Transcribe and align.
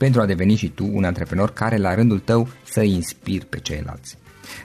pentru 0.00 0.20
a 0.20 0.26
deveni 0.26 0.54
și 0.54 0.68
tu 0.68 0.90
un 0.92 1.04
antreprenor 1.04 1.52
care 1.52 1.76
la 1.76 1.94
rândul 1.94 2.18
tău 2.18 2.48
să 2.64 2.80
inspiri 2.80 3.44
pe 3.44 3.58
ceilalți. 3.58 4.18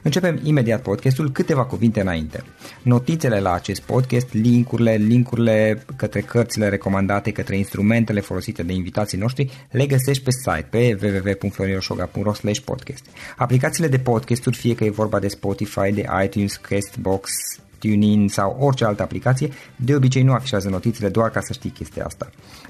Începem 0.04 0.40
imediat 0.44 0.82
podcastul, 0.82 1.32
câteva 1.32 1.66
cuvinte 1.66 2.02
înainte. 2.02 2.44
Notițele 2.82 3.40
la 3.40 3.54
acest 3.54 3.82
podcast, 3.82 4.34
linkurile, 4.34 4.96
linkurile 4.96 5.86
către 5.96 6.22
cărțile 6.22 6.70
recomandate, 6.70 7.32
către 7.32 7.58
instrumentele 7.58 8.20
folosite 8.20 8.64
de 8.64 8.74
invitații 8.74 9.18
noștri, 9.18 9.68
le 9.72 9.86
găsești 9.86 10.24
pe 10.24 10.32
site 10.32 10.68
pe 10.70 10.98
www.florinosoga.ro 11.02 12.32
podcast. 12.66 13.06
Aplicațiile 13.38 13.88
de 13.88 14.00
podcasturi, 14.00 14.58
fie 14.58 14.76
că 14.76 14.84
e 14.84 14.90
vorba 14.90 15.20
de 15.20 15.28
Spotify, 15.28 15.92
de 15.92 16.06
iTunes, 16.24 16.56
Castbox, 16.56 17.30
TuneIn 17.80 18.28
sau 18.28 18.58
orice 18.60 18.86
altă 18.86 19.02
aplicație, 19.02 19.50
de 19.76 19.96
obicei 19.96 20.24
nu 20.24 20.34
afișează 20.34 20.70
notițele 20.70 21.10
doar 21.10 21.30
ca 21.30 21.40
să 21.42 21.54
știi 21.54 21.70
chestia 21.70 22.06
asta. 22.06 22.30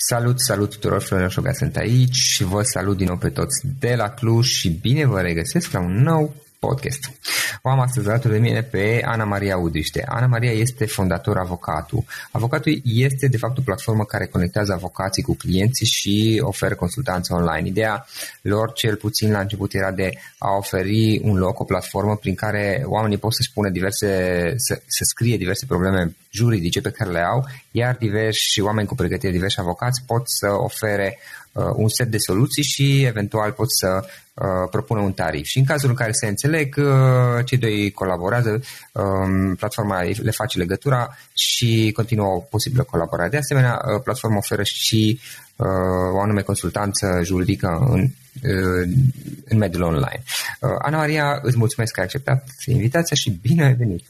Salut, 0.00 0.40
salut 0.40 0.70
tuturor, 0.70 1.02
Florin 1.02 1.28
Șoga 1.28 1.52
sunt 1.52 1.76
aici 1.76 2.14
și 2.14 2.44
vă 2.44 2.62
salut 2.62 2.96
din 2.96 3.06
nou 3.06 3.16
pe 3.16 3.28
toți 3.28 3.66
de 3.78 3.94
la 3.94 4.08
Cluj 4.08 4.46
și 4.46 4.68
bine 4.68 5.06
vă 5.06 5.20
regăsesc 5.20 5.70
la 5.72 5.80
un 5.80 6.02
nou 6.02 6.34
podcast. 6.58 7.10
O 7.62 7.68
am 7.68 7.80
astăzi 7.80 8.08
alături 8.08 8.32
de 8.32 8.38
mine 8.38 8.62
pe 8.62 9.02
Ana 9.04 9.24
Maria 9.24 9.56
Udriște. 9.56 10.04
Ana 10.08 10.26
Maria 10.26 10.50
este 10.50 10.86
fondator 10.86 11.38
Avocatul. 11.38 12.04
Avocatul 12.30 12.80
este 12.84 13.28
de 13.28 13.36
fapt 13.36 13.58
o 13.58 13.62
platformă 13.64 14.04
care 14.04 14.26
conectează 14.26 14.72
avocații 14.72 15.22
cu 15.22 15.34
clienții 15.34 15.86
și 15.86 16.40
oferă 16.44 16.74
consultanță 16.74 17.34
online. 17.34 17.68
Ideea 17.68 18.06
lor 18.42 18.72
cel 18.72 18.96
puțin 18.96 19.30
la 19.30 19.40
început 19.40 19.74
era 19.74 19.90
de 19.90 20.10
a 20.38 20.56
oferi 20.56 21.20
un 21.22 21.36
loc, 21.36 21.60
o 21.60 21.64
platformă 21.64 22.16
prin 22.16 22.34
care 22.34 22.82
oamenii 22.86 23.18
pot 23.18 23.34
să 23.34 23.40
spună 23.42 23.68
diverse, 23.68 24.06
să, 24.56 24.80
să 24.86 25.04
scrie 25.04 25.36
diverse 25.36 25.66
probleme 25.66 26.16
juridice 26.30 26.80
pe 26.80 26.90
care 26.90 27.10
le 27.10 27.20
au, 27.20 27.46
iar 27.70 27.96
diversi 27.96 28.60
oameni 28.60 28.86
cu 28.86 28.94
pregătire, 28.94 29.32
diversi 29.32 29.60
avocați 29.60 30.02
pot 30.06 30.22
să 30.24 30.48
ofere 30.50 31.18
uh, 31.52 31.64
un 31.76 31.88
set 31.88 32.08
de 32.08 32.18
soluții 32.18 32.62
și 32.62 33.04
eventual 33.04 33.52
pot 33.52 33.72
să 33.72 34.06
uh, 34.38 34.68
propună 34.70 35.00
un 35.00 35.12
tarif. 35.12 35.44
Și 35.44 35.58
în 35.58 35.64
cazul 35.64 35.88
în 35.88 35.94
care 35.94 36.12
se 36.12 36.26
înțeleg, 36.26 36.76
uh, 36.78 37.44
cei 37.44 37.58
doi 37.58 37.90
colaborează, 37.90 38.60
um, 38.92 39.54
platforma 39.54 40.02
le 40.02 40.30
face 40.30 40.58
legătura 40.58 41.16
și 41.34 41.92
continuă 41.94 42.26
o 42.26 42.38
posibilă 42.38 42.82
colaborare. 42.82 43.28
De 43.28 43.36
asemenea, 43.36 43.80
uh, 43.94 44.02
platforma 44.02 44.36
oferă 44.36 44.62
și 44.62 45.20
uh, 45.56 45.66
o 46.12 46.20
anume 46.20 46.42
consultanță 46.42 47.20
juridică 47.24 47.86
în, 47.90 48.00
uh, 48.00 48.88
în 49.44 49.58
mediul 49.58 49.82
online. 49.82 50.22
Uh, 50.60 50.70
Ana 50.78 50.96
Maria, 50.96 51.38
îți 51.42 51.58
mulțumesc 51.58 51.92
că 51.92 52.00
ai 52.00 52.06
acceptat 52.06 52.44
invitația 52.66 53.16
și 53.16 53.38
bine 53.42 53.64
ai 53.64 53.74
venit! 53.74 54.04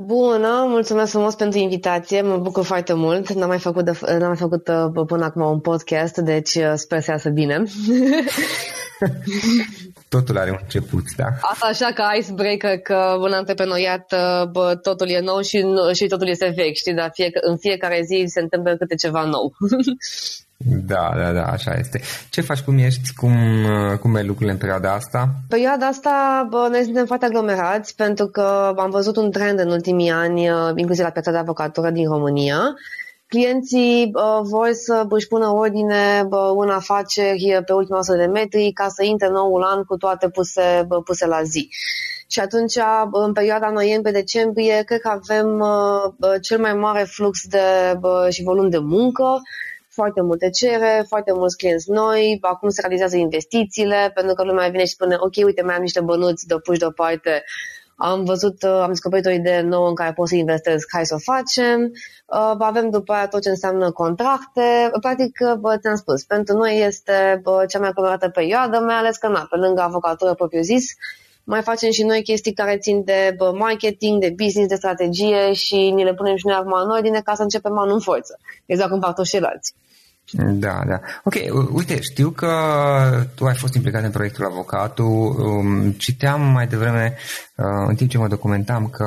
Bună, 0.00 0.64
mulțumesc 0.68 1.10
frumos 1.10 1.34
pentru 1.34 1.58
invitație, 1.58 2.20
mă 2.20 2.36
bucur 2.36 2.64
foarte 2.64 2.92
mult. 2.92 3.32
N-am 3.32 3.48
mai 3.48 3.58
făcut, 3.58 3.84
de, 3.84 3.98
n-am 4.18 4.26
mai 4.26 4.36
făcut 4.36 4.68
uh, 4.68 5.04
până 5.06 5.24
acum 5.24 5.42
un 5.42 5.60
podcast, 5.60 6.16
deci 6.16 6.54
uh, 6.54 6.72
sper 6.74 7.00
să 7.00 7.10
iasă 7.10 7.28
bine. 7.28 7.62
totul 10.08 10.38
are 10.38 10.50
un 10.50 10.58
început, 10.62 11.02
da? 11.16 11.24
Asta 11.40 11.66
așa 11.66 11.92
ca 11.94 12.12
icebreaker, 12.18 12.78
că 12.78 13.16
în 13.20 13.32
antreprenoriat 13.32 14.12
uh, 14.12 14.48
bă, 14.50 14.74
totul 14.82 15.08
e 15.08 15.20
nou 15.20 15.40
și, 15.40 15.64
și 15.92 16.06
totul 16.06 16.28
este 16.28 16.52
vechi, 16.56 16.76
știi, 16.76 16.94
dar 16.94 17.10
fie, 17.12 17.30
în 17.40 17.56
fiecare 17.56 18.02
zi 18.04 18.24
se 18.26 18.40
întâmplă 18.40 18.76
câte 18.76 18.94
ceva 18.94 19.24
nou. 19.24 19.52
Da, 20.64 21.12
da, 21.16 21.32
da, 21.32 21.44
așa 21.44 21.74
este. 21.78 22.00
Ce 22.30 22.40
faci, 22.40 22.60
cum 22.60 22.78
ești, 22.78 23.14
cum, 23.14 23.32
cum 24.00 24.16
e 24.16 24.22
lucrurile 24.22 24.52
în 24.52 24.58
perioada 24.58 24.92
asta? 24.92 25.28
Perioada 25.48 25.86
asta, 25.86 26.46
bă, 26.50 26.68
noi 26.70 26.82
suntem 26.82 27.06
foarte 27.06 27.24
aglomerați 27.24 27.94
pentru 27.94 28.26
că 28.26 28.74
am 28.76 28.90
văzut 28.90 29.16
un 29.16 29.30
trend 29.30 29.58
în 29.58 29.70
ultimii 29.70 30.10
ani, 30.10 30.50
uh, 30.50 30.70
inclusiv 30.74 31.04
la 31.04 31.10
piața 31.10 31.30
de 31.30 31.36
avocatură 31.36 31.90
din 31.90 32.08
România. 32.08 32.74
Clienții 33.26 34.10
uh, 34.14 34.40
vor 34.42 34.70
să 34.72 35.06
își 35.08 35.26
pună 35.26 35.46
ordine 35.46 36.24
bă, 36.28 36.54
în 36.58 36.70
afaceri 36.70 37.62
pe 37.66 37.72
ultima 37.72 37.98
100 37.98 38.18
de 38.18 38.26
metri 38.26 38.72
ca 38.72 38.88
să 38.88 39.04
intre 39.04 39.28
noul 39.28 39.62
an 39.62 39.84
cu 39.84 39.96
toate 39.96 40.28
puse, 40.28 40.84
bă, 40.86 41.02
puse 41.02 41.26
la 41.26 41.42
zi. 41.42 41.68
Și 42.30 42.40
atunci, 42.40 42.74
în 43.12 43.32
perioada 43.32 43.70
noiembrie-decembrie, 43.70 44.82
cred 44.82 45.00
că 45.00 45.08
avem 45.08 45.60
uh, 45.60 46.40
cel 46.40 46.58
mai 46.58 46.74
mare 46.74 47.02
flux 47.02 47.46
de, 47.46 47.96
bă, 48.00 48.28
și 48.30 48.42
volum 48.42 48.68
de 48.68 48.78
muncă 48.78 49.40
foarte 50.00 50.22
multe 50.22 50.50
cere, 50.50 51.04
foarte 51.08 51.32
mulți 51.32 51.56
clienți 51.56 51.90
noi, 51.90 52.38
acum 52.40 52.68
se 52.68 52.80
realizează 52.80 53.16
investițiile, 53.16 54.10
pentru 54.14 54.34
că 54.34 54.42
lumea 54.42 54.68
vine 54.68 54.84
și 54.84 54.96
spune, 54.98 55.16
ok, 55.18 55.36
uite, 55.44 55.62
mai 55.62 55.74
am 55.74 55.82
niște 55.82 56.00
bănuți 56.00 56.46
de 56.46 56.54
puși 56.64 56.78
deoparte, 56.78 57.44
am 57.96 58.24
văzut, 58.24 58.62
uh, 58.62 58.80
am 58.82 58.88
descoperit 58.88 59.26
o 59.26 59.30
idee 59.30 59.60
nouă 59.60 59.88
în 59.88 59.94
care 59.94 60.12
pot 60.12 60.28
să 60.28 60.34
investesc, 60.34 60.88
hai 60.92 61.06
să 61.06 61.14
o 61.14 61.32
facem. 61.32 61.78
Uh, 62.26 62.54
avem 62.58 62.90
după 62.90 63.12
aia 63.12 63.28
tot 63.28 63.42
ce 63.42 63.48
înseamnă 63.48 63.90
contracte. 63.90 64.90
Practic, 65.00 65.38
uh, 65.40 65.54
bă, 65.62 65.76
ți-am 65.80 65.96
spus, 65.96 66.24
pentru 66.24 66.56
noi 66.56 66.84
este 66.86 67.40
bă, 67.42 67.64
cea 67.68 67.78
mai 67.78 67.88
accelerată 67.88 68.28
perioadă, 68.28 68.78
mai 68.78 68.94
ales 68.94 69.16
că, 69.16 69.28
na, 69.28 69.46
pe 69.50 69.56
lângă 69.56 69.80
avocatură 69.80 70.34
propriu 70.34 70.60
zis, 70.60 70.84
mai 71.44 71.62
facem 71.62 71.90
și 71.90 72.02
noi 72.02 72.22
chestii 72.22 72.52
care 72.52 72.76
țin 72.76 73.04
de 73.04 73.36
marketing, 73.52 74.20
de 74.20 74.34
business, 74.36 74.68
de 74.68 74.74
strategie 74.74 75.52
și 75.52 75.90
ni 75.90 76.04
le 76.04 76.14
punem 76.14 76.36
și 76.36 76.46
noi 76.46 76.54
acum 76.54 76.72
în 76.72 76.90
ordine 76.90 77.20
ca 77.20 77.34
să 77.34 77.42
începem 77.42 77.78
anul 77.78 77.94
în 77.94 78.00
forță. 78.00 78.38
Exact 78.66 78.90
cum 78.90 79.00
fac 79.00 79.14
toți 79.14 79.30
ceilalți. 79.30 79.74
Da, 80.32 80.82
da. 80.86 81.00
Ok, 81.24 81.34
uite, 81.72 82.00
știu 82.00 82.30
că 82.30 82.50
tu 83.34 83.44
ai 83.44 83.54
fost 83.54 83.74
implicat 83.74 84.04
în 84.04 84.10
proiectul 84.10 84.44
Avocatul. 84.44 85.06
Um, 85.06 85.90
citeam 85.90 86.40
mai 86.40 86.66
devreme, 86.66 87.16
uh, 87.54 87.64
în 87.86 87.94
timp 87.94 88.10
ce 88.10 88.18
mă 88.18 88.28
documentam, 88.28 88.88
că 88.88 89.04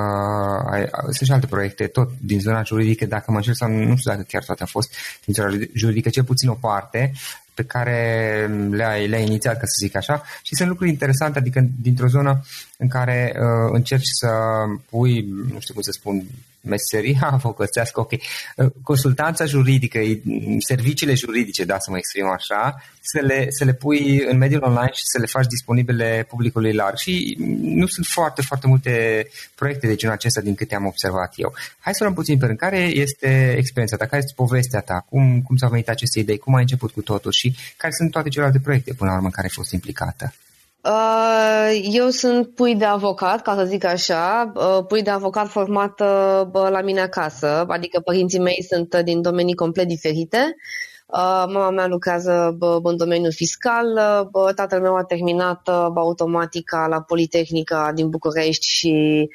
ai, 0.71 0.89
sunt 1.03 1.27
și 1.27 1.31
alte 1.31 1.45
proiecte, 1.45 1.87
tot 1.87 2.09
din 2.19 2.39
zona 2.39 2.63
juridică, 2.63 3.05
dacă 3.05 3.31
mă 3.31 3.37
încerc 3.37 3.55
sau 3.55 3.69
nu 3.69 3.95
știu 3.95 4.11
dacă 4.11 4.25
chiar 4.27 4.43
toate 4.43 4.61
au 4.61 4.67
fost 4.71 4.93
din 5.25 5.33
zona 5.33 5.49
juridică, 5.73 6.09
cel 6.09 6.23
puțin 6.23 6.49
o 6.49 6.53
parte, 6.53 7.11
pe 7.53 7.63
care 7.63 8.49
le-ai, 8.69 9.07
le-ai 9.07 9.25
inițiat, 9.25 9.53
ca 9.53 9.65
să 9.65 9.85
zic 9.85 9.95
așa, 9.95 10.23
și 10.43 10.55
sunt 10.55 10.69
lucruri 10.69 10.89
interesante, 10.89 11.39
adică 11.39 11.67
dintr-o 11.81 12.07
zonă 12.07 12.43
în 12.77 12.87
care 12.87 13.33
uh, 13.35 13.69
încerci 13.73 14.09
să 14.19 14.29
pui, 14.89 15.27
nu 15.51 15.59
știu 15.59 15.73
cum 15.73 15.83
să 15.83 15.91
spun, 15.91 16.23
meseria 16.61 17.29
avocățească, 17.31 17.99
ok, 17.99 18.11
uh, 18.11 18.71
consultanța 18.83 19.45
juridică, 19.45 19.99
serviciile 20.59 21.13
juridice, 21.13 21.63
da, 21.63 21.79
să 21.79 21.91
mă 21.91 21.97
exprim 21.97 22.25
așa, 22.25 22.83
să 23.01 23.19
le, 23.25 23.45
să 23.49 23.63
le 23.63 23.73
pui 23.73 24.23
în 24.29 24.37
mediul 24.37 24.63
online 24.63 24.91
și 24.93 25.03
să 25.03 25.19
le 25.19 25.25
faci 25.25 25.45
disponibile 25.45 26.25
publicului 26.29 26.73
larg. 26.73 26.97
Și 26.97 27.35
nu 27.61 27.85
sunt 27.85 28.05
foarte, 28.05 28.41
foarte 28.41 28.67
multe 28.67 29.27
proiecte 29.55 29.87
de 29.87 29.95
genul 29.95 30.15
acesta 30.15 30.41
din 30.41 30.55
câte 30.55 30.75
am 30.75 30.85
observat 30.85 31.33
eu. 31.35 31.53
Hai 31.79 31.93
să 31.93 32.03
luăm 32.03 32.15
puțin 32.15 32.37
pe 32.37 32.45
rând. 32.45 32.57
Care 32.57 32.77
este 32.77 33.55
experiența 33.57 33.97
ta? 33.97 34.05
Care 34.05 34.21
este 34.21 34.33
povestea 34.35 34.79
ta? 34.79 35.05
Cum, 35.09 35.41
cum 35.41 35.55
s-au 35.55 35.69
venit 35.69 35.89
aceste 35.89 36.19
idei? 36.19 36.37
Cum 36.37 36.55
ai 36.55 36.61
început 36.61 36.91
cu 36.91 37.01
totul? 37.01 37.31
Și 37.31 37.55
care 37.77 37.93
sunt 37.93 38.11
toate 38.11 38.29
celelalte 38.29 38.59
proiecte 38.59 38.93
până 38.93 39.09
la 39.09 39.15
urmă 39.15 39.27
în 39.27 39.33
care 39.33 39.47
ai 39.47 39.53
fost 39.53 39.71
implicată? 39.71 40.33
Uh, 40.83 41.79
eu 41.91 42.09
sunt 42.09 42.55
pui 42.55 42.75
de 42.75 42.85
avocat, 42.85 43.41
ca 43.41 43.55
să 43.55 43.63
zic 43.65 43.83
așa, 43.83 44.51
uh, 44.55 44.85
pui 44.87 45.01
de 45.01 45.09
avocat 45.09 45.47
format 45.47 45.99
la 46.51 46.81
mine 46.83 47.01
acasă, 47.01 47.65
adică 47.67 47.99
părinții 47.99 48.39
mei 48.39 48.63
sunt 48.63 48.95
din 48.95 49.21
domenii 49.21 49.55
complet 49.55 49.87
diferite. 49.87 50.55
Uh, 51.05 51.43
mama 51.47 51.69
mea 51.69 51.87
lucrează 51.87 52.57
în 52.83 52.97
domeniul 52.97 53.31
fiscal, 53.31 53.85
tatăl 54.55 54.81
meu 54.81 54.95
a 54.95 55.03
terminat 55.03 55.67
automatica 55.95 56.87
la 56.89 57.01
Politehnica 57.01 57.91
din 57.95 58.09
București 58.09 58.67
și 58.67 59.27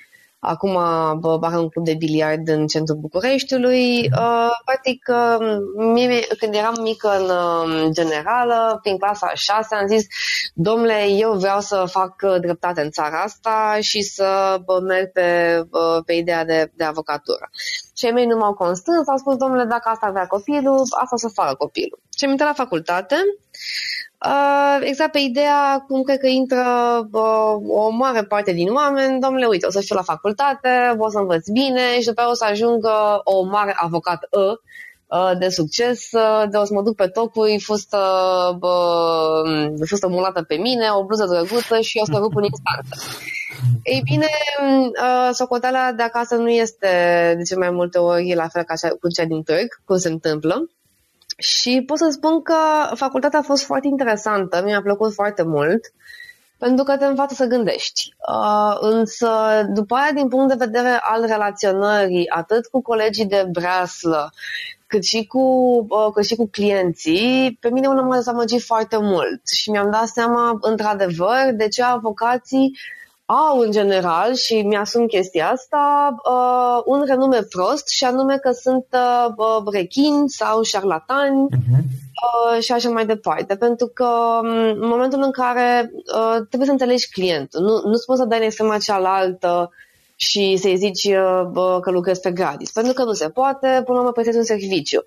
Acum 0.46 0.76
are 0.76 1.58
un 1.58 1.68
club 1.68 1.84
de 1.84 1.94
biliard 1.94 2.48
în 2.48 2.66
centrul 2.66 2.96
Bucureștiului. 2.96 4.08
Mhm. 4.08 4.22
Uh, 4.22 4.50
practic, 4.64 5.08
uh, 5.08 5.56
mie, 5.76 6.26
când 6.38 6.54
eram 6.54 6.74
mică 6.82 7.08
în 7.18 7.24
uh, 7.24 7.88
generală, 7.92 8.78
prin 8.82 8.98
clasa 8.98 9.30
6, 9.34 9.74
am 9.74 9.86
zis, 9.86 10.06
domnule, 10.54 11.06
eu 11.08 11.32
vreau 11.32 11.60
să 11.60 11.84
fac 11.90 12.22
dreptate 12.40 12.80
în 12.80 12.90
țara 12.90 13.22
asta 13.22 13.76
și 13.80 14.00
să 14.02 14.58
merg 14.86 15.12
pe, 15.12 15.60
pe 16.06 16.12
ideea 16.12 16.44
de, 16.44 16.70
de 16.74 16.84
avocatură. 16.84 17.50
Cei 17.94 18.12
mei 18.12 18.26
nu 18.26 18.36
m-au 18.36 18.54
constrâns, 18.54 19.08
au 19.08 19.16
spus, 19.16 19.36
domnule, 19.36 19.64
dacă 19.64 19.88
asta 19.88 20.10
vrea 20.10 20.26
copilul, 20.26 20.78
asta 20.78 21.14
o 21.14 21.16
să 21.16 21.28
facă 21.28 21.54
copilul. 21.54 22.00
Și 22.16 22.24
am 22.24 22.30
intrat 22.30 22.48
la 22.48 22.62
facultate. 22.64 23.16
Uh, 24.24 24.78
exact 24.80 25.12
pe 25.12 25.18
ideea 25.18 25.84
cum 25.88 26.02
cred 26.02 26.18
că 26.18 26.26
intră 26.26 26.64
uh, 27.12 27.56
o 27.68 27.90
mare 27.90 28.22
parte 28.22 28.52
din 28.52 28.72
oameni, 28.72 29.20
domnule, 29.20 29.46
uite, 29.46 29.66
o 29.66 29.70
să 29.70 29.80
fiu 29.80 29.94
la 29.94 30.02
facultate, 30.02 30.94
o 30.98 31.10
să 31.10 31.18
învăț 31.18 31.48
bine 31.48 32.00
și 32.00 32.06
după 32.06 32.20
aia 32.20 32.30
o 32.30 32.34
să 32.34 32.44
ajungă 32.44 33.20
o 33.24 33.42
mare 33.42 33.74
avocat 33.76 34.28
uh, 34.30 35.38
de 35.38 35.48
succes, 35.48 36.08
de 36.50 36.56
o 36.56 36.64
să 36.64 36.74
mă 36.74 36.82
duc 36.82 36.94
pe 36.94 37.06
tocuri, 37.06 37.60
fustă, 37.60 37.98
uh, 38.60 39.72
fustă 39.86 40.08
mulată 40.08 40.42
pe 40.42 40.54
mine, 40.54 40.88
o 40.90 41.04
bluză 41.04 41.26
drăguță 41.26 41.80
și 41.80 41.98
o 42.02 42.04
să 42.04 42.18
rup 42.18 42.36
în 42.36 42.42
instanță. 42.42 42.94
Ei 43.82 44.00
bine, 44.04 44.28
uh, 44.60 45.28
socoteala 45.32 45.92
de 45.92 46.02
acasă 46.02 46.34
nu 46.34 46.48
este 46.48 46.88
de 47.36 47.42
ce 47.42 47.56
mai 47.56 47.70
multe 47.70 47.98
ori 47.98 48.34
la 48.34 48.48
fel 48.48 48.62
ca 48.62 48.74
cea, 48.74 48.88
cu 48.88 49.08
cea 49.08 49.24
din 49.24 49.42
târg, 49.42 49.80
cum 49.84 49.96
se 49.96 50.08
întâmplă. 50.08 50.66
Și 51.36 51.82
pot 51.86 51.98
să 51.98 52.08
spun 52.10 52.42
că 52.42 52.54
facultatea 52.94 53.38
a 53.38 53.42
fost 53.42 53.64
foarte 53.64 53.86
interesantă, 53.86 54.62
mi-a 54.64 54.82
plăcut 54.82 55.12
foarte 55.12 55.42
mult, 55.42 55.92
pentru 56.58 56.84
că 56.84 56.96
te 56.96 57.04
învață 57.04 57.34
să 57.34 57.44
gândești. 57.44 58.14
Uh, 58.28 58.76
însă, 58.80 59.28
după 59.68 59.94
aia, 59.94 60.12
din 60.12 60.28
punct 60.28 60.48
de 60.48 60.64
vedere 60.64 60.98
al 61.00 61.26
relaționării, 61.26 62.28
atât 62.28 62.66
cu 62.66 62.82
colegii 62.82 63.26
de 63.26 63.48
breaslă, 63.50 64.32
cât 64.86 65.04
și 65.04 65.26
cu, 65.26 65.40
uh, 65.88 66.12
cât 66.14 66.24
și 66.24 66.34
cu 66.34 66.48
clienții, 66.48 67.56
pe 67.60 67.70
mine 67.70 67.86
unul 67.86 68.04
m-a 68.04 68.14
dezamăgit 68.14 68.62
foarte 68.62 68.96
mult 69.00 69.48
și 69.48 69.70
mi-am 69.70 69.90
dat 69.90 70.06
seama, 70.06 70.58
într-adevăr, 70.60 71.50
de 71.54 71.68
ce 71.68 71.82
avocații 71.82 72.78
au 73.26 73.58
în 73.58 73.70
general, 73.70 74.34
și 74.34 74.62
mi-asum 74.62 75.06
chestia 75.06 75.50
asta, 75.50 76.14
uh, 76.30 76.82
un 76.84 77.04
renume 77.06 77.42
prost 77.42 77.88
și 77.88 78.04
anume 78.04 78.38
că 78.38 78.50
sunt 78.50 78.86
uh, 78.92 79.62
brechini 79.64 80.28
sau 80.28 80.62
șarlatani 80.62 81.46
uh-huh. 81.50 81.78
uh, 81.78 82.62
și 82.62 82.72
așa 82.72 82.88
mai 82.88 83.06
departe. 83.06 83.56
Pentru 83.56 83.86
că 83.86 84.08
um, 84.42 84.48
în 84.80 84.88
momentul 84.88 85.22
în 85.22 85.30
care 85.30 85.90
uh, 85.92 86.36
trebuie 86.36 86.66
să 86.66 86.72
înțelegi 86.72 87.10
clientul, 87.10 87.60
nu, 87.60 87.72
nu 87.72 88.02
poți 88.06 88.20
să 88.20 88.24
dai 88.24 88.38
în 88.38 88.44
extrema 88.44 88.78
cealaltă 88.78 89.70
și 90.16 90.56
să-i 90.56 90.76
zici 90.76 91.04
uh, 91.04 91.78
că 91.80 91.90
lucrezi 91.90 92.20
pe 92.20 92.30
gratis, 92.30 92.72
pentru 92.72 92.92
că 92.92 93.04
nu 93.04 93.12
se 93.12 93.28
poate, 93.28 93.66
până 93.66 93.96
la 93.96 93.98
urmă 93.98 94.12
prestezi 94.12 94.38
un 94.38 94.44
serviciu. 94.44 95.04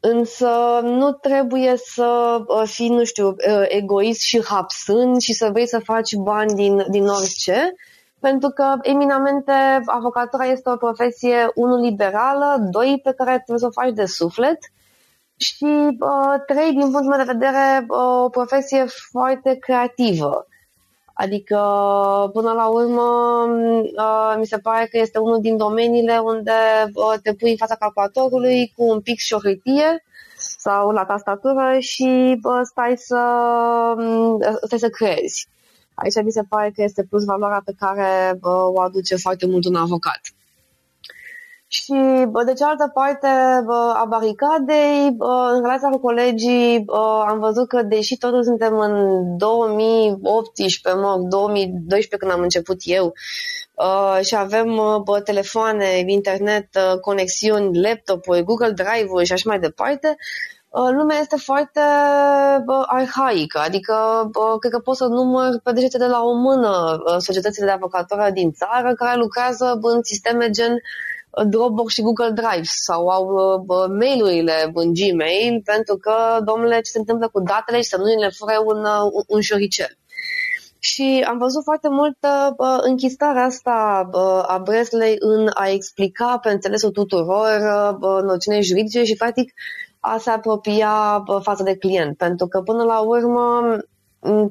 Însă 0.00 0.80
nu 0.82 1.12
trebuie 1.12 1.76
să 1.76 2.40
uh, 2.46 2.62
fii, 2.64 2.88
nu 2.88 3.04
știu, 3.04 3.28
uh, 3.28 3.64
egoist 3.68 4.20
și 4.20 4.44
hapsând 4.44 5.20
și 5.20 5.32
să 5.32 5.48
vrei 5.52 5.68
să 5.68 5.78
faci 5.78 6.14
bani 6.14 6.54
din, 6.54 6.84
din 6.90 7.06
orice, 7.06 7.74
pentru 8.20 8.48
că 8.48 8.76
eminamente 8.82 9.52
avocatura 9.84 10.44
este 10.44 10.70
o 10.70 10.76
profesie, 10.76 11.50
unul 11.54 11.80
liberală, 11.80 12.56
doi 12.70 13.00
pe 13.02 13.12
care 13.12 13.30
trebuie 13.30 13.58
să 13.58 13.66
o 13.66 13.80
faci 13.82 13.92
de 13.92 14.04
suflet 14.04 14.58
și 15.36 15.96
uh, 16.00 16.34
trei, 16.46 16.70
din 16.70 16.80
punctul 16.90 17.08
meu 17.08 17.24
de 17.24 17.32
vedere, 17.32 17.86
uh, 17.88 18.24
o 18.24 18.28
profesie 18.28 18.84
foarte 19.10 19.54
creativă. 19.54 20.46
Adică, 21.20 21.60
până 22.32 22.52
la 22.52 22.66
urmă, 22.66 23.08
uh, 23.96 24.34
mi 24.38 24.46
se 24.46 24.58
pare 24.58 24.86
că 24.86 24.98
este 24.98 25.18
unul 25.18 25.40
din 25.40 25.56
domeniile 25.56 26.18
unde 26.18 26.52
uh, 26.94 27.14
te 27.22 27.34
pui 27.34 27.50
în 27.50 27.56
fața 27.56 27.74
calculatorului 27.74 28.72
cu 28.76 28.84
un 28.84 29.00
pic 29.00 29.18
și 29.18 29.34
o 29.34 29.38
hârtie 29.38 30.04
sau 30.36 30.90
la 30.90 31.04
tastatură 31.04 31.76
și 31.78 32.40
stai 32.62 32.94
să, 32.96 33.22
um, 33.96 34.38
stai 34.66 34.78
să 34.78 34.88
creezi. 34.88 35.48
Aici 35.94 36.24
mi 36.24 36.30
se 36.30 36.42
pare 36.48 36.70
că 36.74 36.82
este 36.82 37.02
plus 37.02 37.24
valoarea 37.24 37.62
pe 37.64 37.72
care 37.78 38.38
o 38.42 38.80
aduce 38.80 39.16
foarte 39.16 39.46
mult 39.46 39.64
un 39.64 39.74
avocat. 39.74 40.20
Și 41.70 41.92
de 42.44 42.52
cealaltă 42.52 42.90
parte 42.94 43.26
a 43.94 44.04
baricadei, 44.08 45.16
în 45.52 45.62
relația 45.62 45.88
cu 45.88 45.98
colegii, 45.98 46.84
am 47.28 47.38
văzut 47.38 47.68
că 47.68 47.82
deși 47.82 48.18
totul 48.18 48.42
suntem 48.44 48.78
în 48.78 49.24
2018, 49.36 51.00
mă, 51.00 51.16
2012 51.28 52.16
când 52.16 52.30
am 52.30 52.40
început 52.40 52.76
eu, 52.82 53.12
și 54.22 54.36
avem 54.36 54.80
telefoane, 55.24 56.02
internet, 56.06 56.68
conexiuni, 57.00 57.80
laptopuri, 57.80 58.42
Google 58.42 58.70
Drive-uri 58.70 59.24
și 59.24 59.32
așa 59.32 59.44
mai 59.46 59.58
departe, 59.58 60.16
lumea 60.70 61.18
este 61.18 61.36
foarte 61.36 61.80
bă, 62.64 62.82
arhaică, 62.86 63.58
adică 63.58 64.28
bă, 64.30 64.56
cred 64.58 64.72
că 64.72 64.78
pot 64.78 64.96
să 64.96 65.06
număr 65.06 65.60
pe 65.62 65.72
degete 65.72 65.98
de 65.98 66.06
la 66.06 66.22
o 66.22 66.32
mână 66.32 67.02
societățile 67.18 67.66
de 67.66 67.72
avocatură 67.72 68.30
din 68.32 68.52
țară 68.52 68.94
care 68.94 69.18
lucrează 69.18 69.78
în 69.82 70.02
sisteme 70.02 70.50
gen 70.50 70.76
Dropbox 71.48 71.92
și 71.92 72.02
Google 72.02 72.30
Drive 72.30 72.68
sau 72.86 73.08
au 73.08 73.26
uh, 73.66 73.86
mail-urile 73.98 74.70
în 74.74 74.92
Gmail 74.92 75.62
pentru 75.64 75.96
că, 75.96 76.40
domnule, 76.44 76.74
ce 76.74 76.90
se 76.90 76.98
întâmplă 76.98 77.28
cu 77.28 77.40
datele 77.40 77.80
și 77.80 77.88
să 77.88 77.96
nu 77.96 78.04
le 78.04 78.30
fure 78.38 78.58
un, 78.64 78.84
uh, 78.84 79.24
un 79.26 79.40
șoricel. 79.40 79.98
Și 80.78 81.24
am 81.28 81.38
văzut 81.38 81.62
foarte 81.62 81.88
multă 81.88 82.54
uh, 82.56 82.78
închistarea 82.80 83.44
asta 83.44 84.08
uh, 84.12 84.42
a 84.46 84.60
Bresley 84.64 85.16
în 85.18 85.50
a 85.54 85.68
explica 85.68 86.38
pe 86.42 86.50
înțelesul 86.50 86.90
tuturor 86.90 87.48
uh, 88.00 88.22
noțiunile 88.22 88.64
juridice 88.64 89.04
și, 89.04 89.16
practic, 89.16 89.52
a 90.00 90.16
se 90.18 90.30
apropia 90.30 91.24
uh, 91.26 91.38
față 91.42 91.62
de 91.62 91.76
client. 91.76 92.16
Pentru 92.16 92.46
că, 92.46 92.60
până 92.60 92.84
la 92.84 92.98
urmă, 92.98 93.76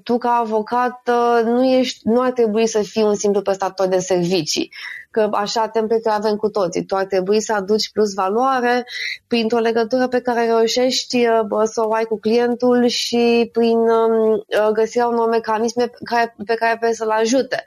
tu 0.03 0.17
ca 0.17 0.29
avocat 0.29 1.09
uh, 1.09 1.41
nu, 1.43 1.65
ești, 1.65 1.99
nu 2.03 2.21
ar 2.21 2.31
trebui 2.31 2.67
să 2.67 2.81
fii 2.81 3.03
un 3.03 3.15
simplu 3.15 3.41
prestator 3.41 3.87
de 3.87 3.97
servicii, 3.97 4.71
că 5.11 5.29
așa 5.31 5.67
template 5.67 6.09
avem 6.09 6.35
cu 6.35 6.49
toții. 6.49 6.85
Tu 6.85 6.95
ar 6.95 7.05
trebui 7.05 7.41
să 7.41 7.53
aduci 7.53 7.91
plus 7.91 8.13
valoare 8.13 8.85
printr-o 9.27 9.59
legătură 9.59 10.07
pe 10.07 10.21
care 10.21 10.45
reușești 10.45 11.25
uh, 11.25 11.61
să 11.63 11.87
o 11.87 11.93
ai 11.93 12.03
cu 12.03 12.19
clientul 12.19 12.85
și 12.85 13.49
prin 13.51 13.77
um, 13.77 14.31
uh, 14.31 14.69
găsirea 14.73 15.07
unor 15.07 15.29
mecanisme 15.29 15.87
pe 15.87 15.97
care, 16.03 16.35
pe 16.45 16.53
care 16.53 16.71
trebuie 16.71 16.93
să-l 16.93 17.09
ajute 17.09 17.65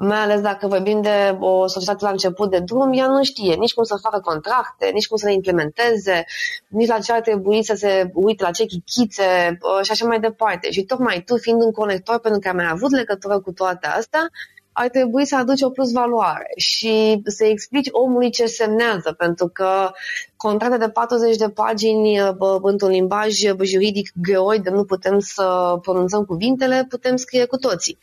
mai 0.00 0.18
ales 0.18 0.40
dacă 0.40 0.66
vorbim 0.66 1.02
de 1.02 1.36
o 1.40 1.66
societate 1.66 2.04
la 2.04 2.10
început 2.10 2.50
de 2.50 2.58
drum, 2.58 2.92
ea 2.92 3.06
nu 3.06 3.24
știe 3.24 3.54
nici 3.54 3.74
cum 3.74 3.84
să 3.84 3.98
facă 4.02 4.20
contracte, 4.20 4.90
nici 4.92 5.06
cum 5.06 5.16
să 5.16 5.26
le 5.26 5.32
implementeze, 5.32 6.24
nici 6.68 6.88
la 6.88 6.98
ce 6.98 7.12
ar 7.12 7.20
trebui 7.20 7.64
să 7.64 7.74
se 7.74 8.10
uite, 8.14 8.42
la 8.42 8.50
ce 8.50 8.64
chichițe 8.64 9.58
uh, 9.60 9.84
și 9.84 9.90
așa 9.90 10.06
mai 10.06 10.20
departe. 10.20 10.70
Și 10.70 10.82
tocmai 10.82 11.22
tu, 11.26 11.36
fiind 11.36 11.62
un 11.62 11.72
conector 11.72 12.18
pentru 12.18 12.40
că 12.40 12.48
ai 12.48 12.54
mai 12.54 12.68
avut 12.70 12.90
legătură 12.90 13.40
cu 13.40 13.52
toate 13.52 13.86
astea, 13.86 14.30
ar 14.72 14.88
trebui 14.88 15.26
să 15.26 15.36
aduci 15.36 15.62
o 15.62 15.70
plus 15.70 15.92
valoare 15.92 16.52
și 16.56 17.22
să 17.24 17.44
explici 17.44 17.88
omului 17.90 18.30
ce 18.30 18.46
semnează, 18.46 19.12
pentru 19.12 19.48
că 19.48 19.90
contracte 20.36 20.76
de 20.76 20.88
40 20.88 21.36
de 21.36 21.48
pagini 21.48 22.18
într-un 22.62 22.90
limbaj 22.90 23.34
juridic 23.62 24.12
greoid, 24.14 24.66
nu 24.68 24.84
putem 24.84 25.18
să 25.18 25.78
pronunțăm 25.82 26.24
cuvintele, 26.24 26.86
putem 26.88 27.16
scrie 27.16 27.44
cu 27.44 27.56
toții. 27.56 27.98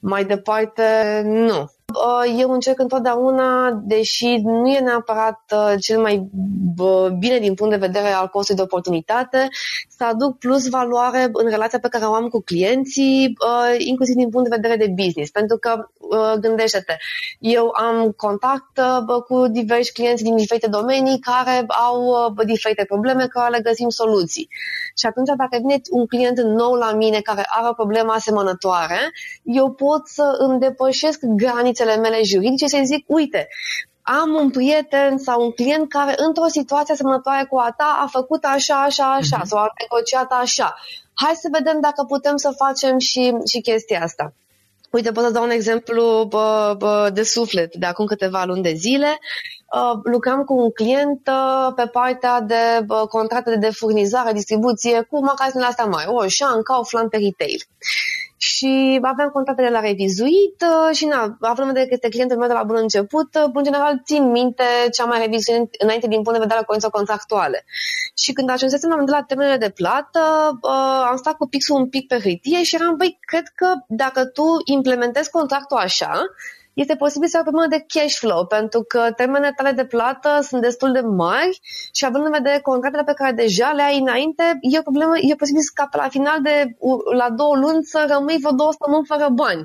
Mai 0.00 0.24
departe, 0.24 1.22
nu. 1.24 1.70
Uh, 1.94 2.34
eu 2.38 2.50
încerc 2.50 2.78
întotdeauna, 2.78 3.70
deși 3.82 4.36
nu 4.36 4.68
e 4.68 4.78
neapărat 4.78 5.40
uh, 5.54 5.74
cel 5.80 6.00
mai 6.00 6.30
bine 7.18 7.38
din 7.38 7.54
punct 7.54 7.72
de 7.72 7.86
vedere 7.86 8.08
al 8.08 8.28
costului 8.28 8.56
de 8.56 8.66
oportunitate, 8.70 9.48
să 9.88 10.04
aduc 10.04 10.38
plus 10.38 10.68
valoare 10.68 11.28
în 11.32 11.48
relația 11.48 11.78
pe 11.78 11.88
care 11.88 12.04
o 12.04 12.14
am 12.14 12.28
cu 12.28 12.42
clienții, 12.42 13.36
uh, 13.46 13.74
inclusiv 13.78 14.14
din 14.14 14.28
punct 14.28 14.50
de 14.50 14.56
vedere 14.56 14.86
de 14.86 14.92
business. 15.04 15.30
Pentru 15.30 15.56
că, 15.56 15.88
gândește-te, 16.40 16.96
eu 17.38 17.72
am 17.74 18.10
contact 18.16 18.80
cu 19.28 19.46
diversi 19.46 19.92
clienți 19.92 20.22
din 20.22 20.36
diferite 20.36 20.66
domenii 20.66 21.18
care 21.18 21.66
au 21.68 22.34
diferite 22.44 22.84
probleme, 22.84 23.26
care 23.26 23.50
le 23.50 23.60
găsim 23.60 23.88
soluții. 23.88 24.48
Și 24.96 25.06
atunci, 25.06 25.28
dacă 25.36 25.56
vine 25.56 25.80
un 25.90 26.06
client 26.06 26.40
nou 26.40 26.72
la 26.74 26.92
mine 26.92 27.20
care 27.20 27.44
are 27.46 27.68
o 27.68 27.72
problemă 27.72 28.12
asemănătoare, 28.12 28.98
eu 29.42 29.70
pot 29.70 30.06
să 30.06 30.36
îmi 30.38 30.60
depășesc 30.60 31.18
granițe 31.22 31.79
granițele 31.80 31.96
mele 31.96 32.22
juridice 32.22 32.66
să 32.66 32.80
zic, 32.84 33.04
uite, 33.06 33.48
am 34.02 34.34
un 34.34 34.50
prieten 34.50 35.18
sau 35.18 35.44
un 35.44 35.50
client 35.50 35.88
care 35.88 36.14
într-o 36.16 36.48
situație 36.48 36.94
asemănătoare 36.94 37.44
cu 37.44 37.56
a 37.56 37.74
ta 37.76 38.00
a 38.04 38.06
făcut 38.06 38.44
așa, 38.44 38.82
așa, 38.82 39.12
așa 39.12 39.40
uh-huh. 39.40 39.46
sau 39.46 39.58
a 39.58 39.72
negociat 39.80 40.30
așa. 40.30 40.74
Hai 41.14 41.34
să 41.34 41.48
vedem 41.52 41.80
dacă 41.80 42.04
putem 42.08 42.36
să 42.36 42.50
facem 42.56 42.98
și, 42.98 43.34
și 43.46 43.60
chestia 43.60 44.02
asta. 44.02 44.32
Uite, 44.90 45.12
pot 45.12 45.24
să 45.24 45.30
dau 45.30 45.42
un 45.42 45.50
exemplu 45.50 46.26
bă, 46.28 46.74
bă, 46.78 47.10
de 47.12 47.22
suflet. 47.22 47.74
De 47.74 47.86
acum 47.86 48.06
câteva 48.06 48.44
luni 48.44 48.62
de 48.62 48.72
zile 48.72 49.18
uh, 49.74 50.00
lucram 50.02 50.44
cu 50.44 50.54
un 50.54 50.70
client 50.70 51.20
uh, 51.28 51.72
pe 51.74 51.86
partea 51.86 52.40
de 52.40 52.84
uh, 52.88 53.06
contracte 53.08 53.56
de 53.56 53.70
furnizare, 53.70 54.32
distribuție 54.32 55.00
cu 55.10 55.24
magazinele 55.24 55.68
astea 55.68 55.84
mari, 55.84 56.08
Oșan, 56.08 56.62
Kaufland 56.62 57.10
pe 57.10 57.16
retail 57.16 57.60
și 58.42 58.98
aveam 59.02 59.28
contactele 59.28 59.70
la 59.70 59.80
revizuit 59.80 60.56
uh, 60.70 60.96
și 60.96 61.04
na, 61.06 61.20
având 61.40 61.58
în 61.58 61.66
vedere 61.66 61.86
că 61.86 61.94
este 61.94 62.08
clientul 62.08 62.38
meu 62.38 62.48
de 62.48 62.54
la 62.54 62.62
bun 62.62 62.76
început, 62.76 63.34
uh, 63.34 63.50
în 63.54 63.62
general 63.62 64.02
țin 64.04 64.30
minte 64.30 64.64
ce 64.92 65.02
am 65.02 65.08
mai 65.08 65.18
revizuit 65.18 65.74
înainte 65.78 66.06
din 66.06 66.22
punct 66.22 66.32
de 66.32 66.44
vedere 66.44 66.58
al 66.58 66.64
condițiilor 66.64 66.98
contractuale. 66.98 67.64
Și 68.22 68.32
când 68.32 68.50
ajunsesem 68.50 68.90
la 68.90 69.04
la 69.06 69.22
termenele 69.22 69.56
de 69.56 69.70
plată, 69.70 70.20
uh, 70.62 71.02
am 71.10 71.16
stat 71.16 71.36
cu 71.36 71.46
pixul 71.48 71.76
un 71.76 71.88
pic 71.88 72.06
pe 72.06 72.18
hârtie 72.24 72.62
și 72.62 72.74
eram, 72.74 72.96
băi, 72.96 73.18
cred 73.20 73.46
că 73.54 73.66
dacă 73.88 74.24
tu 74.24 74.44
implementezi 74.64 75.30
contractul 75.30 75.76
așa, 75.76 76.12
este 76.74 76.96
posibil 76.96 77.28
să 77.28 77.36
ai 77.36 77.42
o 77.46 77.50
problemă 77.50 77.68
de 77.76 77.84
cash 77.88 78.16
flow, 78.18 78.46
pentru 78.46 78.82
că 78.82 79.12
termenele 79.16 79.52
tale 79.56 79.72
de 79.72 79.84
plată 79.84 80.38
sunt 80.42 80.60
destul 80.60 80.92
de 80.92 81.00
mari 81.00 81.60
și 81.92 82.04
având 82.04 82.24
în 82.24 82.30
vedere 82.30 82.60
contractele 82.60 83.04
pe 83.04 83.12
care 83.12 83.32
deja 83.32 83.72
le 83.72 83.82
ai 83.82 83.98
înainte, 83.98 84.58
e 84.60 84.78
o 84.78 84.82
problemă, 84.82 85.14
e 85.18 85.34
posibil 85.34 85.62
ca 85.74 85.88
pe 85.90 85.96
la 85.96 86.08
final 86.08 86.40
de 86.42 86.76
la 87.16 87.30
două 87.30 87.56
luni 87.56 87.84
să 87.84 88.06
rămâi 88.08 88.38
vreo 88.40 88.52
două 88.52 88.70
săptămâni 88.70 89.06
fără 89.06 89.28
bani. 89.28 89.64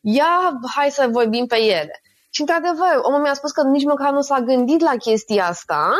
Ia, 0.00 0.60
hai 0.74 0.90
să 0.90 1.08
vorbim 1.10 1.46
pe 1.46 1.60
ele. 1.60 2.02
Și 2.30 2.40
într-adevăr, 2.40 2.94
omul 3.02 3.20
mi-a 3.20 3.34
spus 3.34 3.50
că 3.50 3.62
nici 3.62 3.84
măcar 3.84 4.12
nu 4.12 4.20
s-a 4.20 4.40
gândit 4.40 4.80
la 4.80 4.96
chestia 4.96 5.46
asta 5.46 5.90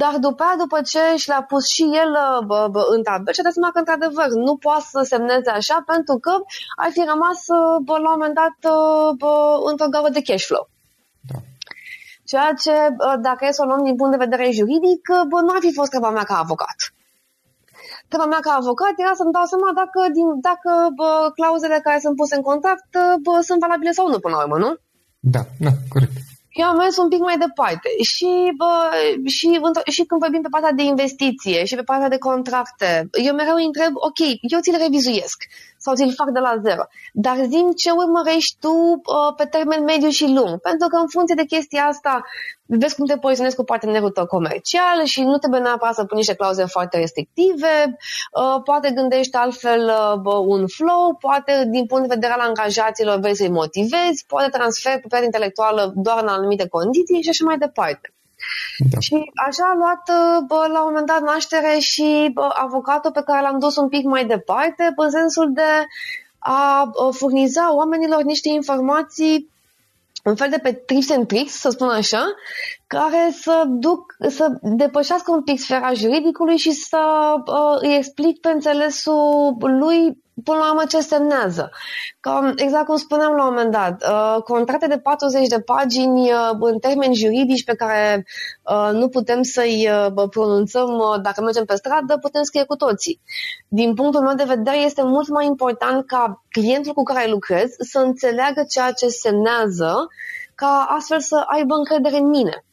dar 0.00 0.14
după 0.26 0.42
aia, 0.42 0.56
după 0.64 0.78
ce 0.90 1.02
și 1.22 1.28
l-a 1.32 1.42
pus 1.50 1.64
și 1.74 1.84
el 2.02 2.10
bă, 2.48 2.60
bă, 2.74 2.82
în 2.94 3.02
tabel, 3.02 3.32
și-a 3.32 3.46
dat 3.46 3.54
seama 3.56 3.70
că, 3.72 3.78
într-adevăr, 3.78 4.28
nu 4.46 4.54
poate 4.64 4.86
să 4.94 5.00
semneze 5.12 5.50
așa 5.60 5.78
pentru 5.92 6.16
că 6.24 6.32
ar 6.82 6.90
fi 6.96 7.02
rămas, 7.12 7.40
bă, 7.86 7.94
la 8.04 8.10
un 8.10 8.16
moment 8.16 8.34
dat, 8.42 8.56
bă, 9.20 9.32
într-o 9.70 9.92
gavă 9.94 10.08
de 10.16 10.26
cash 10.28 10.46
flow. 10.50 10.64
Da. 11.30 11.38
Ceea 12.30 12.50
ce, 12.62 12.74
dacă 13.28 13.42
e 13.44 13.56
să 13.56 13.62
o 13.62 13.68
luăm 13.68 13.82
din 13.88 13.96
punct 13.98 14.12
de 14.14 14.24
vedere 14.26 14.56
juridic, 14.58 15.02
bă, 15.30 15.38
nu 15.46 15.52
ar 15.56 15.62
fi 15.66 15.76
fost 15.78 15.90
treaba 15.92 16.10
mea 16.16 16.26
ca 16.30 16.36
avocat. 16.44 16.78
Treaba 18.10 18.28
mea 18.32 18.42
ca 18.46 18.52
avocat 18.60 18.94
era 19.02 19.14
să-mi 19.20 19.34
dau 19.36 19.46
seama 19.52 19.70
dacă, 19.82 20.00
din, 20.16 20.28
dacă 20.48 20.70
bă, 20.98 21.10
clauzele 21.36 21.78
care 21.86 21.98
sunt 22.04 22.16
puse 22.20 22.34
în 22.38 22.44
contract 22.50 22.90
bă, 23.24 23.34
sunt 23.48 23.60
valabile 23.64 23.92
sau 23.98 24.06
nu 24.08 24.18
până 24.24 24.34
la 24.36 24.42
urmă, 24.44 24.58
nu? 24.64 24.70
Da, 25.34 25.42
da, 25.66 25.72
corect 25.94 26.16
eu 26.60 26.66
am 26.66 26.76
mers 26.76 26.96
un 26.96 27.08
pic 27.08 27.18
mai 27.18 27.38
departe 27.38 27.88
și, 28.02 28.30
bă, 28.56 28.72
și, 29.26 29.60
și 29.94 30.02
când 30.04 30.20
vorbim 30.20 30.42
pe 30.42 30.48
partea 30.50 30.72
de 30.72 30.82
investiție 30.82 31.64
și 31.64 31.74
pe 31.74 31.82
partea 31.82 32.08
de 32.08 32.18
contracte, 32.18 33.08
eu 33.26 33.34
mereu 33.34 33.54
îi 33.54 33.64
întreb, 33.64 33.92
ok, 33.94 34.20
eu 34.52 34.60
ți-l 34.60 34.76
revizuiesc 34.78 35.38
sau 35.84 35.94
ți-l 35.94 36.14
fac 36.20 36.30
de 36.30 36.38
la 36.38 36.54
zero, 36.66 36.84
dar 37.12 37.36
zim 37.52 37.66
ce 37.82 37.90
urmărești 37.90 38.56
tu 38.60 38.72
uh, 38.72 39.34
pe 39.36 39.44
termen 39.44 39.84
mediu 39.84 40.08
și 40.08 40.26
lung, 40.36 40.60
pentru 40.68 40.88
că 40.88 40.96
în 40.96 41.08
funcție 41.08 41.34
de 41.34 41.44
chestia 41.44 41.84
asta 41.84 42.22
vezi 42.66 42.94
cum 42.96 43.06
te 43.06 43.16
poziționezi 43.16 43.56
cu 43.56 43.64
partenerul 43.64 44.10
tău 44.10 44.26
comercial 44.26 45.04
și 45.04 45.22
nu 45.22 45.38
trebuie 45.38 45.60
neapărat 45.60 45.94
să 45.94 46.04
pui 46.04 46.16
niște 46.16 46.34
clauze 46.34 46.64
foarte 46.64 46.98
restrictive, 46.98 47.74
uh, 47.88 48.62
poate 48.64 48.90
gândești 48.90 49.36
altfel 49.36 49.82
uh, 50.24 50.44
un 50.46 50.66
flow, 50.66 51.16
poate 51.20 51.68
din 51.70 51.86
punct 51.86 52.08
de 52.08 52.14
vedere 52.14 52.32
al 52.32 52.48
angajaților 52.48 53.18
vrei 53.18 53.36
să-i 53.36 53.58
motivezi, 53.62 54.24
poate 54.26 54.48
transfer 54.48 54.92
proprietate 54.92 55.24
intelectuală 55.24 55.92
doar 55.96 56.22
în 56.22 56.28
anumite 56.28 56.68
condiții 56.68 57.22
și 57.22 57.28
așa 57.28 57.44
mai 57.44 57.58
departe. 57.58 58.13
Da. 58.90 58.98
Și 59.00 59.30
așa 59.46 59.64
a 59.72 59.76
luat 59.76 60.02
bă, 60.46 60.68
la 60.72 60.80
un 60.80 60.88
moment 60.88 61.06
dat 61.06 61.20
naștere 61.20 61.78
și 61.78 62.30
bă, 62.32 62.48
avocatul 62.54 63.12
pe 63.12 63.22
care 63.26 63.42
l-am 63.42 63.58
dus 63.58 63.76
un 63.76 63.88
pic 63.88 64.04
mai 64.04 64.26
departe, 64.26 64.92
în 64.96 65.10
sensul 65.10 65.52
de 65.52 65.86
a 66.38 66.90
furniza 67.10 67.74
oamenilor 67.74 68.22
niște 68.22 68.48
informații 68.48 69.52
un 70.24 70.34
fel 70.34 70.50
de 70.50 70.58
pe 70.58 70.72
tips 70.72 71.10
and 71.10 71.26
tricks, 71.26 71.52
să 71.52 71.70
spun 71.70 71.88
așa, 71.88 72.34
care 72.86 73.30
să 73.40 73.64
duc, 73.66 74.16
să 74.28 74.58
depășească 74.62 75.30
un 75.30 75.42
pic 75.42 75.60
sfera 75.60 75.92
juridicului 75.92 76.56
și 76.56 76.70
să 76.70 77.34
uh, 77.46 77.80
îi 77.80 77.96
explic 77.96 78.40
pe 78.40 78.48
înțelesul 78.48 79.56
lui 79.58 80.22
până 80.44 80.58
la 80.58 80.70
urmă 80.70 80.82
ce 80.88 81.00
semnează. 81.00 81.70
Că, 82.20 82.52
exact 82.56 82.86
cum 82.86 82.96
spuneam 82.96 83.34
la 83.34 83.46
un 83.46 83.48
moment 83.48 83.70
dat, 83.70 84.02
uh, 84.02 84.42
contracte 84.42 84.86
de 84.86 84.98
40 84.98 85.46
de 85.46 85.60
pagini 85.60 86.30
uh, 86.32 86.50
în 86.60 86.78
termeni 86.78 87.14
juridici 87.14 87.64
pe 87.64 87.74
care 87.74 88.26
uh, 88.62 88.90
nu 88.92 89.08
putem 89.08 89.42
să-i 89.42 89.88
uh, 90.16 90.28
pronunțăm 90.30 90.98
uh, 90.98 91.20
dacă 91.22 91.42
mergem 91.42 91.64
pe 91.64 91.76
stradă, 91.76 92.18
putem 92.18 92.42
scrie 92.42 92.64
cu 92.64 92.76
toții. 92.76 93.20
Din 93.68 93.94
punctul 93.94 94.20
meu 94.20 94.34
de 94.34 94.44
vedere, 94.44 94.76
este 94.76 95.02
mult 95.02 95.28
mai 95.28 95.46
important 95.46 96.06
ca 96.06 96.44
clientul 96.50 96.92
cu 96.92 97.02
care 97.02 97.28
lucrez 97.28 97.70
să 97.78 97.98
înțeleagă 97.98 98.64
ceea 98.68 98.92
ce 98.92 99.06
semnează, 99.06 100.06
ca 100.54 100.86
astfel 100.88 101.20
să 101.20 101.44
aibă 101.46 101.74
încredere 101.74 102.16
în 102.16 102.28
mine 102.28 102.64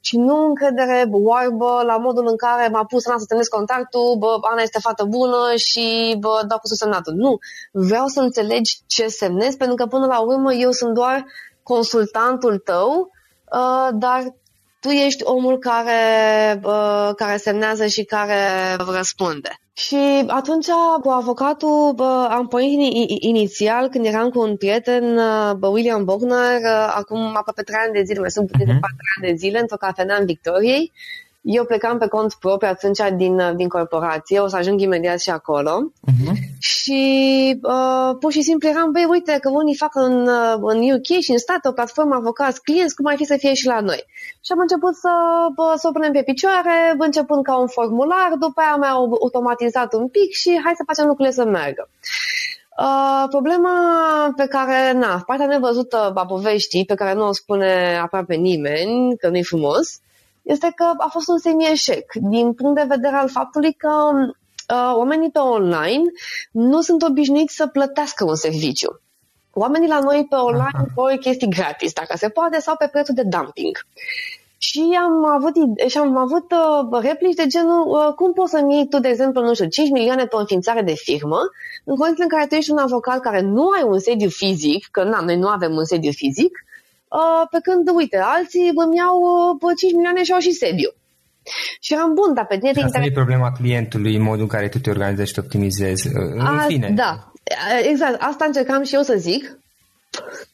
și 0.00 0.16
nu 0.16 0.44
încredere 0.44 1.08
oarbă 1.10 1.82
la 1.86 1.96
modul 1.96 2.26
în 2.26 2.36
care 2.36 2.68
m-a 2.68 2.84
pus 2.84 3.06
Ana 3.06 3.18
să 3.18 3.24
semnesc 3.28 3.50
contactul, 3.50 4.16
bă, 4.18 4.36
Ana 4.50 4.62
este 4.62 4.78
fată 4.80 5.04
bună 5.04 5.54
și 5.56 6.16
bă, 6.18 6.42
dau 6.48 6.58
cu 6.58 6.66
semnatul. 6.66 7.14
Nu, 7.14 7.38
vreau 7.72 8.06
să 8.06 8.20
înțelegi 8.20 8.78
ce 8.86 9.06
semnezi, 9.06 9.56
pentru 9.56 9.76
că 9.76 9.86
până 9.86 10.06
la 10.06 10.20
urmă 10.20 10.52
eu 10.52 10.70
sunt 10.70 10.94
doar 10.94 11.24
consultantul 11.62 12.58
tău, 12.58 13.10
uh, 13.52 13.88
dar 13.92 14.34
tu 14.80 14.88
ești 14.88 15.24
omul 15.24 15.58
care, 15.58 16.00
uh, 16.64 17.10
care 17.16 17.36
semnează 17.36 17.86
și 17.86 18.04
care 18.04 18.36
răspunde. 18.96 19.48
Și 19.72 19.96
atunci 20.26 20.66
cu 21.02 21.08
avocatul 21.08 21.92
bă, 21.94 22.28
am 22.30 22.48
pornit 22.48 22.92
inițial 23.20 23.88
când 23.88 24.04
eram 24.06 24.28
cu 24.30 24.40
un 24.40 24.56
prieten, 24.56 25.14
bă, 25.58 25.66
William 25.66 26.04
Bogner, 26.04 26.60
acum 26.94 27.26
aproape 27.26 27.62
3 27.62 27.78
ani 27.84 27.92
de 27.92 28.02
zile, 28.02 28.20
mai 28.20 28.30
sunt 28.30 28.50
puțin 28.50 28.66
uh-huh. 28.66 28.72
de 28.72 28.78
4 28.80 28.94
ani 29.16 29.30
de 29.30 29.36
zile, 29.36 29.58
într-o 29.58 29.76
cafenea 29.76 30.16
în 30.16 30.26
Victoriei. 30.26 30.92
Eu 31.40 31.64
plecam 31.64 31.98
pe 31.98 32.06
cont 32.06 32.34
propriu 32.34 32.68
atunci 32.68 32.98
din, 33.16 33.56
din 33.56 33.68
corporație, 33.68 34.38
o 34.40 34.46
să 34.46 34.56
ajung 34.56 34.80
imediat 34.80 35.20
și 35.20 35.30
acolo. 35.30 35.92
Uh-huh. 36.06 36.32
Și 36.58 37.02
uh, 37.62 38.16
pur 38.20 38.32
și 38.32 38.42
simplu 38.42 38.68
eram, 38.68 38.90
băi, 38.92 39.04
uite 39.08 39.38
că 39.40 39.50
unii 39.50 39.76
fac 39.76 39.94
în, 39.94 40.26
uh, 40.26 40.54
în 40.60 40.90
UK 40.90 41.20
și 41.20 41.30
în 41.30 41.38
state 41.38 41.68
o 41.68 41.72
platformă 41.72 42.14
avocați 42.14 42.62
clienți, 42.62 42.94
cum 42.94 43.06
ar 43.06 43.16
fi 43.16 43.24
să 43.24 43.36
fie 43.38 43.54
și 43.54 43.66
la 43.66 43.80
noi. 43.80 44.04
Și 44.44 44.52
am 44.52 44.58
început 44.58 44.94
să, 44.94 45.10
bă, 45.54 45.74
să 45.76 45.88
o 45.88 45.92
punem 45.92 46.12
pe 46.12 46.22
picioare, 46.22 46.94
începând 46.98 47.42
ca 47.44 47.58
un 47.58 47.66
formular, 47.66 48.30
după 48.38 48.60
aia 48.60 48.72
am 48.72 48.82
automatizat 49.20 49.92
un 49.94 50.08
pic 50.08 50.30
și 50.32 50.60
hai 50.64 50.72
să 50.76 50.82
facem 50.86 51.06
lucrurile 51.06 51.34
să 51.34 51.44
meargă. 51.44 51.88
Uh, 52.78 53.28
problema 53.30 53.76
pe 54.36 54.46
care, 54.46 54.92
na, 54.92 55.22
partea 55.26 55.46
nevăzută 55.46 56.12
a 56.14 56.26
poveștii, 56.26 56.84
pe 56.84 56.94
care 56.94 57.14
nu 57.14 57.26
o 57.26 57.32
spune 57.32 57.98
aproape 58.02 58.34
nimeni, 58.34 59.16
că 59.16 59.28
nu-i 59.28 59.44
frumos, 59.44 60.00
este 60.42 60.72
că 60.74 60.84
a 60.98 61.08
fost 61.08 61.28
un 61.28 61.38
semi-eșec 61.38 62.12
din 62.14 62.52
punct 62.52 62.74
de 62.74 62.86
vedere 62.88 63.16
al 63.16 63.28
faptului 63.28 63.72
că 63.72 64.10
uh, 64.14 64.92
oamenii 64.94 65.30
pe 65.30 65.38
online 65.38 66.02
nu 66.50 66.80
sunt 66.80 67.02
obișnuiți 67.02 67.54
să 67.54 67.66
plătească 67.66 68.24
un 68.24 68.34
serviciu. 68.34 69.00
Oamenii 69.52 69.88
la 69.88 70.00
noi 70.00 70.26
pe 70.28 70.36
online 70.36 70.92
vor 70.94 71.10
chestii 71.20 71.48
gratis, 71.48 71.92
dacă 71.92 72.16
se 72.16 72.28
poate, 72.28 72.60
sau 72.60 72.76
pe 72.76 72.88
prețul 72.92 73.14
de 73.14 73.22
dumping. 73.22 73.78
Și 74.58 74.98
am 75.00 75.24
avut, 75.24 75.54
și 75.86 75.98
am 75.98 76.16
avut 76.16 76.52
uh, 76.52 77.00
replici 77.02 77.34
de 77.34 77.46
genul 77.46 77.86
uh, 77.86 78.14
cum 78.14 78.32
poți 78.32 78.50
să-mi 78.50 78.74
iei 78.74 78.88
tu, 78.88 78.98
de 79.00 79.08
exemplu, 79.08 79.42
nu 79.42 79.54
știu, 79.54 79.66
5 79.66 79.90
milioane 79.90 80.24
pe 80.24 80.36
o 80.36 80.38
înființare 80.38 80.82
de 80.82 80.94
firmă, 80.94 81.38
în 81.84 81.96
condiții 81.96 82.22
în 82.22 82.28
care 82.28 82.46
tu 82.46 82.54
ești 82.54 82.70
un 82.70 82.78
avocat 82.78 83.20
care 83.20 83.40
nu 83.40 83.68
ai 83.68 83.82
un 83.82 83.98
sediu 83.98 84.28
fizic, 84.28 84.88
că 84.90 85.02
na, 85.04 85.20
noi 85.20 85.36
nu 85.36 85.48
avem 85.48 85.72
un 85.76 85.84
sediu 85.84 86.10
fizic, 86.10 86.50
uh, 86.50 86.69
pe 87.50 87.58
când, 87.62 87.88
uite, 87.94 88.18
alții 88.22 88.70
îmi 88.74 88.96
iau 88.96 89.16
uh, 89.62 89.76
5 89.76 89.92
milioane 89.92 90.22
și 90.22 90.32
au 90.32 90.38
și 90.38 90.52
sediu. 90.52 90.90
Și 91.80 91.92
eram 91.92 92.14
bun, 92.14 92.34
dar 92.34 92.46
pe 92.46 92.58
tine 92.58 92.72
te 92.72 92.82
Asta 92.82 93.02
e 93.04 93.10
problema 93.12 93.52
clientului, 93.52 94.16
în 94.16 94.22
modul 94.22 94.40
în 94.40 94.46
care 94.46 94.68
tu 94.68 94.78
te 94.78 94.90
organizezi 94.90 95.28
și 95.28 95.34
te 95.34 95.40
optimizezi. 95.40 96.08
În 96.12 96.40
A, 96.40 96.64
fine. 96.66 96.90
Da, 96.90 97.32
exact. 97.88 98.22
Asta 98.22 98.44
încercam 98.44 98.82
și 98.82 98.94
eu 98.94 99.02
să 99.02 99.14
zic. 99.18 99.58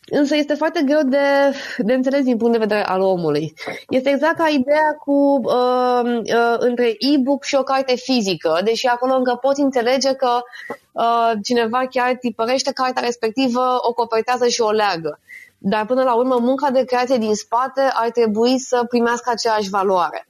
Însă 0.08 0.36
este 0.36 0.54
foarte 0.54 0.82
greu 0.84 1.02
de, 1.02 1.18
de 1.78 1.92
înțeles 1.92 2.25
din 2.25 2.36
punct 2.36 2.52
de 2.52 2.58
vedere 2.58 2.84
al 2.84 3.00
omului. 3.00 3.54
Este 3.88 4.10
exact 4.10 4.36
ca 4.36 4.48
ideea 4.48 4.96
cu 4.98 5.40
uh, 5.42 6.02
uh, 6.04 6.56
între 6.58 6.86
e-book 6.98 7.44
și 7.44 7.54
o 7.54 7.62
carte 7.62 7.94
fizică, 7.96 8.60
deși 8.64 8.86
acolo 8.86 9.14
încă 9.14 9.38
poți 9.40 9.60
înțelege 9.60 10.12
că 10.12 10.40
uh, 10.92 11.32
cineva 11.42 11.86
chiar 11.90 12.16
tipărește 12.20 12.72
cartea 12.72 13.02
respectivă, 13.02 13.78
o 13.80 13.92
copertează 13.92 14.48
și 14.48 14.60
o 14.60 14.70
leagă. 14.70 15.20
Dar 15.73 15.87
până 15.87 16.02
la 16.02 16.14
urmă, 16.14 16.38
munca 16.40 16.70
de 16.70 16.85
creație 16.85 17.16
din 17.16 17.35
spate 17.35 17.80
ar 17.92 18.11
trebui 18.11 18.58
să 18.58 18.85
primească 18.88 19.30
aceeași 19.30 19.68
valoare. 19.68 20.26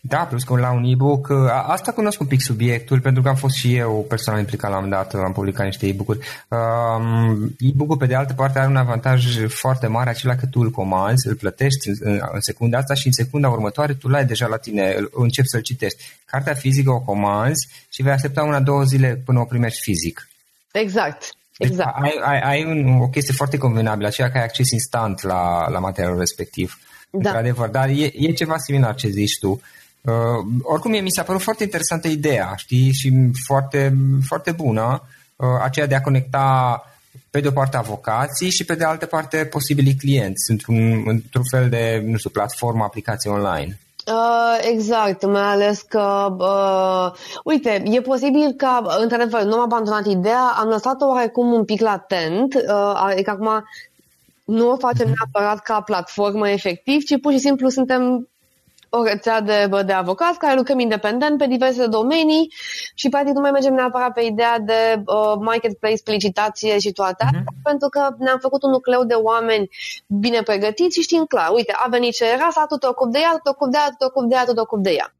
Da, 0.00 0.18
plus 0.18 0.44
că 0.44 0.56
la 0.56 0.72
un 0.72 0.84
e-book, 0.84 1.30
asta 1.66 1.92
cunosc 1.92 2.20
un 2.20 2.26
pic 2.26 2.40
subiectul, 2.40 3.00
pentru 3.00 3.22
că 3.22 3.28
am 3.28 3.34
fost 3.34 3.54
și 3.54 3.76
eu 3.76 4.04
persoană 4.08 4.38
implicat 4.38 4.70
la 4.70 4.78
un 4.78 4.88
dat, 4.88 5.14
am 5.14 5.32
publicat 5.32 5.64
niște 5.64 5.86
e-book-uri. 5.86 6.26
Um, 6.48 7.54
e-book-ul, 7.58 7.96
pe 7.96 8.06
de 8.06 8.14
altă 8.14 8.32
parte, 8.32 8.58
are 8.58 8.68
un 8.68 8.76
avantaj 8.76 9.46
foarte 9.46 9.86
mare, 9.86 10.10
acela 10.10 10.34
că 10.34 10.46
tu 10.46 10.60
îl 10.60 10.70
comanzi, 10.70 11.28
îl 11.28 11.34
plătești 11.34 11.88
în, 11.88 12.20
în 12.32 12.40
secunda 12.40 12.78
asta 12.78 12.94
și 12.94 13.06
în 13.06 13.12
secunda 13.12 13.48
următoare 13.48 13.94
tu 13.94 14.08
l-ai 14.08 14.24
deja 14.24 14.46
la 14.46 14.56
tine, 14.56 14.96
începi 15.12 15.48
să-l 15.48 15.60
citești. 15.60 16.02
Cartea 16.24 16.54
fizică 16.54 16.90
o 16.90 17.00
comanzi 17.00 17.68
și 17.88 18.02
vei 18.02 18.12
aștepta 18.12 18.42
una, 18.42 18.60
două 18.60 18.82
zile 18.82 19.22
până 19.24 19.40
o 19.40 19.44
primești 19.44 19.80
fizic. 19.80 20.28
Exact. 20.72 21.34
Deci 21.60 21.70
exact. 21.70 21.96
ai, 22.02 22.20
ai, 22.22 22.40
ai 22.40 22.64
un, 22.64 23.00
o 23.00 23.08
chestie 23.08 23.34
foarte 23.34 23.58
convenabilă, 23.58 24.06
aceea 24.06 24.30
că 24.30 24.38
ai 24.38 24.44
acces 24.44 24.70
instant 24.70 25.22
la, 25.22 25.68
la 25.68 25.78
materialul 25.78 26.18
respectiv. 26.18 26.78
Da. 27.10 27.18
Într-adevăr, 27.18 27.68
dar 27.68 27.88
e, 27.88 28.10
e 28.14 28.32
ceva 28.32 28.58
similar 28.58 28.94
ce 28.94 29.08
zici 29.08 29.38
tu. 29.38 29.60
Uh, 30.00 30.12
oricum, 30.62 30.90
mie 30.90 31.00
mi 31.00 31.10
s-a 31.10 31.22
părut 31.22 31.42
foarte 31.42 31.62
interesantă 31.62 32.08
ideea, 32.08 32.54
știi, 32.56 32.92
și 32.92 33.12
foarte, 33.46 33.96
foarte 34.26 34.52
bună, 34.52 35.02
uh, 35.36 35.48
aceea 35.62 35.86
de 35.86 35.94
a 35.94 36.00
conecta 36.00 36.84
pe 37.30 37.40
de 37.40 37.48
o 37.48 37.50
parte 37.50 37.76
avocații 37.76 38.50
și 38.50 38.64
pe 38.64 38.74
de 38.74 38.84
altă 38.84 39.06
parte 39.06 39.44
posibilii 39.44 39.94
clienți 39.94 40.50
într-un, 40.50 41.02
într-un 41.06 41.44
fel 41.50 41.68
de, 41.68 42.02
nu 42.06 42.16
știu, 42.16 42.30
platformă, 42.30 42.84
aplicație 42.84 43.30
online. 43.30 43.78
Uh, 44.10 44.58
exact, 44.60 45.26
mai 45.26 45.42
ales 45.42 45.82
că, 45.82 46.36
uh, 46.38 47.18
uite, 47.44 47.82
e 47.84 48.00
posibil 48.00 48.52
ca, 48.56 48.96
într-adevăr, 48.98 49.42
nu 49.42 49.54
am 49.54 49.60
abandonat 49.60 50.06
ideea, 50.06 50.52
am 50.56 50.68
lăsat-o 50.68 51.06
oarecum 51.06 51.52
un 51.52 51.64
pic 51.64 51.80
latent, 51.80 52.54
uh, 52.54 52.92
adică 52.94 53.30
acum 53.30 53.64
nu 54.44 54.70
o 54.70 54.76
facem 54.76 55.08
mhm. 55.08 55.16
neapărat 55.18 55.62
ca 55.62 55.80
platformă 55.80 56.48
efectiv, 56.48 57.02
ci 57.02 57.20
pur 57.20 57.32
și 57.32 57.38
simplu 57.38 57.68
suntem 57.68 58.28
o 58.90 59.02
rețea 59.02 59.40
de, 59.40 59.70
de 59.86 59.92
avocați 59.92 60.38
care 60.38 60.56
lucrăm 60.56 60.78
independent 60.78 61.38
pe 61.38 61.46
diverse 61.46 61.86
domenii 61.86 62.52
și 62.94 63.08
practic 63.08 63.34
nu 63.34 63.40
mai 63.40 63.50
mergem 63.50 63.74
neapărat 63.74 64.12
pe 64.12 64.20
ideea 64.20 64.58
de 64.58 65.02
uh, 65.06 65.34
marketplace, 65.40 66.02
licitație 66.04 66.78
și 66.78 66.92
toate 66.92 67.24
uh-huh. 67.24 67.62
pentru 67.62 67.88
că 67.88 68.08
ne-am 68.18 68.38
făcut 68.38 68.62
un 68.62 68.70
nucleu 68.70 69.04
de 69.04 69.14
oameni 69.14 69.70
bine 70.06 70.42
pregătiți 70.42 70.96
și 70.96 71.02
știm 71.02 71.24
clar, 71.24 71.50
uite, 71.52 71.72
a 71.76 71.88
venit 71.88 72.14
ce 72.14 72.24
era, 72.24 72.48
tu 72.68 72.76
te 72.76 72.86
ocupi 72.86 73.12
de 73.12 73.18
ea, 73.18 73.30
tu 73.30 73.40
te 73.42 73.48
ocupi 73.48 73.70
de 73.70 73.76
ea, 73.76 73.88
tu 73.88 73.94
te 73.98 74.04
ocupi 74.04 74.28
de 74.28 74.34
ea, 74.34 74.44
tu 74.44 74.52
te 74.52 74.60
ocupi 74.60 74.82
de 74.82 74.90
ea. 74.90 75.14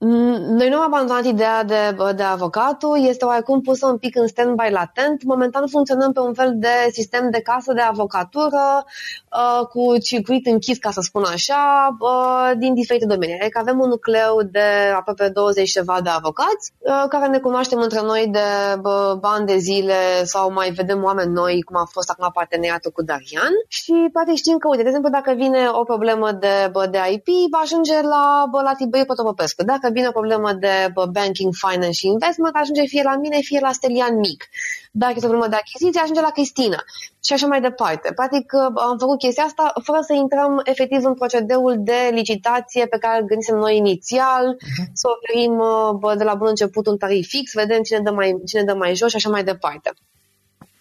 Mm, 0.00 0.56
noi 0.56 0.68
nu 0.68 0.76
am 0.76 0.84
abandonat 0.84 1.24
ideea 1.24 1.64
de, 1.64 1.96
de 2.16 2.22
avocatul, 2.22 3.06
este 3.08 3.24
oarecum 3.24 3.60
pusă 3.60 3.86
un 3.86 3.98
pic 3.98 4.16
în 4.16 4.26
stand-by 4.26 4.70
latent. 4.70 5.22
Momentan 5.22 5.66
funcționăm 5.66 6.12
pe 6.12 6.20
un 6.20 6.34
fel 6.34 6.52
de 6.56 6.88
sistem 6.92 7.30
de 7.30 7.40
casă 7.40 7.72
de 7.72 7.80
avocatură 7.80 8.84
uh, 8.84 9.66
cu 9.66 9.98
circuit 9.98 10.46
închis, 10.46 10.78
ca 10.78 10.90
să 10.90 11.00
spun 11.00 11.24
așa, 11.24 11.96
uh, 12.00 12.50
din 12.58 12.74
diferite 12.74 13.06
domenii. 13.06 13.38
Adică 13.40 13.58
avem 13.58 13.80
un 13.80 13.88
nucleu 13.88 14.42
de 14.50 14.92
aproape 14.96 15.28
20 15.28 15.70
ceva 15.70 16.00
de 16.02 16.08
avocați 16.08 16.72
uh, 16.78 17.04
care 17.08 17.26
ne 17.26 17.38
cunoaștem 17.38 17.80
între 17.80 18.00
noi 18.02 18.28
de 18.30 18.48
uh, 18.82 19.14
bani 19.20 19.46
de 19.46 19.56
zile 19.56 20.24
sau 20.24 20.52
mai 20.52 20.70
vedem 20.70 21.04
oameni 21.04 21.32
noi, 21.32 21.62
cum 21.62 21.76
a 21.76 21.88
fost 21.90 22.10
acum 22.10 22.30
parteneriatul 22.32 22.90
cu 22.90 23.02
Darian 23.02 23.52
și 23.68 24.08
poate 24.12 24.34
știm 24.34 24.58
că, 24.58 24.68
uite, 24.68 24.82
de 24.82 24.88
exemplu, 24.88 25.10
dacă 25.10 25.32
vine 25.36 25.68
o 25.72 25.82
problemă 25.84 26.32
de, 26.32 26.72
de 26.90 26.98
IP, 27.10 27.26
va 27.50 27.58
ajunge 27.62 28.00
la, 28.02 28.50
la 28.62 28.72
Tiberiu 28.76 29.06
Potopopescu. 29.06 29.64
Dacă 29.64 29.87
dacă 29.88 30.00
vine 30.00 30.08
o 30.08 30.20
problemă 30.20 30.52
de 30.52 30.92
banking, 31.10 31.52
finance 31.54 31.98
și 32.00 32.06
investment, 32.06 32.54
ajunge 32.56 32.84
fie 32.84 33.02
la 33.02 33.16
mine, 33.16 33.38
fie 33.40 33.60
la 33.60 33.72
Stelian 33.72 34.16
Mic. 34.18 34.44
Dacă 34.92 35.12
este 35.16 35.26
o 35.26 35.28
problemă 35.28 35.50
de 35.54 35.60
achiziție, 35.62 36.00
ajunge 36.00 36.20
la 36.20 36.30
Cristina 36.30 36.80
și 37.24 37.32
așa 37.32 37.46
mai 37.46 37.60
departe. 37.60 38.12
Practic 38.14 38.54
am 38.88 38.98
făcut 38.98 39.18
chestia 39.18 39.44
asta 39.44 39.72
fără 39.82 40.00
să 40.00 40.12
intrăm 40.12 40.60
efectiv 40.64 41.04
în 41.04 41.14
procedeul 41.14 41.74
de 41.78 42.00
licitație 42.10 42.86
pe 42.86 42.98
care 42.98 43.20
îl 43.20 43.26
gândisem 43.26 43.56
noi 43.56 43.76
inițial, 43.76 44.44
uh-huh. 44.54 44.92
să 44.92 45.06
oferim 45.14 45.54
bă, 45.98 46.14
de 46.14 46.24
la 46.24 46.34
bun 46.34 46.48
început 46.48 46.86
un 46.86 46.96
tarif 46.96 47.28
fix, 47.28 47.52
vedem 47.52 47.82
cine 47.82 48.00
dă 48.00 48.10
mai, 48.10 48.40
cine 48.46 48.62
dă 48.62 48.74
mai 48.74 48.94
jos 48.94 49.10
și 49.10 49.16
așa 49.16 49.30
mai 49.30 49.44
departe. 49.44 49.92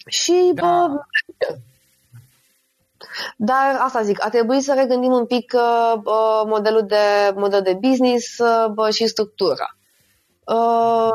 Și 0.07 0.51
da. 0.53 0.61
bă, 0.61 0.99
dar 3.37 3.77
asta 3.79 4.01
zic, 4.01 4.25
a 4.25 4.29
trebuit 4.29 4.63
să 4.63 4.73
regândim 4.73 5.11
un 5.11 5.25
pic 5.25 5.53
uh, 5.55 5.93
uh 6.03 6.41
modelul 6.45 6.85
de 6.87 7.33
model 7.35 7.61
de 7.61 7.77
business 7.81 8.37
uh, 8.75 8.93
și 8.93 9.07
structura. 9.07 9.77
Uh, 10.55 11.11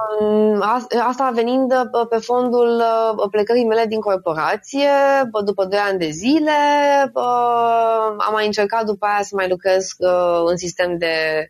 asta 1.06 1.30
venind 1.34 1.72
uh, 1.72 2.06
pe 2.08 2.16
fondul 2.16 2.82
uh, 3.16 3.24
plecării 3.30 3.66
mele 3.66 3.86
din 3.86 4.00
corporație, 4.00 4.88
după 5.44 5.64
2 5.64 5.78
ani 5.78 5.98
de 5.98 6.10
zile, 6.10 6.50
am 8.18 8.32
mai 8.32 8.46
încercat 8.46 8.84
după 8.84 9.06
aia 9.06 9.22
să 9.22 9.30
mai 9.34 9.48
lucrez 9.48 9.88
în 10.46 10.56
sistem 10.56 10.98
de 10.98 11.48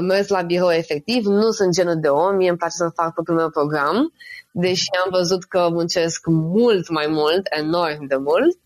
mers 0.00 0.28
la 0.28 0.42
birou 0.42 0.70
efectiv. 0.70 1.24
Nu 1.24 1.50
sunt 1.50 1.72
genul 1.72 2.00
de 2.00 2.08
om, 2.08 2.36
mie 2.36 2.48
îmi 2.48 2.58
place 2.58 2.74
să 2.74 2.90
fac 2.94 3.12
propriul 3.12 3.38
meu 3.38 3.50
program, 3.50 4.12
deși 4.50 4.88
am 5.04 5.10
văzut 5.10 5.44
că 5.44 5.68
muncesc 5.70 6.26
mult 6.26 6.88
mai 6.88 7.06
mult, 7.06 7.46
enorm 7.50 8.06
de 8.06 8.16
mult. 8.16 8.58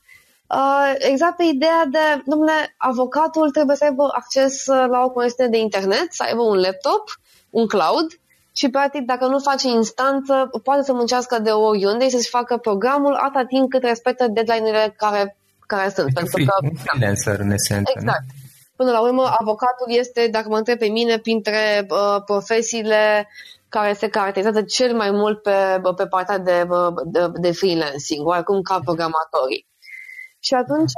Uh, 0.56 0.92
exact 0.98 1.36
pe 1.36 1.44
ideea 1.44 1.84
de, 1.90 2.22
domnule, 2.26 2.74
avocatul 2.76 3.50
trebuie 3.50 3.76
să 3.76 3.84
aibă 3.84 4.08
acces 4.12 4.66
uh, 4.66 4.84
la 4.88 5.02
o 5.04 5.10
conexiune 5.10 5.50
de 5.50 5.58
internet, 5.58 6.06
să 6.10 6.22
aibă 6.26 6.42
un 6.42 6.56
laptop, 6.56 7.20
un 7.50 7.66
cloud 7.66 8.06
și, 8.52 8.68
practic, 8.68 9.02
dacă 9.06 9.26
nu 9.26 9.38
face 9.38 9.68
instanță, 9.68 10.50
poate 10.62 10.82
să 10.82 10.92
muncească 10.92 11.38
de 11.38 11.50
oriunde 11.50 12.04
și 12.04 12.10
să-și 12.10 12.28
facă 12.28 12.56
programul 12.56 13.14
atâta 13.14 13.44
timp 13.44 13.70
cât 13.70 13.82
respectă 13.82 14.26
deadline-urile 14.28 14.94
care, 14.96 15.36
care 15.66 15.88
sunt. 15.88 16.06
Este 16.06 16.20
pentru 16.20 16.32
free, 16.32 16.44
că, 16.44 16.52
un 16.62 16.76
freelancer, 16.76 17.40
în 17.40 17.50
esență. 17.50 17.92
Exact. 17.94 18.24
Până 18.76 18.90
la 18.90 19.00
urmă, 19.00 19.34
avocatul 19.38 19.86
este, 19.86 20.28
dacă 20.30 20.48
mă 20.48 20.56
întreb 20.56 20.78
pe 20.78 20.86
mine, 20.86 21.18
printre 21.18 21.86
uh, 21.90 22.22
profesiile 22.24 23.28
care 23.68 23.92
se 23.92 24.08
caracterizează 24.08 24.62
cel 24.62 24.96
mai 24.96 25.10
mult 25.10 25.42
pe, 25.42 25.80
pe 25.96 26.06
partea 26.06 26.38
de, 26.38 26.66
de, 27.04 27.26
de 27.34 27.52
freelancing, 27.52 28.26
oarecum 28.26 28.62
ca 28.62 28.78
programatorii. 28.84 29.70
Și 30.44 30.54
atunci, 30.54 30.92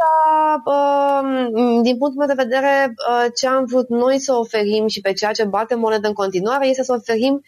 um, 0.64 1.82
din 1.82 1.96
punctul 1.96 2.18
meu 2.18 2.36
de 2.36 2.42
vedere, 2.42 2.94
uh, 3.08 3.26
ce 3.36 3.46
am 3.46 3.64
vrut 3.64 3.88
noi 3.88 4.18
să 4.18 4.32
oferim 4.32 4.86
și 4.86 5.00
pe 5.00 5.12
ceea 5.12 5.32
ce 5.32 5.44
batem 5.44 5.78
monedă 5.78 6.06
în 6.06 6.12
continuare 6.12 6.68
este 6.68 6.82
să 6.82 6.92
oferim 6.92 7.44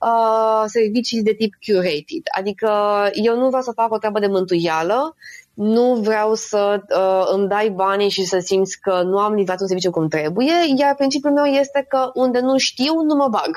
uh, 0.00 0.64
servicii 0.66 1.22
de 1.22 1.32
tip 1.32 1.52
curated. 1.66 2.22
Adică 2.38 2.70
eu 3.12 3.38
nu 3.38 3.46
vreau 3.46 3.62
să 3.62 3.72
fac 3.72 3.92
o 3.92 3.98
treabă 3.98 4.18
de 4.18 4.26
mântuială, 4.26 5.14
nu 5.54 5.94
vreau 5.94 6.34
să 6.34 6.80
uh, 6.96 7.28
îmi 7.32 7.48
dai 7.48 7.68
banii 7.68 8.08
și 8.08 8.24
să 8.24 8.38
simți 8.38 8.80
că 8.80 9.02
nu 9.02 9.18
am 9.18 9.34
livrat 9.34 9.60
un 9.60 9.66
serviciu 9.66 9.90
cum 9.90 10.08
trebuie, 10.08 10.54
iar 10.76 10.94
principiul 10.94 11.32
meu 11.32 11.44
este 11.44 11.86
că 11.88 12.10
unde 12.14 12.40
nu 12.40 12.58
știu, 12.58 12.94
nu 13.02 13.14
mă 13.14 13.28
bag. 13.28 13.50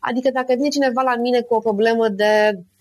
Adică 0.00 0.30
dacă 0.32 0.52
vine 0.56 0.68
cineva 0.68 1.02
la 1.02 1.16
mine 1.16 1.40
cu 1.40 1.54
o 1.54 1.58
problemă 1.60 2.08
de 2.08 2.52
Uh, 2.54 2.71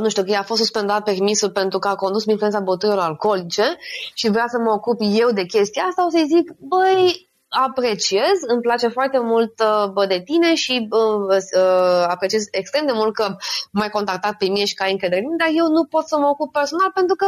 nu 0.00 0.08
știu, 0.08 0.22
că 0.22 0.30
i-a 0.30 0.42
fost 0.42 0.60
suspendat 0.60 1.04
permisul 1.04 1.50
pentru 1.50 1.78
că 1.78 1.88
a 1.88 1.94
condus 1.94 2.20
prin 2.20 2.32
influența 2.32 2.60
băuturilor 2.60 3.02
alcoolice 3.02 3.76
și 4.14 4.30
vrea 4.30 4.46
să 4.48 4.58
mă 4.58 4.70
ocup 4.70 4.98
eu 5.00 5.30
de 5.30 5.44
chestia 5.44 5.82
asta, 5.82 6.06
o 6.06 6.10
să-i 6.10 6.26
zic, 6.26 6.52
băi, 6.58 7.30
apreciez, 7.48 8.36
îmi 8.46 8.60
place 8.60 8.88
foarte 8.88 9.18
mult 9.18 9.60
uh, 9.60 9.90
bă, 9.92 10.06
de 10.06 10.20
tine 10.24 10.54
și 10.54 10.88
uh, 10.90 11.36
uh, 11.56 12.04
apreciez 12.08 12.44
extrem 12.50 12.86
de 12.86 12.92
mult 12.94 13.14
că 13.14 13.36
m-ai 13.70 13.88
contactat 13.88 14.34
pe 14.36 14.44
mine 14.44 14.64
și 14.64 14.74
că 14.74 14.82
ai 14.82 14.90
încredere 14.90 15.24
dar 15.38 15.48
eu 15.54 15.66
nu 15.66 15.84
pot 15.84 16.06
să 16.06 16.18
mă 16.18 16.26
ocup 16.26 16.52
personal 16.52 16.90
pentru 16.94 17.16
că 17.16 17.26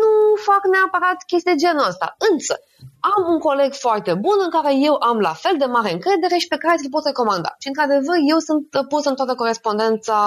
nu 0.00 0.10
fac 0.48 0.62
neapărat 0.72 1.18
chestii 1.26 1.52
de 1.52 1.60
genul 1.64 1.88
ăsta. 1.88 2.16
Însă, 2.30 2.54
am 3.00 3.32
un 3.32 3.38
coleg 3.38 3.72
foarte 3.72 4.14
bun 4.14 4.38
în 4.44 4.50
care 4.50 4.74
eu 4.88 4.94
am 5.10 5.18
la 5.18 5.32
fel 5.32 5.54
de 5.58 5.64
mare 5.64 5.92
încredere 5.92 6.36
și 6.36 6.48
pe 6.48 6.56
care 6.56 6.76
ți-l 6.76 6.90
pot 6.90 7.04
recomanda. 7.04 7.54
Și, 7.58 7.68
într-adevăr, 7.68 8.16
eu 8.28 8.38
sunt 8.38 8.62
pus 8.88 9.04
în 9.04 9.14
toată 9.14 9.34
corespondența 9.34 10.18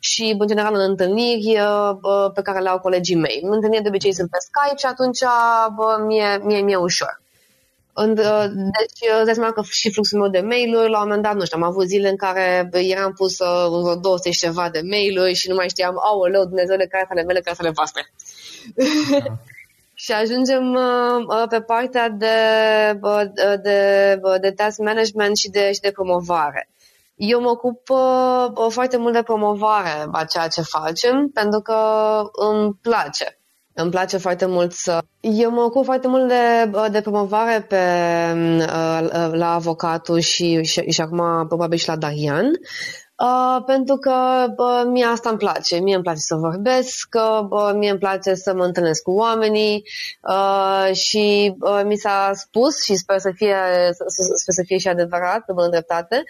și, 0.00 0.36
în 0.38 0.46
general, 0.46 0.74
în 0.74 0.80
întâlniri 0.80 1.58
pe 2.34 2.42
care 2.42 2.60
le 2.60 2.68
au 2.68 2.80
colegii 2.80 3.16
mei. 3.16 3.40
Întâlniri 3.42 3.82
de 3.82 3.88
obicei 3.88 4.14
sunt 4.14 4.30
pe 4.30 4.38
Skype 4.46 4.78
și 4.82 4.86
atunci 4.86 5.20
bă, 5.76 6.04
mie, 6.06 6.40
mie, 6.42 6.60
mie 6.60 6.76
ușor. 6.76 7.20
Deci, 8.14 9.10
îți 9.16 9.24
dai 9.24 9.34
seama 9.34 9.52
că 9.52 9.62
și 9.62 9.92
fluxul 9.92 10.20
meu 10.20 10.28
de 10.28 10.40
mail-uri, 10.40 10.90
la 10.90 10.98
un 10.98 11.04
moment 11.04 11.22
dat, 11.22 11.34
nu 11.34 11.44
știu, 11.44 11.58
am 11.58 11.68
avut 11.68 11.86
zile 11.86 12.08
în 12.08 12.16
care 12.16 12.68
eram 12.72 13.12
pus 13.12 13.36
vreo 13.82 13.94
200 13.94 14.30
și 14.30 14.38
ceva 14.38 14.68
de 14.70 14.80
mail-uri 14.90 15.34
și 15.34 15.48
nu 15.48 15.54
mai 15.54 15.68
știam, 15.68 15.94
aoleu, 15.98 16.44
Dumnezeule, 16.44 16.86
care 16.86 17.06
ale 17.10 17.22
mele, 17.22 17.40
care 17.40 17.56
ale 17.58 17.70
voastre. 17.70 18.12
Da. 18.74 19.20
și 19.98 20.12
ajungem 20.12 20.74
uh, 20.74 21.48
pe 21.48 21.60
partea 21.60 22.08
de, 22.08 22.26
de, 23.34 23.56
de, 23.62 24.18
de 24.40 24.50
task 24.50 24.78
management 24.78 25.36
și 25.36 25.50
de, 25.50 25.72
și 25.72 25.80
de 25.80 25.90
promovare. 25.90 26.68
Eu 27.16 27.40
mă 27.40 27.48
ocup 27.48 27.88
uh, 27.88 28.66
foarte 28.68 28.96
mult 28.96 29.12
de 29.12 29.22
promovare 29.22 30.08
a 30.12 30.24
ceea 30.24 30.48
ce 30.48 30.62
facem, 30.62 31.28
pentru 31.34 31.60
că 31.60 31.74
îmi 32.32 32.74
place. 32.82 33.38
Îmi 33.74 33.90
place 33.90 34.16
foarte 34.16 34.46
mult 34.46 34.72
să... 34.72 35.02
Eu 35.20 35.50
mă 35.50 35.60
ocup 35.60 35.84
foarte 35.84 36.08
mult 36.08 36.28
de, 36.28 36.70
de 36.90 37.00
promovare 37.00 37.60
pe, 37.60 37.82
uh, 38.58 39.30
la 39.32 39.54
avocatul 39.54 40.18
și, 40.18 40.62
și, 40.62 40.90
și 40.90 41.00
acum 41.00 41.46
probabil 41.46 41.78
și 41.78 41.88
la 41.88 41.96
Darian. 41.96 42.50
Uh, 43.18 43.62
pentru 43.66 43.96
că 43.96 44.46
uh, 44.56 44.82
mie 44.86 45.04
asta 45.04 45.28
îmi 45.28 45.38
place. 45.38 45.76
Mie 45.76 45.94
îmi 45.94 46.02
place 46.02 46.18
să 46.18 46.34
vorbesc, 46.34 47.08
uh, 47.50 47.70
mie 47.74 47.90
îmi 47.90 47.98
place 47.98 48.34
să 48.34 48.54
mă 48.54 48.64
întâlnesc 48.64 49.02
cu 49.02 49.10
oamenii 49.10 49.84
uh, 50.28 50.94
și 50.94 51.54
uh, 51.60 51.80
mi 51.84 51.96
s-a 51.96 52.30
spus 52.34 52.82
și 52.82 52.94
sper 52.94 53.18
să 53.18 53.30
fie, 53.34 53.56
să, 53.92 54.04
sper 54.36 54.54
să 54.54 54.62
fie 54.66 54.78
și 54.78 54.88
adevărat, 54.88 55.44
pe 55.44 55.52
bună 55.52 55.68
dreptate, 55.68 56.22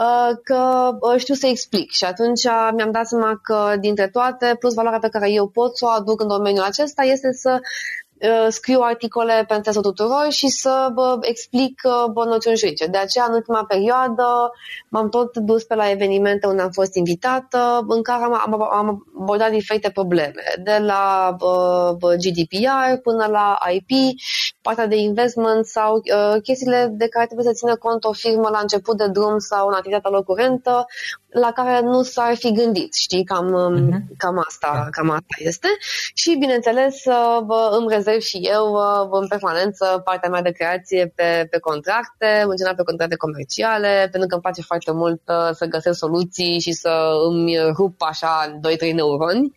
uh, 0.00 0.36
că 0.42 0.90
uh, 1.00 1.20
știu 1.20 1.34
să 1.34 1.46
explic 1.46 1.90
și 1.90 2.04
atunci 2.04 2.44
mi-am 2.74 2.90
dat 2.90 3.06
seama 3.06 3.40
că 3.42 3.76
dintre 3.80 4.08
toate, 4.08 4.56
plus 4.58 4.74
valoarea 4.74 4.98
pe 4.98 5.08
care 5.08 5.30
eu 5.30 5.48
pot 5.48 5.76
să 5.76 5.84
o 5.84 5.88
aduc 5.88 6.20
în 6.20 6.28
domeniul 6.28 6.64
acesta 6.64 7.02
este 7.02 7.32
să 7.32 7.50
Uh, 7.50 8.07
scriu 8.48 8.80
articole 8.80 9.44
pentru 9.48 9.80
tuturor 9.80 10.26
și 10.28 10.48
să 10.48 10.90
bă, 10.94 11.18
explic 11.20 11.80
uh, 11.84 12.10
bă, 12.12 12.24
noțiuni 12.24 12.56
juridice. 12.56 12.86
De 12.86 12.98
aceea, 12.98 13.24
în 13.28 13.34
ultima 13.34 13.64
perioadă, 13.64 14.50
m-am 14.88 15.08
tot 15.08 15.36
dus 15.36 15.64
pe 15.64 15.74
la 15.74 15.90
evenimente 15.90 16.46
unde 16.46 16.62
am 16.62 16.70
fost 16.70 16.94
invitată, 16.94 17.84
în 17.88 18.02
care 18.02 18.22
am, 18.22 18.34
am, 18.34 18.62
am 18.62 19.06
abordat 19.20 19.50
diferite 19.50 19.90
probleme, 19.90 20.42
de 20.62 20.78
la 20.80 21.34
bă, 21.38 21.94
bă, 21.98 22.14
GDPR 22.14 23.00
până 23.02 23.26
la 23.26 23.58
IP, 23.72 24.18
partea 24.62 24.86
de 24.86 24.96
investment 24.96 25.66
sau 25.66 25.94
uh, 25.94 26.42
chestiile 26.42 26.88
de 26.92 27.08
care 27.08 27.26
trebuie 27.26 27.46
să 27.46 27.52
țină 27.52 27.76
cont 27.76 28.04
o 28.04 28.12
firmă 28.12 28.48
la 28.48 28.58
început 28.58 28.96
de 28.96 29.08
drum 29.08 29.38
sau 29.38 29.68
în 29.68 29.74
activitatea 29.74 30.10
lor 30.10 30.24
curentă, 30.24 30.86
la 31.30 31.52
care 31.52 31.80
nu 31.80 32.02
s-ar 32.02 32.34
fi 32.36 32.52
gândit, 32.52 32.94
știi, 32.94 33.24
cam, 33.24 33.46
uh-huh. 33.46 34.16
cam, 34.16 34.42
asta, 34.46 34.70
da. 34.74 34.88
cam 34.90 35.10
asta 35.10 35.34
este. 35.38 35.68
Și, 36.14 36.36
bineînțeles, 36.38 37.04
uh, 37.04 37.68
îmi 37.70 37.86
rezerv 37.88 38.20
și 38.20 38.36
eu 38.36 38.72
uh, 38.72 39.08
în 39.10 39.28
permanență 39.28 40.00
partea 40.04 40.30
mea 40.30 40.42
de 40.42 40.50
creație 40.50 41.12
pe, 41.14 41.46
pe 41.50 41.58
contracte, 41.58 42.42
în 42.46 42.56
general 42.56 42.76
pe 42.76 42.82
contracte 42.82 43.16
comerciale, 43.16 44.08
pentru 44.10 44.28
că 44.28 44.34
îmi 44.34 44.42
place 44.42 44.62
foarte 44.62 44.92
mult 44.92 45.20
uh, 45.26 45.50
să 45.52 45.64
găsesc 45.64 45.98
soluții 45.98 46.60
și 46.60 46.72
să 46.72 47.12
îmi 47.28 47.56
rup 47.76 48.02
așa 48.02 48.60
2-3 48.88 48.92
neuroni 48.92 49.52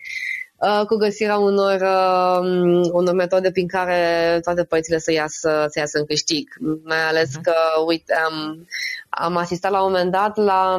cu 0.88 0.96
găsirea 0.96 1.38
unor, 1.38 1.82
unor 2.92 3.14
metode 3.14 3.52
prin 3.52 3.68
care 3.68 4.40
toate 4.44 4.64
părțile 4.64 4.98
să 4.98 5.12
iasă, 5.12 5.66
să 5.70 5.80
iasă 5.80 5.98
în 5.98 6.06
câștig. 6.06 6.48
Mai 6.84 7.08
ales 7.08 7.30
uh-huh. 7.30 7.42
că, 7.42 7.54
uite, 7.88 8.14
am, 8.14 8.68
am 9.10 9.38
asistat 9.38 9.72
la 9.72 9.84
un 9.84 9.92
moment 9.92 10.12
dat 10.12 10.38
la 10.38 10.78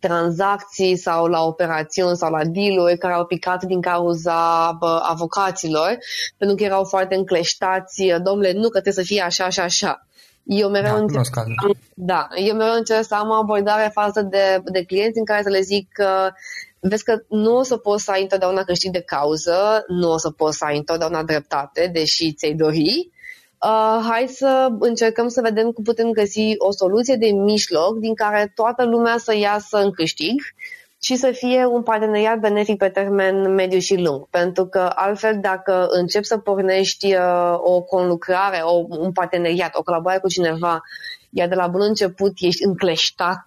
tranzacții 0.00 0.96
sau 0.96 1.26
la 1.26 1.42
operațiuni 1.42 2.16
sau 2.16 2.30
la 2.30 2.44
deal 2.44 2.96
care 2.98 3.14
au 3.14 3.24
picat 3.24 3.64
din 3.64 3.80
cauza 3.80 4.72
bă, 4.78 5.00
avocaților, 5.02 5.98
pentru 6.36 6.56
că 6.56 6.64
erau 6.64 6.84
foarte 6.84 7.14
încleștați, 7.14 8.02
domnule, 8.22 8.52
nu 8.52 8.68
că 8.68 8.80
trebuie 8.80 8.92
să 8.92 9.02
fie 9.02 9.22
așa 9.22 9.48
și 9.48 9.60
așa. 9.60 10.02
Eu 10.44 10.68
mereu, 10.68 10.94
da, 10.94 11.00
încerc, 11.00 11.36
am, 11.36 11.72
da, 11.94 12.28
eu 12.34 12.54
mereu 12.56 12.74
încerc 12.74 13.04
să 13.04 13.14
am 13.14 13.28
o 13.28 13.32
abordare 13.32 13.90
față 13.92 14.22
de, 14.22 14.62
de 14.72 14.84
clienți 14.84 15.18
în 15.18 15.24
care 15.24 15.42
să 15.42 15.48
le 15.48 15.60
zic 15.60 15.88
că 15.92 16.30
vezi 16.80 17.04
că 17.04 17.18
nu 17.28 17.56
o 17.56 17.62
să 17.62 17.76
poți 17.76 18.04
să 18.04 18.10
ai 18.10 18.22
întotdeauna 18.22 18.62
câștig 18.62 18.92
de 18.92 19.00
cauză, 19.00 19.84
nu 19.88 20.10
o 20.10 20.18
să 20.18 20.30
poți 20.30 20.56
să 20.56 20.64
ai 20.64 20.76
întotdeauna 20.76 21.22
dreptate, 21.22 21.90
deși 21.92 22.32
ți-ai 22.32 22.52
dori, 22.54 23.10
uh, 23.64 24.04
hai 24.08 24.26
să 24.28 24.68
încercăm 24.78 25.28
să 25.28 25.40
vedem 25.40 25.70
cum 25.70 25.84
putem 25.84 26.10
găsi 26.10 26.54
o 26.58 26.72
soluție 26.72 27.16
de 27.16 27.26
mijloc 27.26 27.98
din 27.98 28.14
care 28.14 28.52
toată 28.54 28.84
lumea 28.84 29.16
să 29.18 29.36
iasă 29.36 29.78
în 29.78 29.90
câștig 29.90 30.40
și 31.02 31.16
să 31.16 31.30
fie 31.30 31.64
un 31.64 31.82
parteneriat 31.82 32.38
benefic 32.38 32.76
pe 32.76 32.88
termen 32.88 33.54
mediu 33.54 33.78
și 33.78 33.96
lung. 33.96 34.26
Pentru 34.30 34.66
că 34.66 34.90
altfel 34.94 35.38
dacă 35.40 35.86
începi 35.90 36.26
să 36.26 36.38
pornești 36.38 37.14
uh, 37.14 37.54
o 37.56 37.80
conlucrare, 37.80 38.60
o, 38.62 38.84
un 38.88 39.12
parteneriat, 39.12 39.74
o 39.74 39.82
colaborare 39.82 40.20
cu 40.20 40.28
cineva, 40.28 40.82
iar 41.30 41.48
de 41.48 41.54
la 41.54 41.66
bun 41.66 41.80
început 41.80 42.32
ești 42.38 42.64
încleștat 42.64 43.44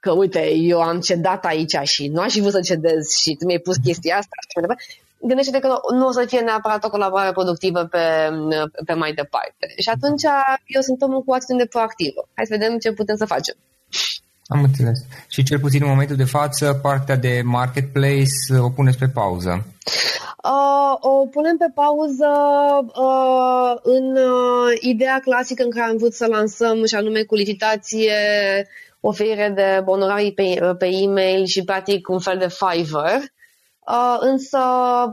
că 0.00 0.12
uite, 0.12 0.54
eu 0.54 0.80
am 0.80 1.00
cedat 1.00 1.44
aici 1.44 1.76
și 1.82 2.08
nu 2.08 2.20
aș 2.20 2.32
fi 2.32 2.40
vrut 2.40 2.52
să 2.52 2.60
cedez 2.60 3.10
și 3.22 3.36
tu 3.38 3.44
mi-ai 3.44 3.58
pus 3.58 3.76
chestia 3.76 4.16
asta 4.16 4.36
și 4.40 4.66
gândește-te 5.28 5.58
că 5.58 5.68
nu 5.98 6.06
o 6.06 6.12
să 6.12 6.24
fie 6.26 6.40
neapărat 6.40 6.84
o 6.84 6.90
colaborare 6.90 7.32
productivă 7.32 7.84
pe, 7.84 8.04
pe 8.84 8.92
mai 8.92 9.12
departe. 9.12 9.66
Și 9.78 9.88
atunci 9.88 10.24
eu 10.66 10.80
sunt 10.80 11.02
omul 11.02 11.22
cu 11.22 11.32
atitudine 11.32 11.64
proactivă. 11.64 12.28
Hai 12.34 12.46
să 12.46 12.56
vedem 12.56 12.78
ce 12.78 12.92
putem 12.92 13.16
să 13.16 13.24
facem. 13.24 13.56
Am 14.46 14.62
înțeles. 14.62 14.98
Și 15.28 15.42
cel 15.42 15.58
puțin 15.58 15.82
în 15.82 15.88
momentul 15.88 16.16
de 16.16 16.24
față, 16.24 16.78
partea 16.82 17.16
de 17.16 17.40
marketplace 17.44 18.58
o 18.58 18.68
puneți 18.68 18.98
pe 18.98 19.08
pauză. 19.08 19.64
Uh, 20.44 20.96
o 21.00 21.26
punem 21.26 21.56
pe 21.56 21.70
pauză 21.74 22.30
uh, 22.86 23.72
în 23.82 24.16
uh, 24.16 24.78
ideea 24.80 25.20
clasică 25.24 25.62
în 25.62 25.70
care 25.70 25.90
am 25.90 25.96
vrut 25.96 26.14
să 26.14 26.26
lansăm 26.26 26.84
și 26.84 26.94
anume 26.94 27.22
cu 27.22 27.34
licitație, 27.34 28.12
oferire 29.00 29.52
de 29.54 29.82
onorarii 29.84 30.32
pe, 30.32 30.74
pe 30.78 30.86
e-mail 30.86 31.44
și 31.44 31.64
practic 31.64 32.08
un 32.08 32.18
fel 32.18 32.38
de 32.38 32.48
Fiverr. 32.48 33.22
Uh, 33.86 34.16
însă 34.20 34.58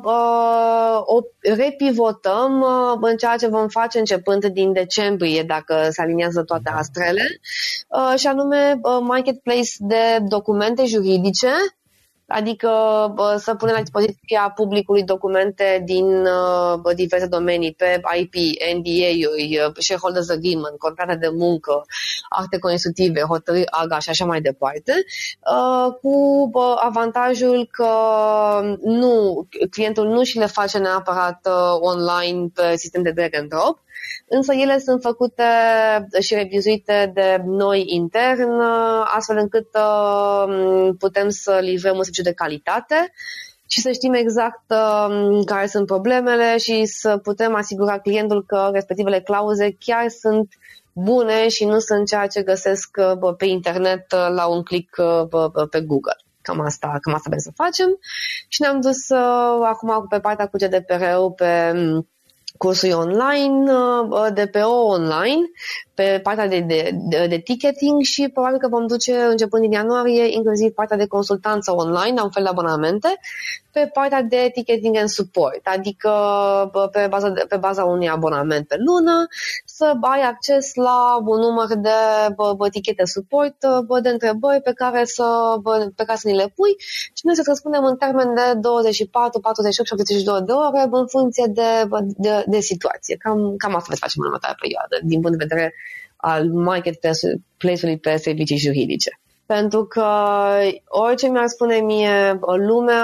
uh, 0.03 1.01
o 1.05 1.19
repivotăm 1.55 2.61
uh, 2.61 2.97
în 3.01 3.17
ceea 3.17 3.35
ce 3.35 3.47
vom 3.47 3.67
face 3.67 3.99
începând 3.99 4.45
din 4.45 4.73
decembrie, 4.73 5.43
dacă 5.43 5.87
se 5.89 6.01
aliniază 6.01 6.43
toate 6.43 6.69
astrele, 6.69 7.23
uh, 7.89 8.19
și 8.19 8.27
anume 8.27 8.79
uh, 8.81 8.97
marketplace 9.01 9.71
de 9.79 10.17
documente 10.27 10.85
juridice 10.85 11.49
adică 12.31 12.69
să 13.37 13.55
punem 13.55 13.73
la 13.73 13.81
dispoziția 13.81 14.51
publicului 14.55 15.03
documente 15.03 15.81
din 15.85 16.05
uh, 16.05 16.95
diverse 16.95 17.25
domenii, 17.25 17.73
pe 17.73 18.01
IP, 18.19 18.33
NDA-uri, 18.75 19.59
uh, 19.67 19.73
shareholders 19.77 20.29
agreement, 20.29 20.77
contracte 20.77 21.15
de 21.15 21.29
muncă, 21.29 21.85
acte 22.29 22.57
constitutive, 22.57 23.21
hotărâri 23.21 23.71
AGA 23.71 23.99
și 23.99 24.09
așa 24.09 24.25
mai 24.25 24.41
departe, 24.41 24.93
uh, 25.51 25.93
cu 26.01 26.49
avantajul 26.75 27.67
că 27.71 27.89
nu, 28.81 29.47
clientul 29.71 30.07
nu 30.07 30.23
și 30.23 30.37
le 30.37 30.45
face 30.45 30.77
neapărat 30.77 31.47
online 31.79 32.47
pe 32.53 32.75
sistem 32.75 33.01
de 33.01 33.11
drag 33.11 33.35
and 33.35 33.49
drop, 33.49 33.79
însă 34.27 34.53
ele 34.53 34.77
sunt 34.79 35.01
făcute 35.01 35.43
și 36.19 36.33
revizuite 36.33 37.11
de 37.13 37.41
noi 37.45 37.83
intern, 37.87 38.59
astfel 39.03 39.37
încât 39.37 39.67
uh, 39.73 40.89
putem 40.99 41.29
să 41.29 41.59
livrăm 41.61 41.95
un 41.95 42.03
serviciu 42.03 42.21
de 42.21 42.33
calitate 42.33 43.13
și 43.67 43.81
să 43.81 43.91
știm 43.91 44.13
exact 44.13 44.63
uh, 44.67 45.39
care 45.45 45.67
sunt 45.67 45.85
problemele 45.85 46.57
și 46.57 46.85
să 46.85 47.17
putem 47.17 47.55
asigura 47.55 47.99
clientul 47.99 48.43
că 48.45 48.69
respectivele 48.73 49.21
clauze 49.21 49.75
chiar 49.79 50.07
sunt 50.07 50.49
bune 50.93 51.47
și 51.47 51.65
nu 51.65 51.79
sunt 51.79 52.07
ceea 52.07 52.27
ce 52.27 52.41
găsesc 52.41 52.97
uh, 53.21 53.33
pe 53.37 53.45
internet 53.45 54.11
la 54.11 54.45
un 54.45 54.63
click 54.63 54.95
pe 55.69 55.81
Google. 55.81 56.15
Cam 56.41 56.59
asta, 56.59 56.97
cam 57.01 57.13
asta 57.13 57.29
vrem 57.29 57.39
să 57.39 57.51
facem. 57.55 57.99
Și 58.47 58.61
ne-am 58.61 58.81
dus 58.81 59.09
acum 59.63 60.05
pe 60.09 60.19
partea 60.19 60.47
cu 60.47 60.57
GDPR-ul 60.57 61.31
pe 61.31 61.73
cursuri 62.61 62.93
online, 62.93 63.65
uh, 63.69 64.29
DPO 64.37 64.73
online, 64.95 65.47
pe 65.93 66.19
partea 66.23 66.47
de, 66.47 66.59
de, 66.59 66.89
de, 66.93 67.27
de 67.27 67.37
ticketing 67.37 68.01
și 68.01 68.29
probabil 68.33 68.57
că 68.57 68.67
vom 68.67 68.87
duce 68.87 69.15
începând 69.15 69.61
din 69.61 69.71
ianuarie 69.71 70.25
inclusiv 70.35 70.71
partea 70.71 70.97
de 70.97 71.07
consultanță 71.07 71.71
online, 71.71 72.15
la 72.15 72.23
un 72.23 72.29
fel 72.29 72.43
de 72.43 72.49
abonamente, 72.49 73.19
pe 73.71 73.89
partea 73.93 74.21
de 74.21 74.49
ticketing 74.53 74.97
and 74.97 75.09
support, 75.09 75.61
adică 75.63 76.11
pe 76.91 77.07
baza, 77.09 77.29
de, 77.29 77.45
pe 77.49 77.57
baza 77.57 77.83
unui 77.83 78.09
abonament 78.09 78.67
pe 78.67 78.75
lună, 78.77 79.27
să 79.65 79.93
ai 80.01 80.21
acces 80.21 80.75
la 80.75 81.17
un 81.25 81.39
număr 81.39 81.67
de 81.67 81.89
bă, 82.35 82.53
bă, 82.57 82.69
tichete 82.69 83.05
support, 83.05 83.55
bă, 83.85 83.99
de 83.99 84.09
întrebări 84.09 84.61
pe 84.61 84.73
care, 84.73 85.05
să, 85.05 85.57
bă, 85.61 85.91
pe 85.95 86.03
care 86.03 86.17
să 86.17 86.27
ni 86.27 86.35
le 86.35 86.53
pui 86.55 86.75
și 87.13 87.25
noi 87.25 87.35
să 87.35 87.43
răspundem 87.45 87.83
în 87.83 87.97
termen 87.97 88.33
de 88.33 88.59
24, 88.59 89.39
48, 89.39 89.89
72 89.89 90.41
de 90.41 90.51
ore 90.51 90.87
în 90.91 91.07
funcție 91.07 91.45
de, 91.49 91.89
de, 92.17 92.43
de 92.47 92.59
situație. 92.59 93.15
Cam, 93.15 93.55
cam 93.57 93.75
asta 93.75 93.87
veți 93.89 94.01
face 94.01 94.13
în 94.17 94.25
următoarea 94.25 94.57
perioadă, 94.61 94.95
din 95.03 95.21
punct 95.21 95.37
de 95.37 95.45
vedere 95.47 95.73
al 96.21 96.49
marketplace-ului 96.49 97.97
pe 98.01 98.15
servicii 98.15 98.57
juridice. 98.57 99.19
pentru 99.45 99.85
că 99.85 100.07
orice 100.87 101.27
mi-ar 101.27 101.47
spune 101.47 101.75
mie 101.75 102.39
lumea 102.67 103.03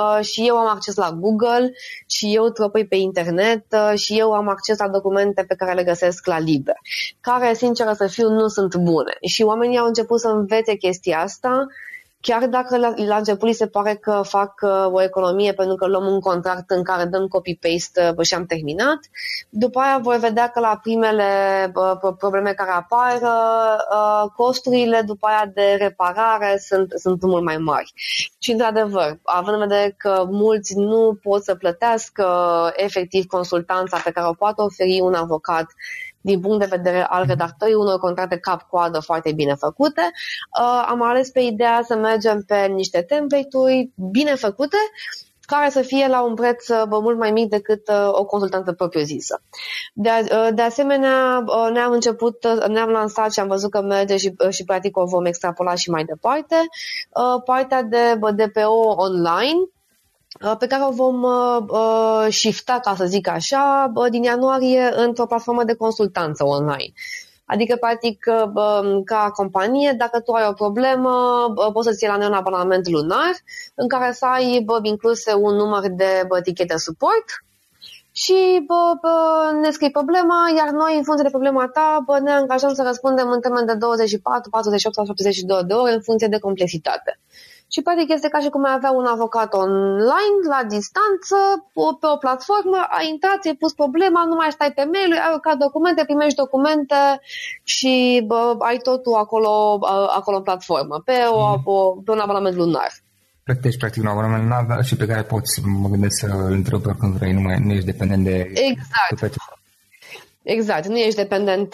uh, 0.00 0.24
și 0.24 0.46
eu 0.46 0.56
am 0.56 0.68
acces 0.68 0.94
la 0.94 1.10
Google 1.10 1.72
și 2.06 2.34
eu 2.34 2.48
tropăi 2.48 2.86
pe 2.86 2.96
internet 2.96 3.64
uh, 3.70 3.98
și 3.98 4.18
eu 4.18 4.32
am 4.32 4.48
acces 4.48 4.78
la 4.78 4.88
documente 4.88 5.44
pe 5.48 5.54
care 5.54 5.74
le 5.74 5.84
găsesc 5.84 6.26
la 6.26 6.38
liber, 6.38 6.74
care, 7.20 7.54
sinceră 7.54 7.92
să 7.92 8.06
fiu, 8.06 8.28
nu 8.28 8.48
sunt 8.48 8.74
bune. 8.74 9.16
Și 9.28 9.42
oamenii 9.42 9.78
au 9.78 9.86
început 9.86 10.20
să 10.20 10.28
învețe 10.28 10.74
chestia 10.74 11.20
asta 11.20 11.66
chiar 12.20 12.46
dacă 12.46 12.76
la, 12.76 12.94
la 12.96 13.16
început 13.16 13.48
li 13.48 13.54
se 13.54 13.66
pare 13.66 13.94
că 13.94 14.20
fac 14.24 14.52
uh, 14.62 14.86
o 14.92 15.02
economie 15.02 15.52
pentru 15.52 15.74
că 15.74 15.86
luăm 15.86 16.06
un 16.06 16.20
contract 16.20 16.70
în 16.70 16.82
care 16.82 17.04
dăm 17.04 17.26
copy-paste 17.26 18.14
uh, 18.16 18.26
și 18.26 18.34
am 18.34 18.46
terminat, 18.46 18.98
după 19.48 19.78
aia 19.78 19.98
vor 20.02 20.16
vedea 20.16 20.48
că 20.48 20.60
la 20.60 20.78
primele 20.82 21.24
uh, 21.74 22.14
probleme 22.18 22.52
care 22.52 22.70
apar, 22.70 23.20
uh, 23.22 24.30
costurile 24.36 25.00
după 25.00 25.26
aia 25.26 25.50
de 25.54 25.76
reparare 25.78 26.56
sunt, 26.58 26.92
sunt 26.96 27.22
mult 27.22 27.44
mai 27.44 27.56
mari. 27.56 27.92
Și 28.38 28.50
într-adevăr, 28.50 29.18
având 29.22 29.60
în 29.60 29.68
vedere 29.68 29.94
că 29.98 30.26
mulți 30.30 30.76
nu 30.76 31.18
pot 31.22 31.44
să 31.44 31.54
plătească 31.54 32.26
efectiv 32.76 33.26
consultanța 33.26 34.00
pe 34.04 34.10
care 34.10 34.26
o 34.26 34.32
poate 34.32 34.62
oferi 34.62 35.00
un 35.00 35.14
avocat 35.14 35.66
din 36.26 36.40
punct 36.40 36.58
de 36.58 36.76
vedere 36.76 37.06
al 37.08 37.24
redactării 37.26 37.74
unor 37.74 37.98
contracte 37.98 38.38
cap-coadă 38.38 39.00
foarte 39.00 39.32
bine 39.32 39.54
făcute. 39.54 40.02
Uh, 40.60 40.86
am 40.88 41.02
ales 41.02 41.30
pe 41.30 41.40
ideea 41.40 41.82
să 41.84 41.96
mergem 41.96 42.42
pe 42.46 42.66
niște 42.66 43.02
template-uri 43.02 43.90
bine 44.10 44.34
făcute, 44.34 44.76
care 45.40 45.70
să 45.70 45.82
fie 45.82 46.06
la 46.08 46.22
un 46.22 46.34
preț 46.34 46.68
uh, 46.68 46.82
bă, 46.88 46.98
mult 47.00 47.18
mai 47.18 47.30
mic 47.30 47.48
decât 47.48 47.88
uh, 47.88 48.08
o 48.12 48.24
consultantă 48.24 48.72
propriu-zisă. 48.72 49.42
De, 49.94 50.10
uh, 50.22 50.48
de 50.54 50.62
asemenea, 50.62 51.44
uh, 51.46 51.68
ne-am 51.72 51.92
început, 51.92 52.44
uh, 52.44 52.66
ne-am 52.66 52.88
lansat 52.88 53.32
și 53.32 53.40
am 53.40 53.48
văzut 53.48 53.70
că 53.70 53.80
merge 53.80 54.16
și, 54.16 54.34
uh, 54.38 54.50
și 54.50 54.64
practic 54.64 54.96
o 54.96 55.04
vom 55.04 55.24
extrapola 55.24 55.74
și 55.74 55.90
mai 55.90 56.04
departe. 56.04 56.56
Uh, 56.56 57.42
partea 57.44 57.82
de 57.82 58.16
bă, 58.18 58.30
DPO 58.30 58.94
online, 58.96 59.58
Uh, 59.58 59.75
pe 60.58 60.66
care 60.66 60.82
o 60.82 60.90
vom 60.90 61.22
uh, 61.22 61.58
uh, 61.68 62.26
shifta, 62.30 62.80
ca 62.82 62.94
să 62.94 63.04
zic 63.04 63.28
așa, 63.28 63.92
din 64.10 64.22
ianuarie 64.22 64.92
într-o 64.96 65.26
platformă 65.26 65.64
de 65.64 65.74
consultanță 65.74 66.44
online. 66.44 66.92
Adică, 67.44 67.76
practic, 67.76 68.26
um, 68.54 69.02
ca 69.02 69.30
companie, 69.34 69.94
dacă 69.98 70.20
tu 70.20 70.32
ai 70.32 70.46
o 70.48 70.52
problemă, 70.52 71.12
poți 71.72 71.86
să-ți 71.86 72.02
iei 72.02 72.12
la 72.12 72.18
noi 72.18 72.26
un 72.26 72.32
abonament 72.32 72.88
lunar 72.88 73.32
în 73.74 73.88
care 73.88 74.12
să 74.12 74.24
ai 74.24 74.66
incluse 74.82 75.32
un 75.34 75.54
număr 75.54 75.88
de 75.88 76.26
tichete 76.42 76.72
de 76.72 76.78
suport 76.78 77.24
și 78.12 78.64
bă, 78.66 78.92
bă, 79.00 79.16
ne 79.60 79.70
scrii 79.70 79.90
problema, 79.90 80.52
iar 80.56 80.68
noi, 80.68 80.96
în 80.96 81.02
funcție 81.02 81.24
de 81.24 81.36
problema 81.36 81.68
ta, 81.68 82.02
bă, 82.06 82.18
ne 82.18 82.30
angajăm 82.30 82.74
să 82.74 82.82
răspundem 82.82 83.28
în 83.30 83.40
termen 83.40 83.66
de 83.66 83.74
24, 83.74 84.50
48 84.50 84.94
sau 84.94 85.04
72 85.04 85.62
de 85.64 85.74
ore 85.74 85.92
în 85.92 86.02
funcție 86.02 86.28
de 86.28 86.38
complexitate 86.38 87.18
și 87.72 87.82
practic 87.82 88.08
este 88.12 88.28
ca 88.28 88.40
și 88.40 88.48
cum 88.48 88.64
ai 88.64 88.76
avea 88.76 88.92
un 89.00 89.06
avocat 89.06 89.50
online, 89.52 90.38
la 90.54 90.60
distanță, 90.74 91.38
pe 92.00 92.06
o 92.14 92.16
platformă, 92.24 92.80
ai 92.96 93.08
intrat, 93.08 93.40
ți-ai 93.40 93.60
pus 93.62 93.72
problema, 93.72 94.24
nu 94.24 94.34
mai 94.34 94.50
stai 94.56 94.72
pe 94.72 94.84
mail, 94.92 95.12
ai 95.12 95.38
ca 95.46 95.54
documente, 95.54 96.04
primești 96.04 96.40
documente 96.42 97.00
și 97.74 98.24
bă, 98.26 98.54
ai 98.58 98.78
totul 98.88 99.14
acolo, 99.14 99.52
acolo 100.18 100.36
în 100.36 100.42
platformă, 100.42 100.96
pe, 101.04 101.16
o, 101.30 101.42
mm. 101.48 101.62
o, 101.64 101.76
pe 102.04 102.10
un 102.10 102.18
abonament 102.18 102.56
lunar 102.56 102.92
plătești 103.46 103.78
practic 103.78 104.02
un 104.02 104.08
abonament 104.08 104.42
lunar 104.42 104.84
și 104.84 104.96
pe 104.96 105.06
care 105.06 105.22
poți, 105.22 105.60
mă 105.82 105.88
gândesc 105.88 106.18
să 106.18 106.26
îl 106.26 106.52
întrebi 106.52 106.98
când 106.98 107.12
vrei, 107.18 107.32
nu, 107.32 107.40
mai, 107.40 107.58
nu 107.58 107.72
ești 107.72 107.90
dependent 107.92 108.24
de... 108.24 108.50
Exact. 108.54 109.36
Exact, 110.46 110.86
nu 110.86 110.96
ești 110.96 111.14
dependent, 111.14 111.70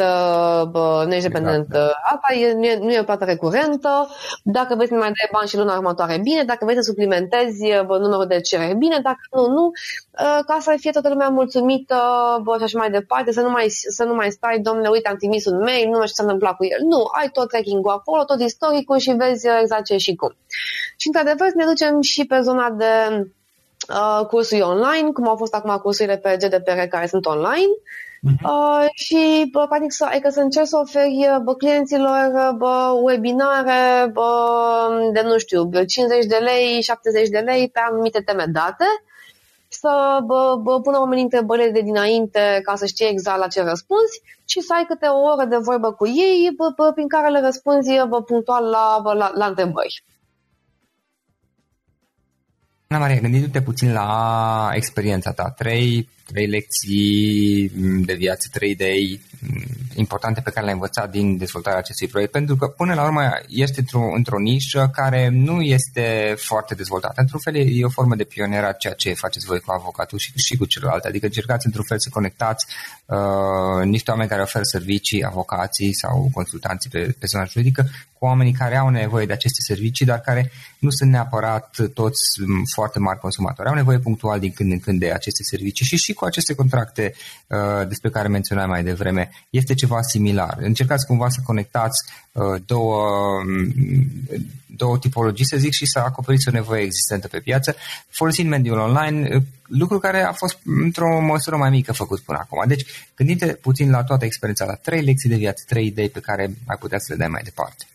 bă, 0.70 1.02
nu 1.06 1.14
ești 1.14 1.26
exact, 1.26 1.32
dependent. 1.32 1.66
Da. 1.68 1.90
Asta 2.02 2.34
e, 2.34 2.52
nu, 2.52 2.64
e, 2.64 2.78
nu 2.78 2.92
e 2.92 3.00
o 3.00 3.02
plată 3.02 3.24
recurentă. 3.24 4.08
Dacă 4.42 4.74
vrei 4.74 4.86
să 4.86 4.94
mai 4.94 5.12
dai 5.18 5.28
bani 5.32 5.48
și 5.48 5.56
luna 5.56 5.76
următoare, 5.76 6.18
bine. 6.22 6.42
Dacă 6.44 6.64
vrei 6.64 6.76
să 6.76 6.82
suplimentezi 6.82 7.62
bă, 7.86 7.98
numărul 7.98 8.26
de 8.26 8.40
cereri, 8.40 8.74
bine. 8.74 8.98
Dacă 9.02 9.20
nu, 9.30 9.46
nu. 9.46 9.70
Ca 10.46 10.56
să 10.60 10.74
fie 10.78 10.90
toată 10.90 11.08
lumea 11.08 11.28
mulțumită 11.28 11.96
bă, 12.42 12.56
și 12.56 12.62
așa 12.62 12.78
mai 12.78 12.90
departe, 12.90 13.32
să 13.32 13.40
nu 13.40 13.50
mai, 13.50 13.66
să 13.68 14.04
nu 14.04 14.14
mai 14.14 14.30
stai, 14.30 14.58
domnule, 14.58 14.88
uite, 14.88 15.08
am 15.08 15.16
trimis 15.16 15.44
un 15.44 15.58
mail, 15.58 15.88
nu 15.88 15.92
știu 15.92 16.06
ce 16.06 16.12
s-a 16.12 16.22
întâmplat 16.22 16.56
cu 16.56 16.64
el. 16.64 16.78
Nu, 16.88 17.02
ai 17.20 17.28
tot 17.28 17.48
tracking-ul 17.48 17.90
acolo, 17.90 18.24
tot 18.24 18.40
istoricul 18.40 18.98
și 18.98 19.10
vezi 19.10 19.46
exact 19.60 19.84
ce 19.84 19.96
și 19.96 20.14
cum. 20.14 20.36
Și, 20.96 21.06
într-adevăr, 21.06 21.48
ne 21.54 21.64
ducem 21.64 22.00
și 22.00 22.24
pe 22.24 22.40
zona 22.40 22.70
de 22.70 23.26
uh, 23.88 24.26
cursuri 24.26 24.60
online, 24.60 25.10
cum 25.12 25.28
au 25.28 25.36
fost 25.36 25.54
acum 25.54 25.76
cursurile 25.76 26.16
pe 26.16 26.36
GDPR 26.40 26.80
care 26.88 27.06
sunt 27.06 27.26
online. 27.26 27.72
Uh-huh. 28.28 28.42
Uh, 28.42 28.86
și, 28.94 29.48
bă, 29.50 29.66
practic, 29.68 29.92
să, 29.92 30.04
adică 30.10 30.28
să 30.30 30.40
încerc 30.40 30.66
să 30.66 30.76
oferi 30.76 31.26
bă, 31.42 31.54
clienților 31.54 32.54
bă, 32.56 32.98
webinare 33.02 34.10
bă, 34.12 34.30
de, 35.12 35.22
nu 35.22 35.38
știu, 35.38 35.70
50 35.84 36.24
de 36.26 36.36
lei, 36.36 36.82
70 36.82 37.28
de 37.28 37.38
lei 37.38 37.68
pe 37.68 37.80
anumite 37.90 38.20
teme 38.20 38.44
date, 38.52 38.84
să 39.68 40.18
bă, 40.24 40.58
bă, 40.62 40.80
pună 40.80 40.98
oamenii 40.98 41.22
întrebările 41.22 41.70
de 41.70 41.80
dinainte 41.80 42.60
ca 42.64 42.74
să 42.74 42.86
știe 42.86 43.08
exact 43.08 43.38
la 43.38 43.46
ce 43.46 43.62
răspunzi 43.62 44.22
și 44.44 44.60
să 44.60 44.74
ai 44.76 44.84
câte 44.84 45.06
o 45.06 45.20
oră 45.20 45.44
de 45.44 45.56
vorbă 45.56 45.92
cu 45.92 46.06
ei 46.06 46.52
bă, 46.56 46.72
bă, 46.76 46.92
prin 46.94 47.08
care 47.08 47.28
le 47.28 47.40
răspunzi 47.40 47.90
bă, 48.08 48.22
punctual 48.22 48.64
la, 48.64 49.00
bă, 49.02 49.12
la, 49.12 49.30
la 49.34 49.46
întrebări. 49.46 50.04
Ana 52.88 53.00
Maria, 53.00 53.20
gândindu-te 53.20 53.62
puțin 53.62 53.92
la 53.92 54.70
experiența 54.72 55.32
ta, 55.32 55.50
trei, 55.56 56.08
trei 56.26 56.46
lecții 56.46 57.70
de 58.04 58.14
viață, 58.14 58.48
trei 58.52 58.70
idei 58.70 59.20
importante 59.94 60.40
pe 60.40 60.50
care 60.50 60.60
le-ai 60.60 60.74
învățat 60.74 61.10
din 61.10 61.36
dezvoltarea 61.36 61.78
acestui 61.78 62.06
proiect, 62.06 62.32
pentru 62.32 62.56
că 62.56 62.66
până 62.66 62.94
la 62.94 63.04
urmă 63.04 63.22
ești 63.48 63.78
într-o, 63.78 64.12
într-o 64.14 64.38
nișă 64.38 64.90
care 64.92 65.28
nu 65.28 65.60
este 65.60 66.34
foarte 66.38 66.74
dezvoltată. 66.74 67.20
Într-un 67.20 67.40
fel 67.40 67.54
e 67.54 67.84
o 67.84 67.88
formă 67.88 68.14
de 68.14 68.24
pionierat 68.24 68.76
ceea 68.76 68.94
ce 68.94 69.12
faceți 69.12 69.46
voi 69.46 69.60
cu 69.60 69.72
avocatul 69.72 70.18
și, 70.18 70.32
și 70.34 70.56
cu 70.56 70.64
celălalt, 70.64 71.04
adică 71.04 71.26
încercați 71.26 71.66
într-un 71.66 71.84
fel 71.84 71.98
să 71.98 72.08
conectați 72.12 72.66
uh, 73.06 73.84
niște 73.84 74.10
oameni 74.10 74.28
care 74.28 74.42
oferă 74.42 74.64
servicii, 74.64 75.24
avocații 75.24 75.94
sau 75.94 76.30
consultanții 76.32 76.90
pe, 76.90 77.14
pe 77.18 77.26
zona 77.26 77.44
juridică, 77.44 77.86
cu 78.18 78.24
oamenii 78.24 78.52
care 78.52 78.76
au 78.76 78.88
nevoie 78.88 79.26
de 79.26 79.32
aceste 79.32 79.60
servicii, 79.60 80.06
dar 80.06 80.20
care 80.20 80.50
nu 80.78 80.90
sunt 80.90 81.10
neapărat 81.10 81.76
toți 81.94 82.20
foarte 82.74 82.98
mari 82.98 83.18
consumatori. 83.18 83.68
Au 83.68 83.74
nevoie 83.74 83.98
punctual 83.98 84.40
din 84.40 84.52
când 84.52 84.72
în 84.72 84.80
când 84.80 84.98
de 84.98 85.12
aceste 85.12 85.42
servicii 85.42 85.86
și 85.86 85.96
și 85.96 86.11
cu 86.14 86.24
aceste 86.24 86.54
contracte 86.54 87.14
uh, 87.46 87.88
despre 87.88 88.10
care 88.10 88.28
menționai 88.28 88.66
mai 88.66 88.82
devreme 88.82 89.30
este 89.50 89.74
ceva 89.74 90.02
similar. 90.02 90.56
Încercați 90.60 91.06
cumva 91.06 91.28
să 91.28 91.40
conectați 91.44 92.12
uh, 92.32 92.62
două, 92.66 93.06
mm, 93.46 94.10
două 94.66 94.98
tipologii, 94.98 95.46
să 95.46 95.56
zic, 95.56 95.72
și 95.72 95.86
să 95.86 95.98
acoperiți 95.98 96.48
o 96.48 96.50
nevoie 96.50 96.82
existentă 96.82 97.28
pe 97.28 97.38
piață, 97.38 97.76
folosind 98.08 98.48
mediul 98.48 98.78
online, 98.78 99.36
uh, 99.36 99.42
lucru 99.66 99.98
care 99.98 100.22
a 100.22 100.32
fost 100.32 100.58
într-o 100.64 101.20
măsură 101.20 101.56
mai 101.56 101.70
mică 101.70 101.92
făcut 101.92 102.20
până 102.20 102.38
acum. 102.40 102.64
Deci, 102.66 102.86
gândite 103.16 103.46
puțin 103.46 103.90
la 103.90 104.04
toată 104.04 104.24
experiența, 104.24 104.64
la 104.64 104.74
trei 104.74 105.02
lecții 105.02 105.28
de 105.28 105.36
viață, 105.36 105.64
trei 105.66 105.86
idei 105.86 106.08
pe 106.08 106.20
care 106.20 106.42
ai 106.42 106.76
putea 106.80 106.98
să 106.98 107.06
le 107.08 107.18
dai 107.18 107.28
mai 107.28 107.42
departe. 107.44 107.86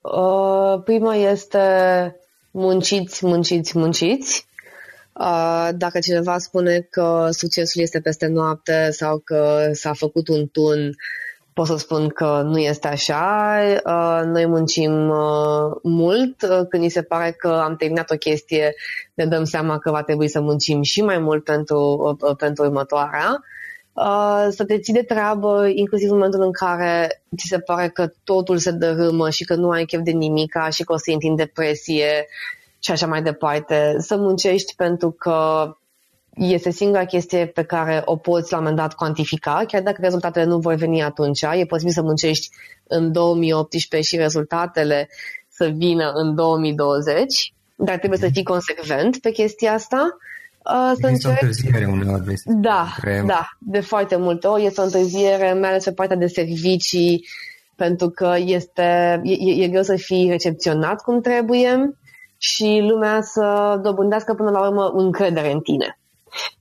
Uh, 0.00 0.82
prima 0.84 1.14
este 1.14 1.60
munciți, 2.50 3.26
munciți, 3.26 3.78
munciți. 3.78 4.46
Uh, 5.20 5.68
dacă 5.76 5.98
cineva 5.98 6.38
spune 6.38 6.86
că 6.90 7.28
succesul 7.30 7.82
este 7.82 8.00
peste 8.00 8.26
noapte 8.26 8.90
sau 8.90 9.18
că 9.18 9.68
s-a 9.72 9.92
făcut 9.92 10.28
un 10.28 10.46
tun, 10.46 10.94
pot 11.52 11.66
să 11.66 11.76
spun 11.76 12.08
că 12.08 12.42
nu 12.44 12.58
este 12.58 12.88
așa. 12.88 13.58
Uh, 13.84 14.22
noi 14.24 14.46
muncim 14.46 15.08
uh, 15.08 15.76
mult. 15.82 16.36
Când 16.68 16.82
ni 16.82 16.88
se 16.88 17.02
pare 17.02 17.30
că 17.30 17.48
am 17.48 17.76
terminat 17.76 18.10
o 18.10 18.16
chestie, 18.16 18.74
ne 19.14 19.26
dăm 19.26 19.44
seama 19.44 19.78
că 19.78 19.90
va 19.90 20.02
trebui 20.02 20.28
să 20.28 20.40
muncim 20.40 20.82
și 20.82 21.02
mai 21.02 21.18
mult 21.18 21.44
pentru, 21.44 22.16
pentru 22.38 22.64
următoarea. 22.64 23.40
Să 24.50 24.64
te 24.66 24.78
ții 24.78 24.92
de 24.92 25.02
treabă, 25.02 25.66
inclusiv 25.74 26.10
în 26.10 26.16
momentul 26.16 26.42
în 26.42 26.52
care 26.52 27.22
ți 27.36 27.46
se 27.48 27.58
pare 27.58 27.88
că 27.88 28.08
totul 28.24 28.58
se 28.58 28.70
dărâmă 28.70 29.30
și 29.30 29.44
că 29.44 29.54
nu 29.54 29.70
ai 29.70 29.84
chef 29.84 30.00
de 30.00 30.10
nimica 30.10 30.68
și 30.68 30.84
că 30.84 30.92
o 30.92 30.96
să 30.96 31.10
intri 31.10 31.28
în 31.28 31.36
depresie 31.36 32.26
și 32.86 32.92
așa 32.92 33.06
mai 33.06 33.22
departe. 33.22 33.94
Să 33.98 34.16
muncești 34.16 34.74
pentru 34.74 35.10
că 35.10 35.70
este 36.34 36.70
singura 36.70 37.04
chestie 37.04 37.46
pe 37.46 37.62
care 37.62 38.02
o 38.04 38.16
poți 38.16 38.52
la 38.52 38.58
un 38.58 38.62
moment 38.62 38.80
dat 38.80 38.94
cuantifica, 38.94 39.64
chiar 39.66 39.82
dacă 39.82 39.98
rezultatele 40.00 40.44
nu 40.44 40.58
vor 40.58 40.74
veni 40.74 41.02
atunci. 41.02 41.42
E 41.42 41.64
posibil 41.66 41.92
să 41.92 42.02
muncești 42.02 42.48
în 42.86 43.12
2018 43.12 44.08
și 44.08 44.16
rezultatele 44.16 45.08
să 45.48 45.72
vină 45.76 46.10
în 46.14 46.34
2020, 46.34 47.54
dar 47.76 47.98
trebuie 47.98 48.18
să 48.18 48.28
fii 48.32 48.42
consecvent 48.42 49.18
pe 49.18 49.30
chestia 49.30 49.72
asta. 49.72 50.16
Uh, 50.64 50.92
să 51.00 51.10
este 51.10 51.28
o 51.28 51.30
întârziere 51.30 51.84
uneori. 51.84 52.34
Da, 52.44 52.94
da, 53.26 53.48
de 53.58 53.80
foarte 53.80 54.16
multe 54.16 54.46
ori 54.46 54.64
este 54.64 54.80
o 54.80 54.84
întârziere, 54.84 55.52
mai 55.52 55.68
ales 55.68 55.84
pe 55.84 55.92
partea 55.92 56.16
de 56.16 56.26
servicii, 56.26 57.26
pentru 57.76 58.08
că 58.10 58.34
este, 58.38 59.20
e, 59.24 59.62
e 59.62 59.68
greu 59.68 59.82
să 59.82 59.96
fii 59.96 60.28
recepționat 60.30 61.02
cum 61.02 61.20
trebuie 61.20 61.96
și 62.52 62.86
lumea 62.88 63.20
să 63.20 63.78
dobândească 63.82 64.34
până 64.34 64.50
la 64.50 64.68
urmă 64.68 64.92
încredere 64.94 65.52
în 65.52 65.60
tine. 65.60 65.98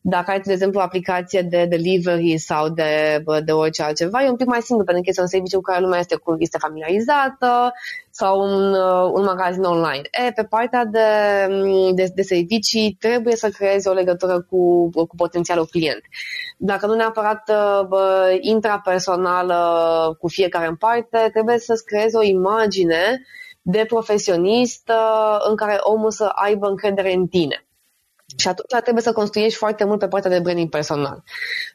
Dacă 0.01 0.31
ai, 0.31 0.39
de 0.39 0.51
exemplu, 0.51 0.79
o 0.79 0.83
aplicație 0.83 1.41
de 1.41 1.65
delivery 1.65 2.37
sau 2.37 2.69
de, 2.69 3.23
de 3.45 3.51
orice 3.51 3.83
altceva, 3.83 4.23
e 4.23 4.29
un 4.29 4.35
pic 4.35 4.47
mai 4.47 4.61
simplu, 4.61 4.85
pentru 4.85 5.03
că 5.03 5.09
este 5.09 5.21
un 5.21 5.27
serviciu 5.27 5.55
cu 5.57 5.61
care 5.61 5.81
lumea 5.81 5.99
este, 5.99 6.15
cu, 6.15 6.35
este 6.37 6.57
familiarizată 6.57 7.73
sau 8.09 8.39
un, 8.39 8.73
uh, 8.73 9.11
un 9.13 9.23
magazin 9.23 9.63
online. 9.63 10.01
E, 10.27 10.31
pe 10.31 10.43
partea 10.43 10.85
de, 10.85 10.99
de, 11.93 12.11
de 12.15 12.21
servicii 12.21 12.97
trebuie 12.99 13.35
să 13.35 13.49
creezi 13.49 13.87
o 13.87 13.93
legătură 13.93 14.41
cu, 14.41 14.89
cu 14.89 15.15
potențialul 15.15 15.65
client. 15.65 16.01
Dacă 16.57 16.85
nu 16.85 16.93
neapărat 16.95 17.49
uh, 17.49 17.87
bă, 17.87 18.37
intrapersonală 18.39 19.59
cu 20.19 20.27
fiecare 20.27 20.67
în 20.67 20.75
parte, 20.75 21.29
trebuie 21.31 21.57
să-ți 21.57 21.85
creezi 21.85 22.15
o 22.15 22.23
imagine 22.23 23.21
de 23.67 23.85
profesionist 23.87 24.91
în 25.49 25.55
care 25.55 25.77
omul 25.79 26.11
să 26.11 26.23
aibă 26.35 26.67
încredere 26.67 27.13
în 27.13 27.27
tine. 27.27 27.65
Și 28.37 28.47
atunci 28.47 28.81
trebuie 28.81 29.03
să 29.03 29.11
construiești 29.11 29.57
foarte 29.57 29.83
mult 29.83 29.99
pe 29.99 30.07
partea 30.07 30.29
de 30.29 30.39
branding 30.39 30.69
personal. 30.69 31.23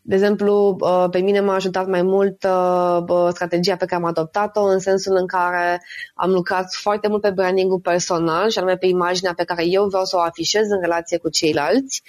De 0.03 0.14
exemplu, 0.14 0.76
uh, 0.81 1.07
pe 1.11 1.18
mine 1.18 1.40
m-a 1.40 1.55
ajutat 1.55 1.87
mai 1.87 2.03
mult 2.03 2.44
uh, 2.44 3.29
strategia 3.31 3.76
pe 3.76 3.85
care 3.85 4.03
am 4.03 4.09
adoptat-o 4.09 4.62
în 4.62 4.79
sensul 4.79 5.16
în 5.16 5.26
care 5.26 5.83
am 6.14 6.31
lucrat 6.31 6.74
foarte 6.74 7.09
mult 7.09 7.20
pe 7.20 7.31
brandingul 7.31 7.81
personal 7.81 8.48
și 8.48 8.59
anume 8.59 8.76
pe 8.76 8.87
imaginea 8.87 9.35
pe 9.35 9.44
care 9.44 9.64
eu 9.66 9.87
vreau 9.87 10.05
să 10.05 10.16
o 10.16 10.20
afișez 10.20 10.70
în 10.70 10.81
relație 10.81 11.18
cu 11.18 11.29
ceilalți. 11.29 12.03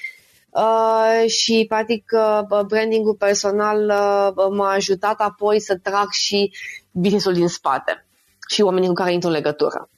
Uh, 0.49 1.29
și, 1.29 1.65
practic, 1.67 2.11
uh, 2.11 2.61
brandingul 2.65 3.15
personal 3.15 3.85
uh, 3.85 4.45
m-a 4.49 4.71
ajutat 4.71 5.19
apoi 5.19 5.59
să 5.59 5.77
trag 5.77 6.09
și 6.09 6.53
business-ul 6.91 7.33
din 7.33 7.47
spate 7.47 8.05
și 8.51 8.61
oamenii 8.61 8.87
cu 8.87 8.93
care 8.93 9.13
intru 9.13 9.29
în 9.29 9.35
legătură. 9.35 9.89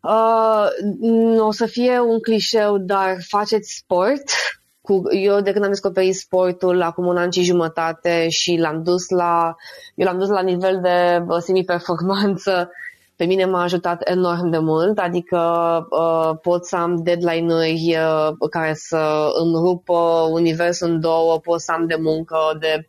Uh, 0.00 0.66
o 1.38 1.52
să 1.52 1.66
fie 1.66 2.00
un 2.00 2.20
clișeu, 2.20 2.78
dar 2.78 3.16
faceți 3.28 3.74
sport. 3.74 4.22
Cu, 4.80 5.02
eu 5.10 5.40
de 5.40 5.52
când 5.52 5.64
am 5.64 5.70
descoperit 5.70 6.14
sportul 6.14 6.82
acum 6.82 7.06
un 7.06 7.16
an 7.16 7.30
și 7.30 7.42
jumătate 7.42 8.28
și 8.28 8.56
l-am 8.56 8.82
dus 8.82 9.08
la, 9.08 9.54
eu 9.94 10.06
l-am 10.06 10.18
dus 10.18 10.28
la 10.28 10.40
nivel 10.40 10.80
de 10.82 11.24
uh, 11.26 11.38
semi-performanță, 11.38 12.70
pe 13.16 13.24
mine 13.24 13.44
m-a 13.44 13.62
ajutat 13.62 14.08
enorm 14.08 14.48
de 14.50 14.58
mult, 14.58 14.98
adică 14.98 15.38
uh, 15.90 16.38
pot 16.42 16.66
să 16.66 16.76
am 16.76 17.02
deadline-uri 17.02 17.96
uh, 17.96 18.48
care 18.50 18.74
să 18.74 19.32
îmi 19.42 19.54
rupă 19.54 20.28
universul 20.30 20.88
în 20.88 21.00
două, 21.00 21.38
pot 21.38 21.60
să 21.60 21.72
am 21.72 21.86
de 21.86 21.96
muncă, 21.98 22.36
de 22.60 22.86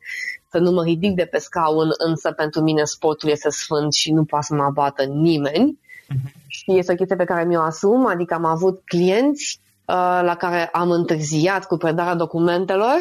să 0.58 0.64
nu 0.64 0.72
mă 0.72 0.84
ridic 0.84 1.16
de 1.16 1.26
pe 1.26 1.38
scaun, 1.38 1.90
însă 1.98 2.32
pentru 2.32 2.62
mine 2.62 2.84
sportul 2.84 3.30
este 3.30 3.50
sfânt 3.50 3.94
și 3.94 4.12
nu 4.12 4.24
poate 4.24 4.46
să 4.46 4.56
mă 4.56 4.64
abată 4.64 5.04
nimeni. 5.04 5.80
Uh-huh. 5.80 6.46
Și 6.48 6.78
este 6.78 6.92
o 6.92 6.96
chestie 6.96 7.16
pe 7.16 7.24
care 7.24 7.44
mi-o 7.46 7.62
asum, 7.62 8.06
adică 8.06 8.34
am 8.34 8.46
avut 8.46 8.82
clienți 8.86 9.60
uh, 9.86 10.20
la 10.24 10.36
care 10.38 10.66
am 10.66 10.92
întârziat 10.92 11.66
cu 11.66 11.78
predarea 11.78 12.16
documentelor 12.16 13.00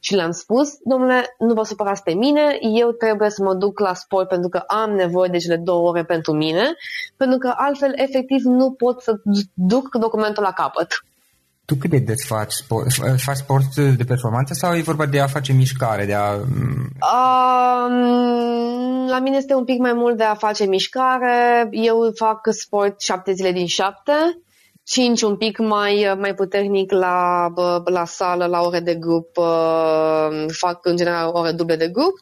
și 0.00 0.14
le-am 0.14 0.30
spus, 0.30 0.68
domnule, 0.84 1.34
nu 1.38 1.54
vă 1.54 1.62
supărați 1.62 2.02
pe 2.02 2.12
mine, 2.12 2.58
eu 2.60 2.90
trebuie 2.90 3.30
să 3.30 3.42
mă 3.42 3.54
duc 3.54 3.80
la 3.80 3.94
sport 3.94 4.28
pentru 4.28 4.48
că 4.48 4.58
am 4.58 4.90
nevoie 4.90 5.30
de 5.30 5.38
cele 5.38 5.56
două 5.56 5.88
ore 5.88 6.04
pentru 6.04 6.32
mine, 6.32 6.74
pentru 7.16 7.38
că 7.38 7.52
altfel 7.56 7.92
efectiv 7.96 8.42
nu 8.44 8.70
pot 8.70 9.02
să 9.02 9.20
duc 9.54 9.96
documentul 9.96 10.42
la 10.42 10.52
capăt. 10.52 10.88
Tu 11.66 11.74
cât 11.74 11.90
de 11.90 11.98
des 11.98 12.26
faci 12.26 12.52
sport? 12.52 12.86
Faci 13.16 13.36
sport 13.36 13.74
de 13.76 14.04
performanță 14.04 14.54
sau 14.54 14.74
e 14.74 14.82
vorba 14.82 15.06
de 15.06 15.20
a 15.20 15.26
face 15.26 15.52
mișcare? 15.52 16.04
De 16.04 16.14
a... 16.14 16.32
Um, 16.34 16.46
la 19.08 19.18
mine 19.18 19.36
este 19.36 19.54
un 19.54 19.64
pic 19.64 19.78
mai 19.78 19.92
mult 19.92 20.16
de 20.16 20.24
a 20.24 20.34
face 20.34 20.64
mișcare. 20.64 21.68
Eu 21.70 22.12
fac 22.14 22.40
sport 22.50 23.00
șapte 23.00 23.32
zile 23.32 23.52
din 23.52 23.66
șapte. 23.66 24.12
Cinci 24.84 25.22
un 25.22 25.36
pic 25.36 25.58
mai, 25.58 26.14
mai 26.18 26.34
puternic 26.34 26.92
la, 26.92 27.48
la 27.84 28.04
sală, 28.04 28.46
la 28.46 28.60
ore 28.60 28.80
de 28.80 28.94
grup, 28.94 29.28
fac 30.58 30.86
în 30.86 30.96
general 30.96 31.30
ore 31.32 31.52
duble 31.52 31.76
de 31.76 31.88
grup. 31.88 32.14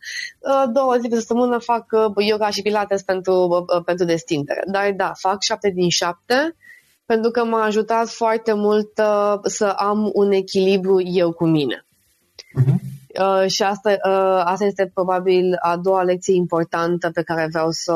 Două 0.73 0.95
zile 0.95 1.09
pe 1.09 1.19
săptămână 1.19 1.59
fac 1.59 1.85
yoga 2.17 2.51
și 2.51 2.63
pilates 2.63 3.03
pentru, 3.03 3.65
pentru 3.85 4.05
destindere. 4.05 4.63
Dar 4.67 4.93
da, 4.97 5.13
fac 5.19 5.43
șapte 5.43 5.71
din 5.71 5.89
șapte 5.89 6.55
pentru 7.07 7.31
că 7.31 7.45
m-a 7.45 7.65
ajutat 7.65 8.09
foarte 8.09 8.53
mult 8.53 8.99
uh, 8.99 9.39
să 9.43 9.65
am 9.67 10.11
un 10.13 10.33
echilibru 10.33 11.03
eu 11.03 11.33
cu 11.33 11.47
mine. 11.47 11.87
Uh-huh. 12.61 12.95
Uh, 13.21 13.51
și 13.51 13.63
asta, 13.63 13.91
uh, 13.91 14.43
asta 14.45 14.65
este 14.65 14.91
probabil 14.95 15.57
a 15.61 15.77
doua 15.77 16.03
lecție 16.03 16.35
importantă 16.35 17.11
pe 17.11 17.23
care 17.23 17.47
vreau 17.51 17.71
să, 17.71 17.95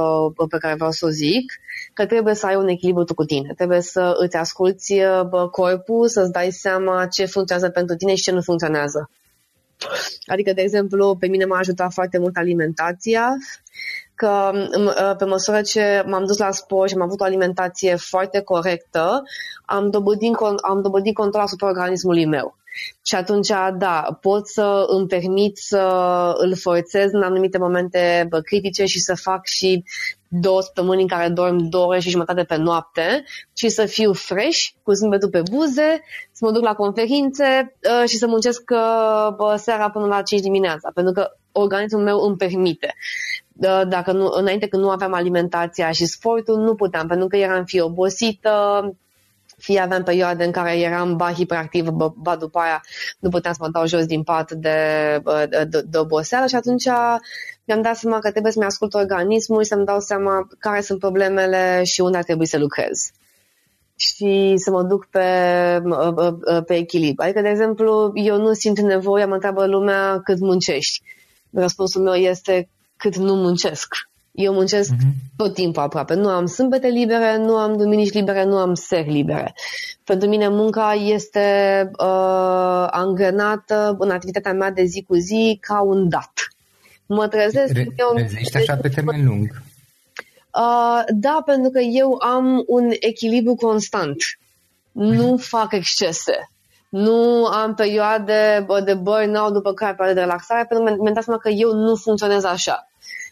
pe 0.49 0.59
care 0.59 0.75
vreau 0.75 0.91
să 0.91 1.07
o 1.07 1.09
zic, 1.09 1.53
că 1.93 2.07
trebuie 2.07 2.35
să 2.35 2.47
ai 2.47 2.57
un 2.57 2.69
echilibru 2.69 3.05
tu 3.05 3.15
cu 3.15 3.25
tine. 3.25 3.53
Trebuie 3.57 3.81
să 3.81 4.15
îți 4.19 4.37
asculți 4.37 4.93
uh, 4.93 5.49
corpul, 5.51 6.09
să-ți 6.09 6.33
dai 6.33 6.51
seama 6.51 7.07
ce 7.07 7.25
funcționează 7.25 7.71
pentru 7.73 7.97
tine 7.97 8.15
și 8.15 8.23
ce 8.23 8.33
nu 8.33 8.41
funcționează. 8.41 9.11
Adică, 10.27 10.53
de 10.53 10.63
exemplu, 10.63 11.17
pe 11.17 11.27
mine 11.27 11.45
m-a 11.45 11.59
ajutat 11.59 11.93
foarte 11.93 12.19
mult 12.19 12.37
alimentația, 12.37 13.29
că 14.19 14.51
ă, 15.11 15.15
pe 15.19 15.25
măsură 15.25 15.61
ce 15.61 16.05
m-am 16.07 16.25
dus 16.25 16.39
la 16.39 16.51
sport 16.51 16.89
și 16.89 16.95
am 16.95 17.03
avut 17.03 17.21
o 17.21 17.25
alimentație 17.25 17.97
foarte 17.97 18.41
corectă, 18.41 19.23
am 19.65 19.91
dobândit, 19.91 20.37
am 20.69 20.83
dobândit 20.83 21.15
control 21.15 21.43
asupra 21.43 21.69
organismului 21.69 22.27
meu. 22.27 22.57
Și 23.03 23.15
atunci, 23.15 23.49
da, 23.79 24.19
pot 24.21 24.49
să 24.49 24.85
îmi 24.87 25.07
permit 25.07 25.57
să 25.59 25.83
îl 26.37 26.57
forțez 26.57 27.13
în 27.13 27.23
anumite 27.23 27.59
momente 27.59 28.27
bă, 28.29 28.41
critice 28.41 28.85
și 28.85 29.01
să 29.01 29.15
fac 29.15 29.47
și 29.47 29.85
două 30.29 30.61
săptămâni 30.63 31.03
în 31.03 31.09
care 31.09 31.29
dorm 31.29 31.69
două 31.69 31.87
ore 31.87 31.99
și 31.99 32.11
jumătate 32.11 32.43
pe 32.43 32.57
noapte 32.57 33.25
și 33.57 33.69
să 33.69 33.87
fiu 33.87 34.13
fresh, 34.13 34.67
cu 34.83 34.93
zâmbetul 34.93 35.29
pe 35.29 35.43
buze, 35.51 36.01
să 36.33 36.45
mă 36.45 36.53
duc 36.53 36.63
la 36.63 36.75
conferințe 36.75 37.75
uh, 38.03 38.09
și 38.09 38.17
să 38.17 38.27
muncesc 38.27 38.63
uh, 38.71 39.35
bă, 39.37 39.57
seara 39.57 39.91
până 39.91 40.07
la 40.07 40.23
5 40.23 40.41
dimineața, 40.41 40.91
pentru 40.95 41.13
că 41.13 41.31
organismul 41.53 42.03
meu 42.03 42.19
îmi 42.19 42.37
permite 42.37 42.95
dacă 43.89 44.13
nu, 44.13 44.31
înainte 44.33 44.69
când 44.69 44.83
nu 44.83 44.91
aveam 44.91 45.13
alimentația 45.13 45.91
și 45.91 46.07
sportul, 46.07 46.57
nu 46.57 46.75
puteam, 46.75 47.07
pentru 47.07 47.27
că 47.27 47.37
eram 47.37 47.65
fie 47.65 47.83
obosită, 47.83 48.83
fie 49.57 49.81
aveam 49.81 50.03
perioade 50.03 50.45
în 50.45 50.51
care 50.51 50.79
eram 50.79 51.17
ba 51.17 51.33
hiperactivă, 51.33 51.91
ba, 51.91 52.13
ba 52.17 52.37
după 52.37 52.59
aia 52.59 52.83
nu 53.19 53.29
puteam 53.29 53.55
să 53.55 53.61
mă 53.63 53.69
dau 53.71 53.87
jos 53.87 54.07
din 54.07 54.23
pat 54.23 54.53
de, 54.53 54.77
de, 55.49 55.83
de 55.87 55.99
oboseală 55.99 56.47
și 56.47 56.55
atunci 56.55 56.85
mi-am 57.65 57.83
dat 57.83 57.97
seama 57.97 58.19
că 58.19 58.31
trebuie 58.31 58.53
să-mi 58.53 58.65
ascult 58.65 58.95
organismul 58.95 59.63
și 59.63 59.69
să-mi 59.69 59.85
dau 59.85 60.01
seama 60.01 60.49
care 60.59 60.81
sunt 60.81 60.99
problemele 60.99 61.83
și 61.85 62.01
unde 62.01 62.17
ar 62.17 62.25
trebui 62.25 62.47
să 62.47 62.59
lucrez 62.59 63.11
și 63.97 64.55
să 64.57 64.71
mă 64.71 64.83
duc 64.83 65.07
pe, 65.07 65.29
pe 66.67 66.75
echilibru. 66.75 67.23
Adică, 67.23 67.41
de 67.41 67.49
exemplu, 67.49 68.11
eu 68.15 68.37
nu 68.37 68.53
simt 68.53 68.79
nevoie, 68.79 69.25
mă 69.25 69.35
întreabă 69.35 69.67
lumea 69.67 70.21
cât 70.25 70.39
muncești. 70.39 71.03
Răspunsul 71.53 72.03
meu 72.03 72.15
este 72.15 72.69
cât 72.99 73.17
nu 73.17 73.35
muncesc. 73.35 73.95
Eu 74.33 74.53
muncesc 74.53 74.93
uh-huh. 74.93 75.37
tot 75.37 75.55
timpul 75.55 75.83
aproape. 75.83 76.15
Nu 76.15 76.29
am 76.29 76.47
sâmbete 76.47 76.89
libere, 76.89 77.37
nu 77.37 77.57
am 77.57 77.77
duminici 77.77 78.13
libere, 78.13 78.45
nu 78.45 78.57
am 78.57 78.75
seri 78.75 79.11
libere. 79.11 79.55
Pentru 80.05 80.29
mine 80.29 80.49
munca 80.49 80.93
este 80.93 81.91
uh, 81.99 82.87
angrenată 82.91 83.97
în 83.99 84.11
activitatea 84.11 84.53
mea 84.53 84.71
de 84.71 84.85
zi 84.85 85.05
cu 85.09 85.15
zi 85.15 85.59
ca 85.61 85.81
un 85.81 86.09
dat. 86.09 86.33
Mă 87.07 87.29
trezesc... 87.29 87.73
Re- 87.73 87.87
eu, 87.97 88.13
Rezești 88.15 88.57
așa 88.57 88.77
pe 88.77 88.89
termen 88.89 89.25
lung. 89.25 89.63
Uh, 90.55 91.05
da, 91.09 91.43
pentru 91.45 91.71
că 91.71 91.79
eu 91.79 92.17
am 92.21 92.65
un 92.67 92.91
echilibru 92.99 93.55
constant. 93.55 94.17
Nu 94.93 95.35
uh-huh. 95.35 95.47
fac 95.47 95.73
excese 95.73 96.49
nu 96.89 97.45
am 97.45 97.75
perioade 97.75 98.67
de 98.85 98.95
burnout 98.95 99.53
după 99.53 99.73
care 99.73 99.95
perioade 99.95 100.21
de 100.21 100.27
relaxare, 100.27 100.65
pentru 100.69 100.87
că 100.87 101.03
mi-am 101.03 101.15
dat 101.15 101.23
seama 101.23 101.41
că 101.41 101.49
eu 101.49 101.73
nu 101.73 101.95
funcționez 101.95 102.45
așa. 102.45 102.89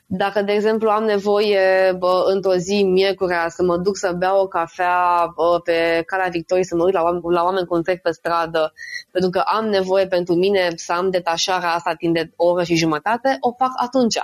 Dacă, 0.08 0.42
de 0.42 0.52
exemplu, 0.52 0.88
am 0.88 1.04
nevoie 1.04 1.96
bă, 1.98 2.24
într-o 2.26 2.54
zi, 2.54 2.82
miercurea, 2.82 3.48
să 3.48 3.62
mă 3.62 3.76
duc 3.76 3.96
să 3.96 4.12
beau 4.18 4.40
o 4.40 4.46
cafea 4.46 5.32
bă, 5.34 5.60
pe 5.64 6.02
calea 6.06 6.28
Victoriei, 6.28 6.66
să 6.66 6.76
mă 6.76 6.84
uit 6.84 6.94
la 6.94 7.02
oameni, 7.02 7.22
la 7.28 7.42
oameni 7.42 7.66
cum 7.66 7.82
trec 7.82 8.02
pe 8.02 8.10
stradă, 8.10 8.72
pentru 9.10 9.30
că 9.30 9.38
am 9.38 9.64
nevoie 9.66 10.06
pentru 10.06 10.34
mine 10.34 10.72
să 10.74 10.92
am 10.92 11.10
detașarea 11.10 11.72
asta 11.72 11.94
timp 11.98 12.14
de 12.14 12.30
o 12.36 12.46
oră 12.46 12.62
și 12.62 12.74
jumătate, 12.74 13.36
o 13.40 13.52
fac 13.52 13.70
atunci. 13.76 14.18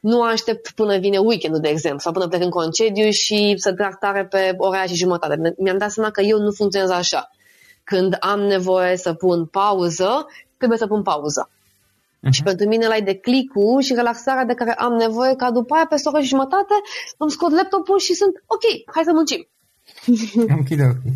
Nu 0.00 0.22
aștept 0.22 0.70
până 0.70 0.98
vine 0.98 1.18
weekendul, 1.18 1.60
de 1.60 1.68
exemplu, 1.68 2.00
sau 2.00 2.12
până 2.12 2.28
plec 2.28 2.42
în 2.42 2.50
concediu 2.50 3.10
și 3.10 3.54
să 3.56 3.74
trag 3.74 3.98
tare 3.98 4.26
pe 4.26 4.54
ora 4.56 4.82
și 4.82 4.94
jumătate. 4.94 5.54
Mi-am 5.58 5.78
dat 5.78 5.90
seama 5.90 6.10
că 6.10 6.20
eu 6.20 6.38
nu 6.38 6.50
funcționez 6.50 6.90
așa. 6.90 7.30
Când 7.84 8.16
am 8.20 8.40
nevoie 8.40 8.96
să 8.96 9.14
pun 9.14 9.46
pauză, 9.46 10.26
trebuie 10.56 10.78
să 10.78 10.86
pun 10.86 11.02
pauză. 11.02 11.48
Uh-huh. 11.50 12.30
Și 12.30 12.42
pentru 12.42 12.68
mine 12.68 12.86
la 12.86 13.00
de 13.00 13.14
clicul 13.14 13.80
și 13.80 13.94
relaxarea 13.94 14.44
de 14.44 14.54
care 14.54 14.72
am 14.72 14.92
nevoie 14.92 15.34
ca 15.34 15.50
după 15.50 15.74
aia, 15.74 15.86
pe 15.86 15.96
o 16.04 16.10
oră 16.10 16.20
și 16.22 16.28
jumătate, 16.28 16.74
îmi 17.18 17.30
scot 17.30 17.52
laptopul 17.52 17.98
și 17.98 18.14
sunt 18.14 18.42
ok, 18.46 18.94
hai 18.94 19.04
să 19.04 19.12
muncim. 19.12 19.48
ok, 20.58 20.70
ok. 20.80 21.12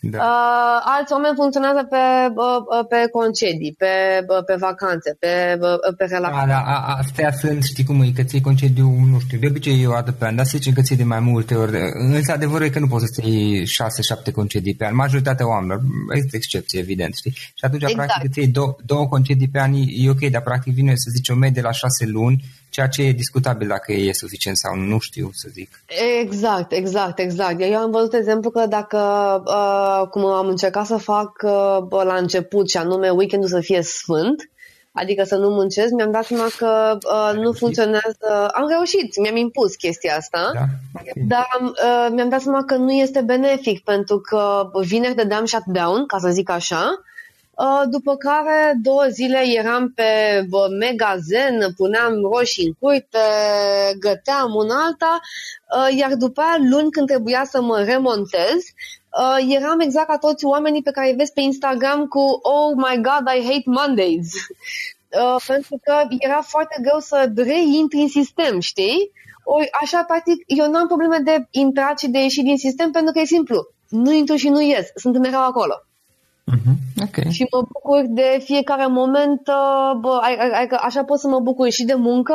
Da. 0.00 0.18
Uh, 0.18 0.80
alți 0.96 1.12
oameni 1.12 1.34
funcționează 1.36 1.82
pe, 1.90 2.02
uh, 2.34 2.84
pe 2.88 3.08
concedii, 3.18 3.74
pe, 3.78 3.92
uh, 4.28 4.44
pe 4.44 4.54
vacanțe, 4.58 5.16
pe, 5.18 5.58
uh, 5.60 5.94
pe 5.96 6.04
relații. 6.04 6.38
Da, 6.38 6.46
da, 6.46 6.60
astea 7.02 7.30
sunt, 7.32 7.62
știi 7.62 7.84
cum 7.84 8.02
e, 8.02 8.10
că 8.14 8.22
ți 8.22 8.40
concediu, 8.40 8.88
nu 9.10 9.18
știu, 9.18 9.38
de 9.38 9.46
obicei 9.46 9.82
e 9.82 9.86
o 9.86 9.92
dată 9.92 10.12
pe 10.12 10.24
an, 10.24 10.36
dar 10.36 10.44
se 10.44 10.56
zice 10.56 10.72
că 10.72 10.82
ți 10.82 10.94
de 10.94 11.04
mai 11.04 11.20
multe 11.20 11.54
ori. 11.54 11.72
Însă 11.92 12.32
adevărul 12.32 12.66
e 12.66 12.70
că 12.70 12.78
nu 12.78 12.86
poți 12.86 13.14
să 13.14 13.20
iei 13.24 13.66
6-7 14.28 14.32
concedii 14.34 14.74
pe 14.74 14.84
an. 14.84 14.94
Majoritatea 14.94 15.48
oamenilor, 15.48 15.80
există 16.14 16.36
excepție, 16.36 16.80
evident, 16.80 17.14
știi? 17.14 17.32
Și 17.32 17.64
atunci, 17.64 17.82
exact. 17.82 18.06
practic, 18.06 18.28
îți 18.28 18.38
iei 18.38 18.48
două, 18.48 18.76
două 18.84 19.06
concedii 19.08 19.48
pe 19.48 19.60
an, 19.60 19.72
e 19.74 20.10
ok, 20.10 20.20
dar 20.20 20.42
practic 20.42 20.74
vine 20.74 20.92
să 20.94 21.10
zici 21.14 21.28
o 21.28 21.34
medie 21.34 21.62
la 21.62 21.72
6 21.72 22.06
luni, 22.06 22.44
ceea 22.70 22.88
ce 22.88 23.02
e 23.02 23.12
discutabil 23.12 23.68
dacă 23.68 23.92
e 23.92 24.12
suficient 24.12 24.56
sau 24.56 24.76
nu 24.76 24.98
știu 24.98 25.30
să 25.32 25.48
zic. 25.52 25.82
Exact, 26.20 26.72
exact, 26.72 27.18
exact. 27.18 27.60
Eu 27.60 27.76
am 27.76 27.90
văzut 27.90 28.14
exemplu 28.14 28.50
că 28.50 28.66
dacă, 28.66 28.98
uh, 29.46 30.08
cum 30.08 30.24
am 30.24 30.46
încercat 30.46 30.86
să 30.86 30.96
fac 30.96 31.30
uh, 31.42 32.04
la 32.04 32.16
început, 32.16 32.70
și 32.70 32.76
anume 32.76 33.10
weekendul 33.10 33.48
să 33.48 33.60
fie 33.60 33.82
sfânt, 33.82 34.50
adică 34.92 35.24
să 35.24 35.36
nu 35.36 35.48
muncesc, 35.48 35.92
mi-am 35.92 36.10
dat 36.10 36.24
seama 36.24 36.46
că 36.56 36.98
uh, 36.98 37.38
nu 37.42 37.52
funcționează. 37.52 38.48
Am 38.52 38.68
reușit, 38.68 39.20
mi-am 39.20 39.36
impus 39.36 39.74
chestia 39.74 40.16
asta, 40.16 40.50
da? 40.54 40.64
okay. 41.00 41.12
dar 41.28 41.48
uh, 41.60 42.08
mi-am 42.12 42.28
dat 42.28 42.40
seama 42.40 42.64
că 42.64 42.76
nu 42.76 42.92
este 42.92 43.20
benefic, 43.20 43.84
pentru 43.84 44.20
că 44.20 44.70
vineri 44.84 45.14
dădeam 45.14 45.44
shutdown, 45.44 46.06
ca 46.06 46.18
să 46.18 46.28
zic 46.30 46.50
așa, 46.50 46.90
Uh, 46.90 47.09
după 47.90 48.16
care 48.16 48.78
două 48.82 49.04
zile 49.10 49.42
eram 49.46 49.92
pe 49.94 50.04
zen, 51.20 51.72
puneam 51.76 52.12
roșii 52.32 52.66
în 52.66 52.72
cuite, 52.78 53.18
găteam 53.98 54.54
un 54.54 54.70
alta, 54.70 55.20
uh, 55.76 55.96
iar 55.98 56.14
după 56.14 56.40
aia 56.40 56.56
luni 56.70 56.90
când 56.90 57.06
trebuia 57.06 57.44
să 57.44 57.62
mă 57.62 57.82
remontez, 57.82 58.58
uh, 59.20 59.54
eram 59.56 59.80
exact 59.80 60.06
ca 60.06 60.18
toți 60.18 60.44
oamenii 60.44 60.82
pe 60.82 60.90
care 60.90 61.08
îi 61.08 61.16
vezi 61.16 61.32
pe 61.32 61.40
Instagram 61.40 62.06
cu 62.06 62.20
Oh 62.42 62.72
my 62.76 62.94
God, 62.94 63.24
I 63.36 63.44
hate 63.44 63.62
Mondays. 63.64 64.28
Pentru 65.46 65.80
că 65.82 65.94
era 66.18 66.40
foarte 66.40 66.78
greu 66.82 66.98
să 66.98 67.32
reintri 67.36 67.98
în 67.98 68.08
sistem, 68.08 68.60
știi? 68.60 69.10
Ori 69.44 69.68
așa, 69.82 70.04
practic, 70.04 70.42
eu 70.46 70.70
nu 70.70 70.78
am 70.78 70.86
probleme 70.86 71.18
de 71.18 71.46
intrat 71.50 71.98
și 71.98 72.08
de 72.08 72.18
ieșit 72.18 72.44
din 72.44 72.58
sistem 72.58 72.90
pentru 72.90 73.12
că 73.12 73.18
e 73.18 73.24
simplu. 73.24 73.66
Nu 73.88 74.12
intru 74.12 74.36
și 74.36 74.48
nu 74.48 74.60
ies. 74.60 74.86
Sunt 74.94 75.18
mereu 75.18 75.44
acolo. 75.44 75.74
Uh-huh. 76.50 77.02
Okay. 77.02 77.30
Și 77.32 77.46
mă 77.50 77.62
bucur 77.72 78.04
de 78.08 78.40
fiecare 78.44 78.86
moment, 78.86 79.40
uh, 79.46 79.98
bă, 80.00 80.20
adică 80.58 80.78
așa 80.80 81.04
pot 81.04 81.18
să 81.18 81.28
mă 81.28 81.40
bucur 81.40 81.68
și 81.70 81.84
de 81.84 81.94
muncă, 81.94 82.34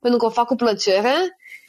pentru 0.00 0.18
că 0.18 0.26
o 0.26 0.30
fac 0.30 0.46
cu 0.46 0.54
plăcere, 0.54 1.14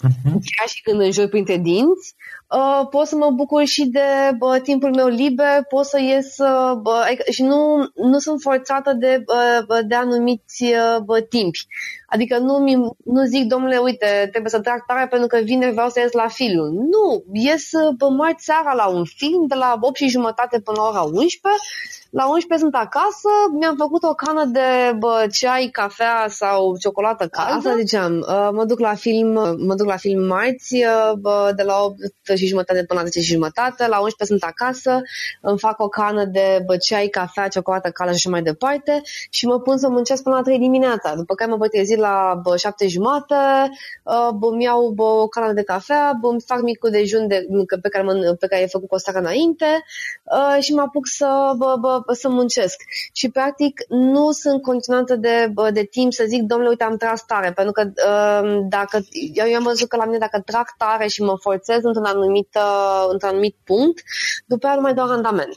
uh-huh. 0.08 0.38
chiar 0.56 0.68
și 0.68 0.82
când 0.82 1.02
înjoi 1.02 1.30
printre 1.30 1.58
dinți, 1.58 2.16
uh, 2.56 2.88
pot 2.90 3.08
să 3.08 3.16
mă 3.16 3.30
bucur 3.30 3.66
și 3.66 3.86
de 3.86 4.32
bă, 4.38 4.60
timpul 4.64 4.96
meu 4.96 5.08
liber, 5.08 5.64
pot 5.70 5.86
să 5.86 6.02
ies 6.02 6.38
uh, 6.38 6.74
bă, 6.82 7.04
adică, 7.06 7.32
și 7.32 7.44
nu, 7.44 7.90
nu 7.96 8.20
sunt 8.20 8.42
forțată 8.42 8.94
de, 8.94 9.24
bă, 9.66 9.82
de 9.88 9.96
anumiți 9.96 10.64
uh, 10.64 10.98
bă, 11.06 11.20
timpi. 11.20 11.68
Adică 12.08 12.38
nu, 12.38 12.58
nu 13.04 13.24
zic, 13.26 13.46
domnule, 13.48 13.78
uite, 13.78 14.28
trebuie 14.32 14.52
să 14.52 14.60
trag 14.60 14.86
tare 14.88 15.08
pentru 15.08 15.28
că 15.28 15.38
vineri 15.38 15.72
vreau 15.72 15.90
să 15.90 16.00
ies 16.00 16.12
la 16.12 16.28
film. 16.28 16.74
Nu, 16.74 17.24
ies 17.34 17.70
pe 17.98 18.06
marți 18.18 18.44
seara 18.44 18.74
la 18.74 18.88
un 18.88 19.06
film 19.06 19.46
de 19.48 19.56
la 19.56 19.78
8 19.82 19.96
și 19.96 20.08
jumătate 20.08 20.60
până 20.60 20.78
la 20.82 20.88
ora 20.88 21.02
11 21.02 21.42
la 22.10 22.28
11 22.28 22.58
sunt 22.58 22.76
acasă, 22.76 23.30
mi-am 23.60 23.76
făcut 23.76 24.04
o 24.04 24.14
cană 24.14 24.46
de 24.46 24.96
bă, 24.98 25.28
ceai, 25.32 25.70
cafea 25.72 26.26
sau 26.30 26.78
ciocolată 26.78 27.28
caldă. 27.28 27.54
Asta 27.56 27.76
ziceam, 27.78 28.18
uh, 28.20 28.50
mă 28.52 28.66
duc 28.66 28.80
la 28.80 28.94
film, 28.94 29.32
mă 29.66 29.74
duc 29.76 29.88
la 29.88 29.96
film 29.96 30.26
marți, 30.26 30.76
uh, 30.76 31.14
bă, 31.20 31.52
de 31.56 31.64
la 31.64 31.84
8 31.84 31.96
și 32.36 32.46
jumătate 32.46 32.84
până 32.84 33.00
la 33.00 33.06
10 33.06 33.20
și 33.20 33.32
jumătate, 33.32 33.88
la 33.88 34.00
11 34.00 34.26
sunt 34.26 34.44
acasă, 34.44 35.02
îmi 35.42 35.60
fac 35.60 35.80
o 35.80 35.88
cană 35.88 36.26
de 36.26 36.64
bă, 36.66 36.78
ceai, 36.78 37.08
cafea, 37.08 37.48
ciocolată 37.48 37.90
caldă 37.90 38.14
și 38.14 38.22
așa 38.26 38.30
mai 38.30 38.42
departe 38.42 39.02
și 39.30 39.46
mă 39.46 39.60
pun 39.60 39.78
să 39.78 39.90
muncesc 39.90 40.24
până 40.24 40.36
la 40.36 40.42
3 40.42 40.58
dimineața. 40.58 41.16
După 41.16 41.34
care 41.36 41.50
mă 41.50 41.58
voi 41.58 41.70
trezi 41.70 41.98
la 41.98 42.40
bă, 42.44 42.58
7 42.58 42.88
jumate, 42.88 43.36
uh, 44.04 44.30
bă, 44.38 44.48
îmi 44.48 44.64
iau 44.64 44.90
bă, 44.90 45.04
o 45.04 45.28
cană 45.28 45.54
de 45.54 45.64
cafea, 45.64 46.18
bă, 46.22 46.28
îmi 46.28 46.42
fac 46.42 46.62
micul 46.62 46.90
dejun 46.90 47.28
de, 47.28 47.46
pe, 47.82 47.90
care 47.90 48.04
mă, 48.04 48.36
pe 48.40 48.48
care 48.48 48.62
e 48.62 48.68
făcut 48.68 48.88
cu 48.88 48.96
o 48.96 48.98
seară 48.98 49.20
înainte 49.20 49.66
și 50.60 50.74
mă 50.74 50.82
apuc 50.82 51.08
să 51.08 51.54
bă, 51.58 51.76
bă, 51.80 51.97
să 52.12 52.30
muncesc. 52.30 52.76
Și 53.14 53.30
practic 53.30 53.82
nu 53.88 54.32
sunt 54.32 54.62
condiționată 54.62 55.16
de, 55.16 55.54
de 55.74 55.84
timp 55.84 56.14
să 56.14 56.24
zic, 56.28 56.42
domnule, 56.42 56.70
uite, 56.70 56.84
am 56.84 56.98
tras 56.98 57.26
tare, 57.26 57.52
pentru 57.52 57.74
că 57.74 57.82
uh, 57.84 58.66
dacă, 58.70 59.00
eu, 59.34 59.48
eu 59.48 59.56
am 59.56 59.64
văzut 59.64 59.88
că 59.90 59.96
la 59.96 60.06
mine 60.06 60.18
dacă 60.18 60.42
trag 60.46 60.66
tare 60.78 61.08
și 61.08 61.22
mă 61.22 61.38
forțez 61.42 61.84
într-un 61.84 62.06
anumit, 62.06 62.50
uh, 62.56 63.08
într-un 63.12 63.30
anumit 63.30 63.56
punct, 63.64 64.02
după 64.46 64.66
aia 64.66 64.76
nu 64.76 64.82
mai 64.82 64.94
dau 64.94 65.08
randament. 65.08 65.56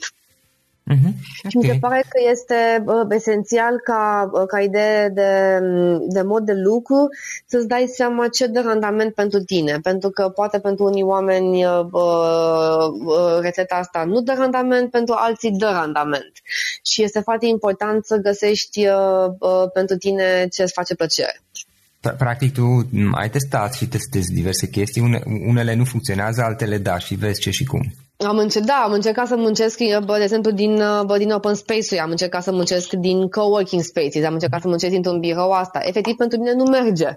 Uh-huh. 0.90 1.12
Okay. 1.44 1.50
Și 1.50 1.56
mi 1.56 1.64
se 1.64 1.76
pare 1.80 2.04
că 2.08 2.20
este 2.30 2.84
uh, 2.86 3.06
esențial 3.10 3.80
ca, 3.84 4.30
uh, 4.32 4.46
ca 4.46 4.60
idee 4.60 5.08
de, 5.08 5.60
de 6.08 6.22
mod 6.22 6.44
de 6.44 6.52
lucru 6.52 7.08
să-ți 7.46 7.68
dai 7.68 7.86
seama 7.94 8.28
ce 8.28 8.46
dă 8.46 8.60
randament 8.60 9.14
pentru 9.14 9.38
tine. 9.38 9.78
Pentru 9.82 10.10
că 10.10 10.28
poate 10.28 10.58
pentru 10.58 10.84
unii 10.84 11.02
oameni 11.02 11.64
uh, 11.64 11.80
uh, 11.92 13.38
rețeta 13.40 13.74
asta 13.74 14.04
nu 14.04 14.20
dă 14.20 14.34
randament, 14.38 14.90
pentru 14.90 15.14
alții 15.18 15.50
dă 15.50 15.70
randament. 15.72 16.32
Și 16.90 17.02
este 17.02 17.20
foarte 17.20 17.46
important 17.46 18.04
să 18.04 18.16
găsești 18.16 18.86
uh, 18.86 18.94
uh, 19.38 19.70
pentru 19.72 19.96
tine 19.96 20.46
ce 20.52 20.62
îți 20.62 20.72
face 20.72 20.94
plăcere. 20.94 21.40
Practic 22.18 22.52
tu 22.52 22.88
ai 23.12 23.30
testat 23.30 23.74
și 23.74 23.88
testezi 23.88 24.32
diverse 24.32 24.68
chestii, 24.68 25.22
unele 25.46 25.74
nu 25.74 25.84
funcționează, 25.84 26.42
altele 26.42 26.78
da 26.78 26.98
și 26.98 27.14
vezi 27.14 27.40
ce 27.40 27.50
și 27.50 27.64
cum. 27.64 27.92
Am 28.26 28.38
încercat, 28.38 28.68
da, 28.68 28.82
am 28.82 28.92
încercat 28.92 29.26
să 29.26 29.36
muncesc, 29.36 29.78
bă, 30.04 30.16
de 30.16 30.22
exemplu, 30.22 30.50
din, 30.50 30.76
bă, 31.06 31.16
din 31.18 31.30
open 31.30 31.54
space-uri, 31.54 32.00
am 32.00 32.10
încercat 32.10 32.42
să 32.42 32.52
muncesc 32.52 32.92
din 32.92 33.28
coworking 33.28 33.82
spaces, 33.82 34.24
am 34.24 34.32
încercat 34.32 34.60
să 34.60 34.68
muncesc 34.68 34.92
dintr-un 34.92 35.20
birou 35.20 35.50
asta. 35.52 35.80
Efectiv, 35.82 36.16
pentru 36.16 36.38
mine 36.38 36.52
nu 36.52 36.64
merge. 36.64 37.08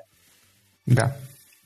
Da. 0.83 1.03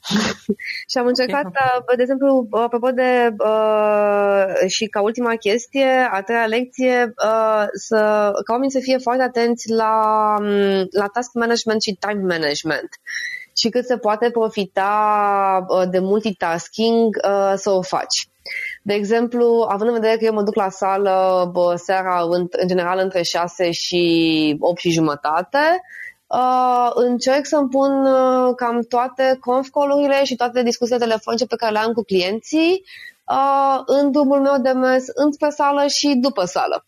și 0.91 0.97
am 0.97 1.05
încercat, 1.05 1.45
okay. 1.45 1.95
de 1.95 2.01
exemplu, 2.01 2.47
apropo 2.51 2.89
de, 2.89 3.35
uh, 3.37 4.69
și 4.69 4.85
ca 4.85 5.01
ultima 5.01 5.35
chestie, 5.35 6.07
a 6.11 6.21
treia 6.21 6.45
lecție, 6.45 7.13
uh, 7.23 7.65
să, 7.73 7.95
ca 8.45 8.51
oamenii 8.51 8.71
să 8.71 8.79
fie 8.79 8.97
foarte 8.97 9.23
atenți 9.23 9.69
la, 9.71 10.35
la 10.91 11.07
task 11.13 11.33
management 11.33 11.81
și 11.81 11.97
time 11.99 12.21
management 12.21 12.89
și 13.57 13.69
cât 13.69 13.85
se 13.85 13.97
poate 13.97 14.29
profita 14.31 15.65
uh, 15.67 15.89
de 15.89 15.99
multitasking 15.99 17.17
uh, 17.23 17.53
să 17.55 17.69
o 17.69 17.81
faci. 17.81 18.27
De 18.87 18.93
exemplu, 18.93 19.65
având 19.69 19.89
în 19.89 19.95
vedere 19.95 20.17
că 20.17 20.25
eu 20.25 20.33
mă 20.33 20.43
duc 20.43 20.55
la 20.55 20.69
sală 20.69 21.49
bă, 21.51 21.75
seara 21.75 22.21
în, 22.29 22.47
în 22.49 22.67
general 22.67 22.99
între 22.99 23.21
6 23.21 23.71
și 23.71 24.55
8 24.59 24.79
și 24.79 24.89
jumătate, 24.89 25.81
uh, 26.27 26.89
încerc 26.93 27.45
să-mi 27.45 27.69
pun 27.69 28.05
uh, 28.05 28.53
cam 28.55 28.81
toate 28.81 29.37
conf 29.39 29.69
call 29.69 30.23
și 30.23 30.35
toate 30.35 30.63
discuțiile 30.63 30.99
telefonice 30.99 31.45
pe 31.45 31.55
care 31.55 31.71
le 31.71 31.79
am 31.79 31.91
cu 31.91 32.03
clienții 32.03 32.83
uh, 33.25 33.81
în 33.85 34.11
drumul 34.11 34.39
meu 34.39 34.57
de 34.61 34.71
mers 34.71 35.05
înspre 35.13 35.49
sală 35.49 35.87
și 35.87 36.15
după 36.15 36.45
sală. 36.45 36.85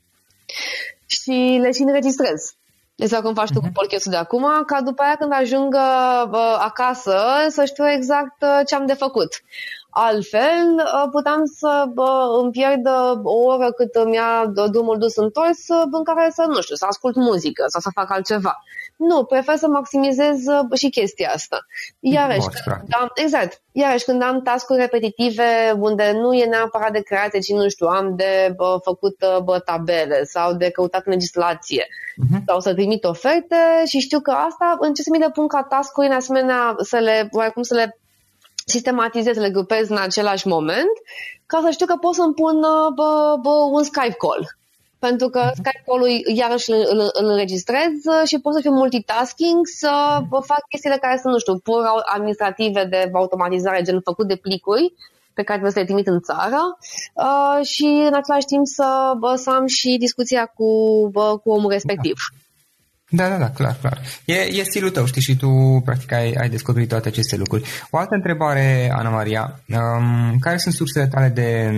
Și 1.05 1.59
le 1.61 1.71
și 1.71 1.81
înregistrez. 1.81 2.53
Exact 2.95 3.23
cum 3.23 3.33
faci 3.33 3.51
tu 3.51 3.59
cu 3.59 3.65
mhm. 3.65 3.73
podcastul 3.73 4.11
de 4.11 4.17
acum, 4.17 4.45
ca 4.65 4.81
după 4.81 5.01
aia 5.01 5.15
când 5.15 5.33
ajung 5.33 5.73
uh, 5.73 6.57
acasă 6.59 7.19
să 7.47 7.65
știu 7.65 7.89
exact 7.89 8.41
uh, 8.41 8.59
ce 8.65 8.75
am 8.75 8.85
de 8.85 8.93
făcut. 8.93 9.29
Altfel, 10.07 10.67
uh, 10.77 11.07
puteam 11.11 11.41
să 11.45 11.85
îmi 12.41 12.51
pierd 12.51 12.87
o 13.23 13.37
oră 13.43 13.71
cât 13.71 13.95
îmi 13.95 14.15
ia 14.15 14.45
drumul 14.71 14.97
dus 14.97 15.15
întors 15.15 15.67
în 15.91 16.03
care 16.03 16.29
să, 16.33 16.45
nu 16.47 16.61
știu, 16.61 16.75
să 16.75 16.85
ascult 16.85 17.15
muzică 17.15 17.63
sau 17.67 17.81
să 17.81 17.89
fac 17.93 18.11
altceva. 18.11 18.63
Nu, 18.95 19.23
prefer 19.23 19.55
să 19.55 19.67
maximizez 19.67 20.47
uh, 20.47 20.77
și 20.77 20.89
chestia 20.89 21.31
asta. 21.33 21.65
Iarăși, 21.99 22.47
când 22.63 22.93
am, 22.99 23.11
exact, 23.13 23.61
iarăși 23.71 24.05
când 24.05 24.21
am 24.21 24.41
tascuri 24.41 24.79
repetitive 24.79 25.75
unde 25.79 26.11
nu 26.11 26.33
e 26.33 26.45
neapărat 26.45 26.91
de 26.91 27.01
create, 27.01 27.39
ci 27.39 27.51
nu 27.51 27.69
știu, 27.69 27.87
am 27.87 28.15
de 28.15 28.53
bă, 28.55 28.79
făcut 28.83 29.15
uh, 29.21 29.43
bă, 29.43 29.59
tabele 29.59 30.23
sau 30.23 30.53
de 30.53 30.69
căutat 30.69 31.05
în 31.05 31.11
legislație 31.11 31.87
uh-huh. 31.87 32.43
sau 32.47 32.59
să 32.59 32.73
trimit 32.73 33.03
oferte 33.03 33.55
și 33.85 33.99
știu 33.99 34.19
că 34.19 34.31
asta 34.31 34.77
încerc 34.79 35.07
să 35.07 35.11
mi 35.11 35.19
le 35.19 35.29
pun 35.29 35.47
ca 35.47 35.63
tascuri 35.63 36.07
în 36.07 36.13
asemenea 36.13 36.75
să 36.81 36.97
le, 36.97 37.29
oarecum 37.31 37.61
să 37.61 37.73
le 37.73 37.98
sistematizez, 38.69 39.33
să 39.33 39.41
le 39.41 39.49
grupez 39.49 39.89
în 39.89 39.97
același 39.97 40.47
moment, 40.47 40.95
ca 41.45 41.59
să 41.63 41.69
știu 41.69 41.85
că 41.85 41.95
pot 41.95 42.13
să-mi 42.13 42.33
pun 42.33 42.57
uh, 42.57 42.93
bă, 42.95 43.37
bă, 43.41 43.55
un 43.71 43.83
Skype 43.83 44.17
call. 44.23 44.57
Pentru 44.99 45.29
că 45.29 45.51
Skype-ul 45.53 46.07
iarăși 46.35 46.71
îl, 46.71 46.85
îl, 46.89 47.09
îl 47.13 47.25
înregistrez 47.29 47.93
și 48.25 48.39
pot 48.39 48.53
să 48.53 48.59
fiu 48.61 48.71
multitasking, 48.71 49.67
să 49.67 49.91
fac 50.29 50.61
chestiile 50.69 50.97
care 51.01 51.17
sunt, 51.21 51.33
nu 51.33 51.39
știu, 51.39 51.57
pur 51.57 51.83
administrative 52.13 52.85
de 52.85 53.09
automatizare, 53.13 53.81
gen 53.81 54.01
făcut 54.01 54.27
de 54.27 54.35
plicuri, 54.35 54.93
pe 55.33 55.43
care 55.43 55.59
trebuie 55.59 55.71
să 55.71 55.79
le 55.79 55.85
trimit 55.85 56.07
în 56.07 56.19
țară 56.19 56.61
uh, 57.13 57.65
și 57.65 57.83
în 57.83 58.13
același 58.13 58.45
timp 58.45 58.65
să, 58.67 59.13
bă, 59.19 59.35
să 59.35 59.49
am 59.49 59.65
și 59.65 59.97
discuția 59.99 60.45
cu, 60.45 60.69
bă, 61.11 61.37
cu 61.43 61.49
omul 61.51 61.71
respectiv. 61.71 62.13
Da, 62.13 62.48
da, 63.11 63.37
da, 63.37 63.49
clar, 63.49 63.77
clar. 63.81 64.01
E, 64.25 64.33
e 64.33 64.63
stilul 64.63 64.89
tău, 64.89 65.05
știi, 65.05 65.21
și 65.21 65.37
tu 65.37 65.81
practic 65.85 66.11
ai, 66.11 66.31
ai 66.31 66.49
descoperit 66.49 66.89
toate 66.89 67.07
aceste 67.07 67.35
lucruri. 67.35 67.69
O 67.91 67.97
altă 67.97 68.15
întrebare, 68.15 68.91
Ana 68.93 69.09
Maria, 69.09 69.59
um, 69.67 70.37
care 70.39 70.57
sunt 70.57 70.73
sursele 70.73 71.07
tale 71.07 71.27
de, 71.27 71.71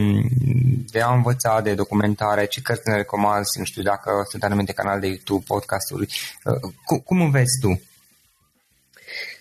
de 0.91 1.01
a 1.01 1.13
învăța, 1.13 1.61
de 1.61 1.73
documentare, 1.73 2.45
ce 2.45 2.61
cărți 2.61 2.89
ne 2.89 2.95
recomanzi, 2.95 3.59
nu 3.59 3.63
știu 3.63 3.81
dacă 3.81 4.11
sunt 4.29 4.43
anumite 4.43 4.73
canale 4.73 4.99
de 4.99 5.07
YouTube, 5.07 5.43
podcasturi, 5.47 6.07
uh, 6.43 6.71
cum, 6.85 6.97
cum 6.97 7.21
înveți 7.21 7.59
tu? 7.61 7.81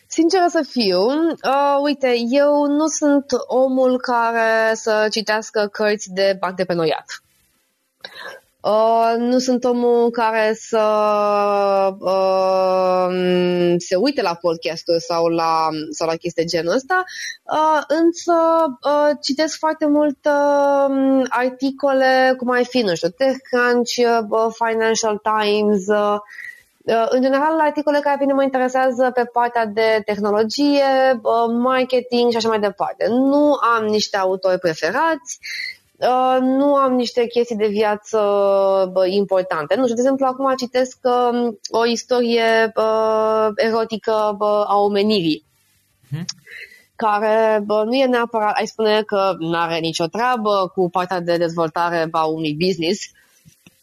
Sinceră 0.07 0.47
să 0.49 0.67
fiu, 0.69 1.01
uh, 1.01 1.79
uite, 1.83 2.15
eu 2.31 2.67
nu 2.67 2.87
sunt 2.87 3.25
omul 3.47 4.01
care 4.01 4.75
să 4.75 5.07
citească 5.11 5.69
cărți 5.73 6.13
de 6.13 6.37
antreprenoriat. 6.41 7.23
Uh, 8.63 9.15
nu 9.19 9.39
sunt 9.39 9.65
omul 9.65 10.11
care 10.11 10.55
să 10.55 10.85
uh, 11.99 13.75
se 13.79 13.97
uite 13.97 14.23
la 14.23 14.35
podcasturi 14.35 15.01
sau 15.01 15.27
la, 15.27 15.69
sau 15.91 16.09
la 16.09 16.15
chestii 16.15 16.47
genul 16.47 16.75
ăsta, 16.75 17.05
uh, 17.53 17.83
însă 17.89 18.33
uh, 18.83 19.17
citesc 19.21 19.59
foarte 19.59 19.87
mult 19.87 20.19
uh, 20.25 21.23
articole, 21.29 22.35
cum 22.37 22.51
ai 22.51 22.65
fi, 22.65 22.81
nu 22.81 22.95
știu, 22.95 23.09
TechCrunch, 23.09 23.97
uh, 23.97 24.55
Financial 24.65 25.23
Times, 25.23 25.87
uh, 25.87 26.17
uh, 26.85 27.07
în 27.09 27.23
general, 27.23 27.61
articole 27.61 28.01
care 28.01 28.17
pe 28.19 28.25
mine 28.25 28.35
mă 28.35 28.43
interesează 28.43 29.11
pe 29.15 29.25
partea 29.25 29.67
de 29.67 30.03
tehnologie, 30.05 31.21
uh, 31.23 31.55
marketing 31.63 32.31
și 32.31 32.37
așa 32.37 32.49
mai 32.49 32.61
departe. 32.61 33.07
Nu 33.09 33.53
am 33.77 33.85
niște 33.85 34.17
autori 34.17 34.59
preferați, 34.59 35.39
Uh, 35.41 35.80
nu 36.41 36.75
am 36.75 36.95
niște 36.95 37.27
chestii 37.27 37.57
de 37.57 37.67
viață 37.67 38.19
bă, 38.93 39.07
importante. 39.07 39.75
Nu 39.75 39.83
știu, 39.83 39.95
de 39.95 40.01
exemplu, 40.01 40.27
acum 40.27 40.55
citesc 40.57 40.99
uh, 41.03 41.53
o 41.71 41.87
istorie 41.87 42.73
uh, 42.77 43.49
erotică 43.55 44.35
bă, 44.39 44.65
a 44.69 44.77
omenirii. 44.77 45.45
Hmm? 46.11 46.25
care 47.01 47.63
bă, 47.65 47.83
nu 47.85 47.95
e 47.95 48.07
neapărat, 48.07 48.57
ai 48.57 48.67
spune 48.67 49.03
că 49.03 49.35
nu 49.39 49.59
are 49.59 49.79
nicio 49.79 50.07
treabă 50.07 50.71
cu 50.75 50.91
partea 50.91 51.21
de 51.21 51.37
dezvoltare 51.37 52.09
a 52.11 52.25
unui 52.25 52.57
business, 52.65 53.01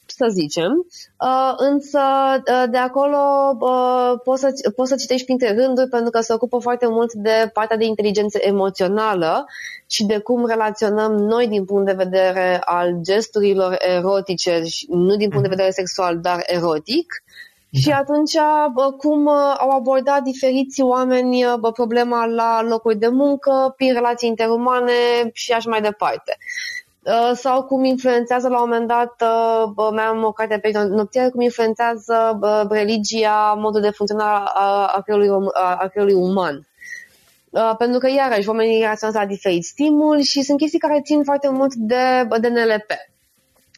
să 0.10 0.28
zicem, 0.30 0.86
uh, 1.20 1.54
însă 1.58 2.00
uh, 2.38 2.64
de 2.70 2.78
acolo 2.78 3.18
uh, 3.60 4.20
poți, 4.24 4.42
să, 4.42 4.72
poți 4.76 4.90
să 4.90 4.96
citești 4.96 5.26
printre 5.26 5.56
rânduri 5.56 5.90
pentru 5.90 6.10
că 6.10 6.20
se 6.20 6.34
ocupă 6.34 6.58
foarte 6.58 6.88
mult 6.88 7.14
de 7.14 7.50
partea 7.54 7.78
de 7.78 7.86
inteligență 7.86 8.38
emoțională 8.42 9.46
și 9.88 10.06
de 10.06 10.18
cum 10.18 10.46
relaționăm 10.46 11.12
noi 11.12 11.48
din 11.48 11.66
punct 11.66 11.86
de 11.86 12.04
vedere 12.04 12.62
al 12.66 12.98
gesturilor 13.02 13.76
erotice, 13.80 14.62
nu 14.88 15.16
din 15.16 15.30
punct 15.30 15.44
de 15.44 15.50
mhm. 15.50 15.50
vedere 15.50 15.72
sexual, 15.72 16.20
dar 16.20 16.44
erotic. 16.46 17.24
Da. 17.70 17.80
Și 17.80 17.92
atunci, 17.92 18.34
bă, 18.74 18.92
cum 18.98 19.28
au 19.58 19.70
abordat 19.70 20.22
diferiți 20.22 20.82
oameni 20.82 21.44
bă, 21.60 21.72
problema 21.72 22.26
la 22.26 22.62
locuri 22.62 22.98
de 22.98 23.08
muncă, 23.08 23.74
prin 23.78 23.94
relații 23.94 24.30
interumane 24.30 24.92
și 25.34 25.52
așa 25.52 25.70
mai 25.70 25.82
departe. 25.82 26.38
Uh, 27.08 27.32
sau 27.36 27.64
cum 27.64 27.84
influențează 27.84 28.48
la 28.48 28.62
un 28.62 28.70
moment 28.70 28.88
dat, 28.88 29.22
uh, 29.22 29.88
mai 29.94 30.04
am 30.04 30.24
o 30.24 30.32
carte 30.32 30.58
pe 30.58 30.72
nopțiere, 30.90 31.30
cum 31.30 31.42
influențează 31.42 32.40
religia 32.70 33.54
modul 33.58 33.82
de 33.82 33.90
funcționare 33.90 34.44
a, 34.54 34.86
a, 34.96 35.02
creierului, 35.02 35.48
a 35.54 35.88
creierului 35.88 36.22
uman. 36.30 36.68
Uh, 37.50 37.76
pentru 37.78 38.00
că, 38.00 38.10
iarăși, 38.10 38.50
oamenii 38.50 38.80
reacționează 38.80 39.20
la 39.20 39.34
diferit 39.34 39.64
stimul 39.64 40.20
și 40.20 40.42
sunt 40.42 40.58
chestii 40.58 40.80
care 40.80 41.02
țin 41.04 41.24
foarte 41.24 41.50
mult 41.50 41.74
de, 41.74 42.28
de 42.40 42.48
NLP. 42.48 42.92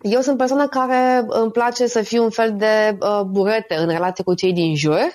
Eu 0.02 0.22
sunt 0.22 0.38
persoană 0.38 0.68
care 0.68 1.26
îmi 1.28 1.52
place 1.52 1.88
să 1.88 2.02
fiu 2.02 2.24
un 2.24 2.30
fel 2.30 2.56
de 2.58 2.98
uh, 3.00 3.22
burete 3.22 3.76
în 3.76 3.88
relație 3.88 4.24
cu 4.24 4.34
cei 4.34 4.54
din 4.54 4.76
jur 4.76 5.08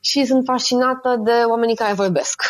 și 0.00 0.24
sunt 0.24 0.44
fascinată 0.44 1.20
de 1.24 1.42
oamenii 1.46 1.76
care 1.76 1.92
vorbesc 1.92 2.42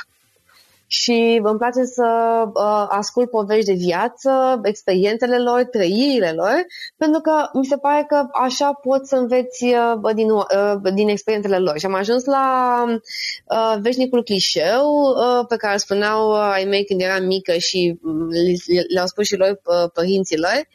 și 0.90 1.40
îmi 1.42 1.58
place 1.58 1.84
să 1.84 2.08
uh, 2.54 2.86
ascult 2.88 3.30
povești 3.30 3.64
de 3.64 3.72
viață, 3.72 4.60
experiențele 4.62 5.38
lor, 5.38 5.64
trăirile 5.64 6.32
lor, 6.36 6.64
pentru 6.96 7.20
că 7.20 7.48
mi 7.52 7.64
se 7.64 7.76
pare 7.76 8.04
că 8.08 8.26
așa 8.32 8.72
poți 8.72 9.08
să 9.08 9.16
înveți 9.16 9.64
uh, 9.64 10.14
din, 10.14 10.30
uh, 10.30 10.92
din 10.94 11.08
experiențele 11.08 11.58
lor. 11.58 11.78
Și 11.78 11.86
am 11.86 11.94
ajuns 11.94 12.24
la 12.24 12.84
uh, 12.88 13.76
veșnicul 13.80 14.22
clișeu 14.22 14.84
uh, 14.84 15.46
pe 15.48 15.56
care 15.56 15.76
spuneau 15.76 16.30
uh, 16.30 16.50
ai 16.52 16.64
mei 16.64 16.84
când 16.84 17.00
eram 17.00 17.24
mică 17.24 17.52
și 17.52 17.98
mm, 18.00 18.28
le-au 18.94 19.06
spus 19.06 19.26
și 19.26 19.36
lor 19.36 19.50
uh, 19.50 19.90
părinților, 19.94 20.68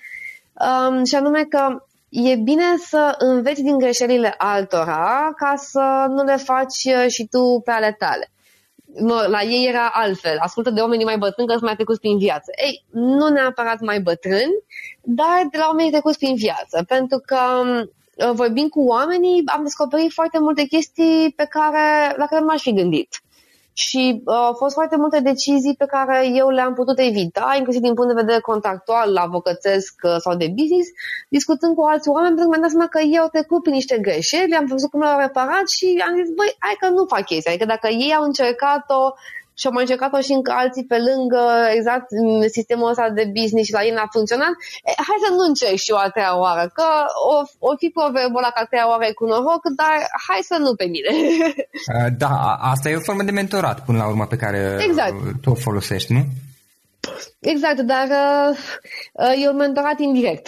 um, 0.90 1.04
și 1.04 1.16
anume 1.16 1.44
că 1.44 1.84
e 2.10 2.36
bine 2.36 2.78
să 2.88 3.16
înveți 3.18 3.62
din 3.62 3.78
greșelile 3.78 4.34
altora 4.38 5.34
ca 5.36 5.54
să 5.58 6.06
nu 6.10 6.24
le 6.24 6.36
faci 6.36 6.84
uh, 6.84 7.06
și 7.08 7.28
tu 7.32 7.62
pe 7.64 7.72
ale 7.72 7.96
tale 8.00 8.28
mă, 9.00 9.26
la 9.30 9.42
ei 9.42 9.68
era 9.68 9.90
altfel, 9.94 10.38
ascultă 10.40 10.70
de 10.70 10.82
oamenii 10.82 11.06
mai 11.06 11.18
bătrâni 11.18 11.48
că 11.48 11.54
sunt 11.54 11.66
mai 11.66 11.76
trecuți 11.76 12.00
prin 12.00 12.18
viață. 12.18 12.52
Ei, 12.66 12.86
nu 12.92 13.28
neapărat 13.28 13.80
mai 13.80 14.00
bătrâni, 14.02 14.64
dar 15.02 15.48
de 15.52 15.58
la 15.58 15.66
oamenii 15.68 15.92
trecuți 15.92 16.18
prin 16.18 16.36
viață, 16.36 16.84
pentru 16.88 17.22
că 17.26 17.40
uh, 17.66 18.32
vorbind 18.34 18.70
cu 18.70 18.82
oamenii 18.84 19.44
am 19.46 19.64
descoperit 19.64 20.12
foarte 20.12 20.40
multe 20.40 20.64
chestii 20.64 21.34
pe 21.36 21.46
care, 21.50 22.16
la 22.18 22.26
care 22.26 22.42
nu 22.42 22.48
m-aș 22.48 22.62
fi 22.62 22.74
gândit. 22.74 23.22
Și 23.74 24.22
uh, 24.26 24.36
au 24.36 24.54
fost 24.54 24.74
foarte 24.74 24.96
multe 24.96 25.20
decizii 25.20 25.76
pe 25.76 25.86
care 25.86 26.28
eu 26.34 26.50
le-am 26.50 26.74
putut 26.74 27.00
evita, 27.00 27.56
inclusiv 27.58 27.82
din 27.82 27.94
punct 27.94 28.10
de 28.14 28.22
vedere 28.22 28.40
contractual, 28.40 29.18
avocățesc 29.18 29.94
uh, 30.04 30.16
sau 30.20 30.36
de 30.36 30.48
business, 30.56 30.90
discutând 31.30 31.76
cu 31.76 31.84
alți 31.84 32.10
oameni, 32.10 32.36
pentru 32.36 32.44
că 32.44 32.50
mi-am 32.50 32.62
dat 32.62 32.70
seama 32.70 32.88
că 32.88 33.00
ei 33.00 33.20
au 33.20 33.28
trecut 33.28 33.62
prin 33.62 33.74
niște 33.74 33.98
greșeli, 33.98 34.56
am 34.56 34.66
văzut 34.66 34.90
cum 34.90 35.00
le-au 35.00 35.20
reparat 35.20 35.66
și 35.76 36.04
am 36.08 36.16
zis, 36.16 36.30
băi, 36.36 36.56
hai 36.60 36.76
că 36.80 36.88
nu 36.90 37.06
fac 37.06 37.26
chestia. 37.26 37.52
Adică 37.52 37.66
dacă 37.66 37.88
ei 37.88 38.14
au 38.18 38.24
încercat-o 38.24 39.02
și 39.60 39.68
am 39.68 39.74
mai 39.74 39.84
încercat-o 39.86 40.20
și 40.28 40.32
încă 40.32 40.52
alții 40.62 40.86
pe 40.92 40.98
lângă 41.10 41.44
exact 41.78 42.08
sistemul 42.56 42.90
ăsta 42.90 43.10
de 43.10 43.26
business 43.38 43.68
și 43.68 43.78
la 43.78 43.84
ei 43.84 43.96
n-a 43.98 44.16
funcționat, 44.16 44.54
e, 44.90 44.92
hai 45.08 45.20
să 45.26 45.30
nu 45.38 45.44
încerc 45.50 45.78
și 45.84 45.92
eu 45.92 45.98
a 45.98 46.10
treia 46.16 46.36
oară, 46.44 46.64
că 46.78 46.88
o, 47.34 47.36
o 47.70 47.72
fi 47.82 47.88
proverbul 48.00 48.42
ăla 48.42 48.52
că 48.56 48.62
a 48.62 48.70
treia 48.72 48.90
oară 48.92 49.06
e 49.06 49.20
cu 49.20 49.26
noroc, 49.26 49.64
dar 49.80 49.96
hai 50.28 50.42
să 50.52 50.56
nu 50.66 50.72
pe 50.76 50.86
mine. 50.96 51.12
Da, 52.24 52.36
asta 52.74 52.90
e 52.90 52.96
o 52.96 53.08
formă 53.10 53.24
de 53.24 53.32
mentorat 53.32 53.86
până 53.86 53.98
la 53.98 54.08
urmă 54.08 54.26
pe 54.26 54.36
care 54.36 54.78
exact. 54.88 55.14
tu 55.42 55.50
o 55.50 55.56
folosești, 55.56 56.14
nu? 56.14 56.22
Exact, 57.40 57.80
dar 57.80 58.08
uh, 59.14 59.44
e 59.44 59.50
un 59.50 59.56
mentorat 59.56 60.00
indirect. 60.00 60.48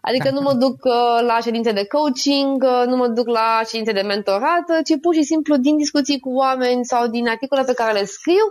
Adică 0.00 0.30
nu 0.30 0.40
mă 0.40 0.52
duc 0.52 0.84
uh, 0.84 1.18
la 1.26 1.38
ședințe 1.42 1.72
de 1.72 1.86
coaching, 1.86 2.62
uh, 2.62 2.84
nu 2.86 2.96
mă 2.96 3.08
duc 3.08 3.28
la 3.28 3.60
ședințe 3.66 3.92
de 3.92 4.00
mentorat, 4.00 4.66
uh, 4.68 4.78
ci 4.84 5.00
pur 5.00 5.14
și 5.14 5.22
simplu 5.22 5.56
din 5.56 5.76
discuții 5.76 6.20
cu 6.20 6.30
oameni 6.30 6.84
sau 6.84 7.06
din 7.06 7.28
articole 7.28 7.62
pe 7.62 7.74
care 7.74 7.92
le 7.92 8.04
scriu, 8.04 8.46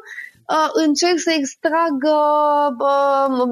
încerc 0.73 1.19
să 1.19 1.31
extrag 1.37 1.95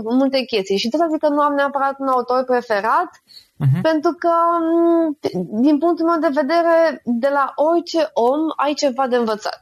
multe 0.03 0.41
chestii. 0.41 0.77
Și 0.77 0.89
tot 0.89 0.99
zic 1.11 1.19
că 1.19 1.27
nu 1.27 1.41
am 1.41 1.53
neapărat 1.53 1.95
un 1.99 2.07
autor 2.07 2.43
preferat, 2.43 3.09
uh-huh. 3.11 3.81
pentru 3.81 4.11
că, 4.11 4.33
mm, 4.61 5.17
din 5.61 5.77
punctul 5.77 6.05
meu 6.05 6.19
de 6.19 6.39
vedere, 6.41 7.01
de 7.03 7.29
la 7.31 7.51
orice 7.55 8.09
om 8.13 8.41
ai 8.55 8.73
ceva 8.73 9.07
de 9.07 9.15
învățat. 9.15 9.61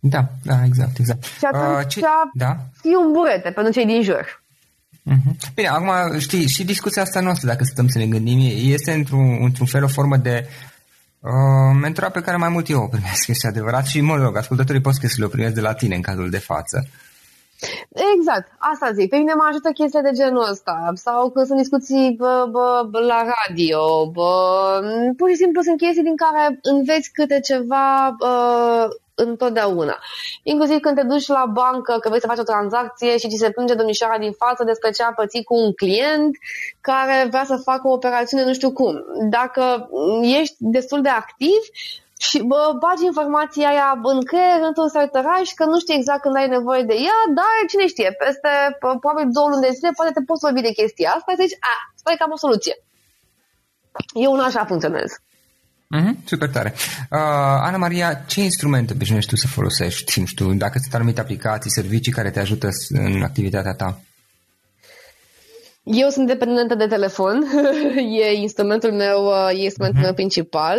Da, 0.00 0.20
da, 0.44 0.54
exact, 0.64 0.98
exact. 0.98 1.22
Și 1.24 1.44
atunci 1.44 1.84
uh, 1.84 1.88
ce... 1.88 2.00
da? 2.34 2.56
fii 2.80 2.94
un 2.94 3.12
burete 3.12 3.50
pentru 3.50 3.72
cei 3.72 3.86
din 3.86 4.02
jur. 4.02 4.41
Mm-hmm. 5.10 5.54
Bine, 5.54 5.68
acum, 5.68 6.18
știi, 6.18 6.48
și 6.48 6.64
discuția 6.64 7.02
asta 7.02 7.20
noastră, 7.20 7.48
dacă 7.48 7.64
stăm 7.64 7.88
să 7.88 7.98
ne 7.98 8.06
gândim, 8.06 8.38
este 8.72 8.92
într-un, 8.92 9.38
într-un 9.40 9.66
fel 9.66 9.84
o 9.84 9.88
formă 9.88 10.16
de 10.16 10.48
uh, 11.20 11.78
mentora 11.80 12.10
pe 12.10 12.20
care 12.20 12.36
mai 12.36 12.48
mult 12.48 12.68
eu 12.68 12.82
o 12.82 12.86
primesc, 12.86 13.26
este 13.26 13.46
adevărat, 13.46 13.86
și 13.86 14.00
mă 14.00 14.16
rog, 14.16 14.36
ascultătorii 14.36 14.80
pot 14.80 14.94
să 14.94 15.06
le 15.16 15.28
primesc 15.28 15.54
de 15.54 15.60
la 15.60 15.74
tine 15.74 15.94
în 15.94 16.02
cazul 16.02 16.30
de 16.30 16.38
față. 16.38 16.88
Exact, 18.16 18.46
asta 18.58 18.92
zic. 18.92 19.08
Pe 19.10 19.16
mine 19.16 19.34
mă 19.34 19.46
ajută 19.48 19.70
chestia 19.70 20.02
de 20.02 20.16
genul 20.20 20.48
ăsta. 20.50 20.76
Sau 20.94 21.30
când 21.30 21.46
sunt 21.46 21.58
discuții 21.58 22.14
bă, 22.18 22.48
bă, 22.50 22.88
bă, 22.90 22.98
la 22.98 23.20
radio. 23.34 24.10
Bă, 24.10 24.30
pur 25.16 25.28
și 25.28 25.40
simplu 25.42 25.60
sunt 25.62 25.76
chestii 25.76 26.08
din 26.10 26.16
care 26.24 26.58
înveți 26.62 27.10
câte 27.12 27.38
ceva 27.40 28.14
bă, 28.18 28.34
întotdeauna. 29.28 29.98
Inclusiv 30.42 30.80
când 30.80 30.96
te 30.96 31.02
duci 31.02 31.26
la 31.26 31.44
bancă, 31.52 31.98
că 32.00 32.08
vrei 32.08 32.20
să 32.20 32.26
faci 32.26 32.38
o 32.38 32.50
tranzacție 32.52 33.18
și 33.18 33.28
ți 33.28 33.36
se 33.36 33.50
plânge 33.50 33.74
domnișoara 33.74 34.18
din 34.18 34.32
față 34.32 34.64
despre 34.64 34.90
ce 34.90 35.02
a 35.02 35.12
pățit 35.12 35.44
cu 35.44 35.54
un 35.54 35.72
client 35.72 36.36
care 36.80 37.26
vrea 37.28 37.44
să 37.44 37.56
facă 37.56 37.88
o 37.88 37.92
operațiune 37.92 38.44
nu 38.44 38.52
știu 38.52 38.72
cum. 38.72 39.04
Dacă 39.30 39.88
ești 40.40 40.54
destul 40.58 41.00
de 41.02 41.08
activ, 41.08 41.60
și 42.28 42.38
bă, 42.42 42.62
bagi 42.78 43.04
informația 43.04 43.68
aia 43.68 44.00
în 44.02 44.20
creier, 44.24 44.60
într-un 44.68 44.88
sertăraș, 44.88 45.48
că 45.54 45.64
nu 45.64 45.78
știi 45.78 45.94
exact 45.94 46.20
când 46.22 46.36
ai 46.36 46.48
nevoie 46.48 46.82
de 46.82 46.94
ea, 46.94 47.18
dar 47.38 47.54
cine 47.68 47.86
știe, 47.86 48.10
peste 48.24 48.50
probabil 48.78 49.26
două 49.36 49.48
luni 49.48 49.66
de 49.66 49.74
zile 49.76 49.90
poate 49.96 50.12
te 50.12 50.22
poți 50.26 50.44
vorbi 50.46 50.60
de 50.60 50.72
chestia 50.72 51.10
asta 51.10 51.32
și 51.32 51.40
zici, 51.42 51.58
a, 51.60 51.74
sper 51.94 52.16
că 52.16 52.22
am 52.22 52.36
o 52.36 52.36
soluție. 52.44 52.74
Eu 54.24 54.34
nu 54.34 54.42
așa 54.42 54.64
funcționez. 54.64 55.10
Mm-hmm, 55.96 56.24
super 56.24 56.48
tare. 56.48 56.72
Uh, 57.10 57.18
Ana 57.68 57.76
Maria, 57.76 58.14
ce 58.26 58.40
instrumente 58.40 58.92
obișnuiești 58.92 59.30
tu 59.30 59.36
să 59.36 59.46
folosești? 59.46 60.20
Nu 60.20 60.26
știu, 60.26 60.52
dacă 60.52 60.78
sunt 60.82 60.94
anumite 60.94 61.20
aplicații, 61.20 61.70
servicii 61.70 62.12
care 62.12 62.30
te 62.30 62.40
ajută 62.40 62.68
în 62.88 63.22
activitatea 63.22 63.74
ta? 63.74 64.00
Eu 65.82 66.08
sunt 66.08 66.26
dependentă 66.26 66.74
de 66.74 66.86
telefon, 66.86 67.44
e 68.22 68.32
instrumentul 68.32 68.92
meu, 68.92 69.32
e 69.50 69.62
instrumentul 69.62 70.00
mm-hmm. 70.00 70.04
meu 70.04 70.14
principal. 70.14 70.78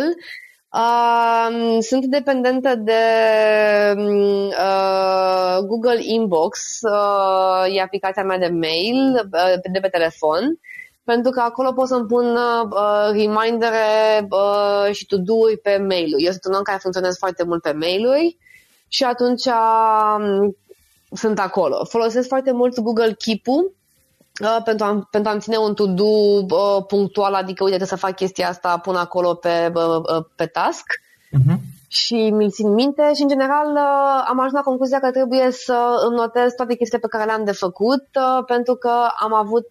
Uh, 0.74 1.78
sunt 1.80 2.04
dependentă 2.04 2.74
de 2.74 3.02
uh, 3.96 5.58
Google 5.66 6.00
Inbox, 6.02 6.58
uh, 6.82 7.76
e 7.76 7.80
aplicația 7.80 8.22
mea 8.22 8.38
de 8.38 8.48
mail, 8.48 9.28
uh, 9.32 9.72
de 9.72 9.78
pe 9.80 9.88
telefon, 9.88 10.58
pentru 11.04 11.30
că 11.30 11.40
acolo 11.40 11.72
pot 11.72 11.88
să-mi 11.88 12.06
pun 12.06 12.36
uh, 12.36 13.10
remindere 13.10 14.26
uh, 14.30 14.92
și 14.92 15.06
to-do-uri 15.06 15.56
pe 15.56 15.76
mail 15.88 16.14
Eu 16.18 16.30
sunt 16.30 16.44
un 16.44 16.52
om 16.52 16.62
care 16.62 16.78
funcționez 16.78 17.16
foarte 17.18 17.44
mult 17.44 17.62
pe 17.62 17.72
mail 17.72 18.36
și 18.88 19.04
atunci 19.04 19.44
uh, 19.44 20.48
sunt 21.12 21.38
acolo. 21.38 21.84
Folosesc 21.84 22.28
foarte 22.28 22.52
mult 22.52 22.80
Google 22.80 23.16
Keep-ul 23.18 23.74
uh, 24.40 24.56
pentru, 24.64 24.86
a, 24.86 25.08
pentru 25.10 25.30
a-mi 25.30 25.40
ține 25.40 25.56
un 25.56 25.74
to-do 25.74 26.04
uh, 26.04 26.84
punctual, 26.86 27.34
adică 27.34 27.64
uite 27.64 27.84
să 27.84 27.96
fac 27.96 28.16
chestia 28.16 28.48
asta, 28.48 28.78
pun 28.78 28.96
acolo 28.96 29.34
pe, 29.34 29.72
uh, 29.74 30.24
pe 30.36 30.46
task. 30.46 30.84
Uh-huh 31.38 31.73
și 31.94 32.14
mi-l 32.14 32.50
țin 32.50 32.74
minte 32.74 33.10
și, 33.14 33.22
în 33.22 33.28
general, 33.28 33.66
uh, 33.74 34.24
am 34.28 34.38
ajuns 34.38 34.52
la 34.52 34.60
concluzia 34.60 35.00
că 35.00 35.10
trebuie 35.10 35.50
să 35.50 36.02
îmi 36.06 36.16
notez 36.16 36.52
toate 36.52 36.74
chestiile 36.76 37.06
pe 37.08 37.16
care 37.16 37.24
le-am 37.24 37.44
de 37.44 37.52
făcut, 37.52 38.04
uh, 38.14 38.44
pentru 38.46 38.74
că 38.74 38.92
am 39.18 39.34
avut 39.34 39.68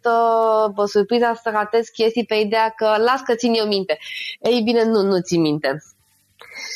uh, 0.77 0.87
surpriza 0.87 1.33
să 1.33 1.49
ratez 1.49 1.87
chestii 1.87 2.25
pe 2.25 2.35
ideea 2.35 2.69
că 2.75 2.95
las 2.97 3.21
că 3.21 3.35
țin 3.35 3.53
eu 3.53 3.65
minte. 3.65 3.97
Ei 4.41 4.61
bine, 4.61 4.83
nu, 4.83 5.01
nu 5.01 5.19
țin 5.21 5.41
minte. 5.41 5.83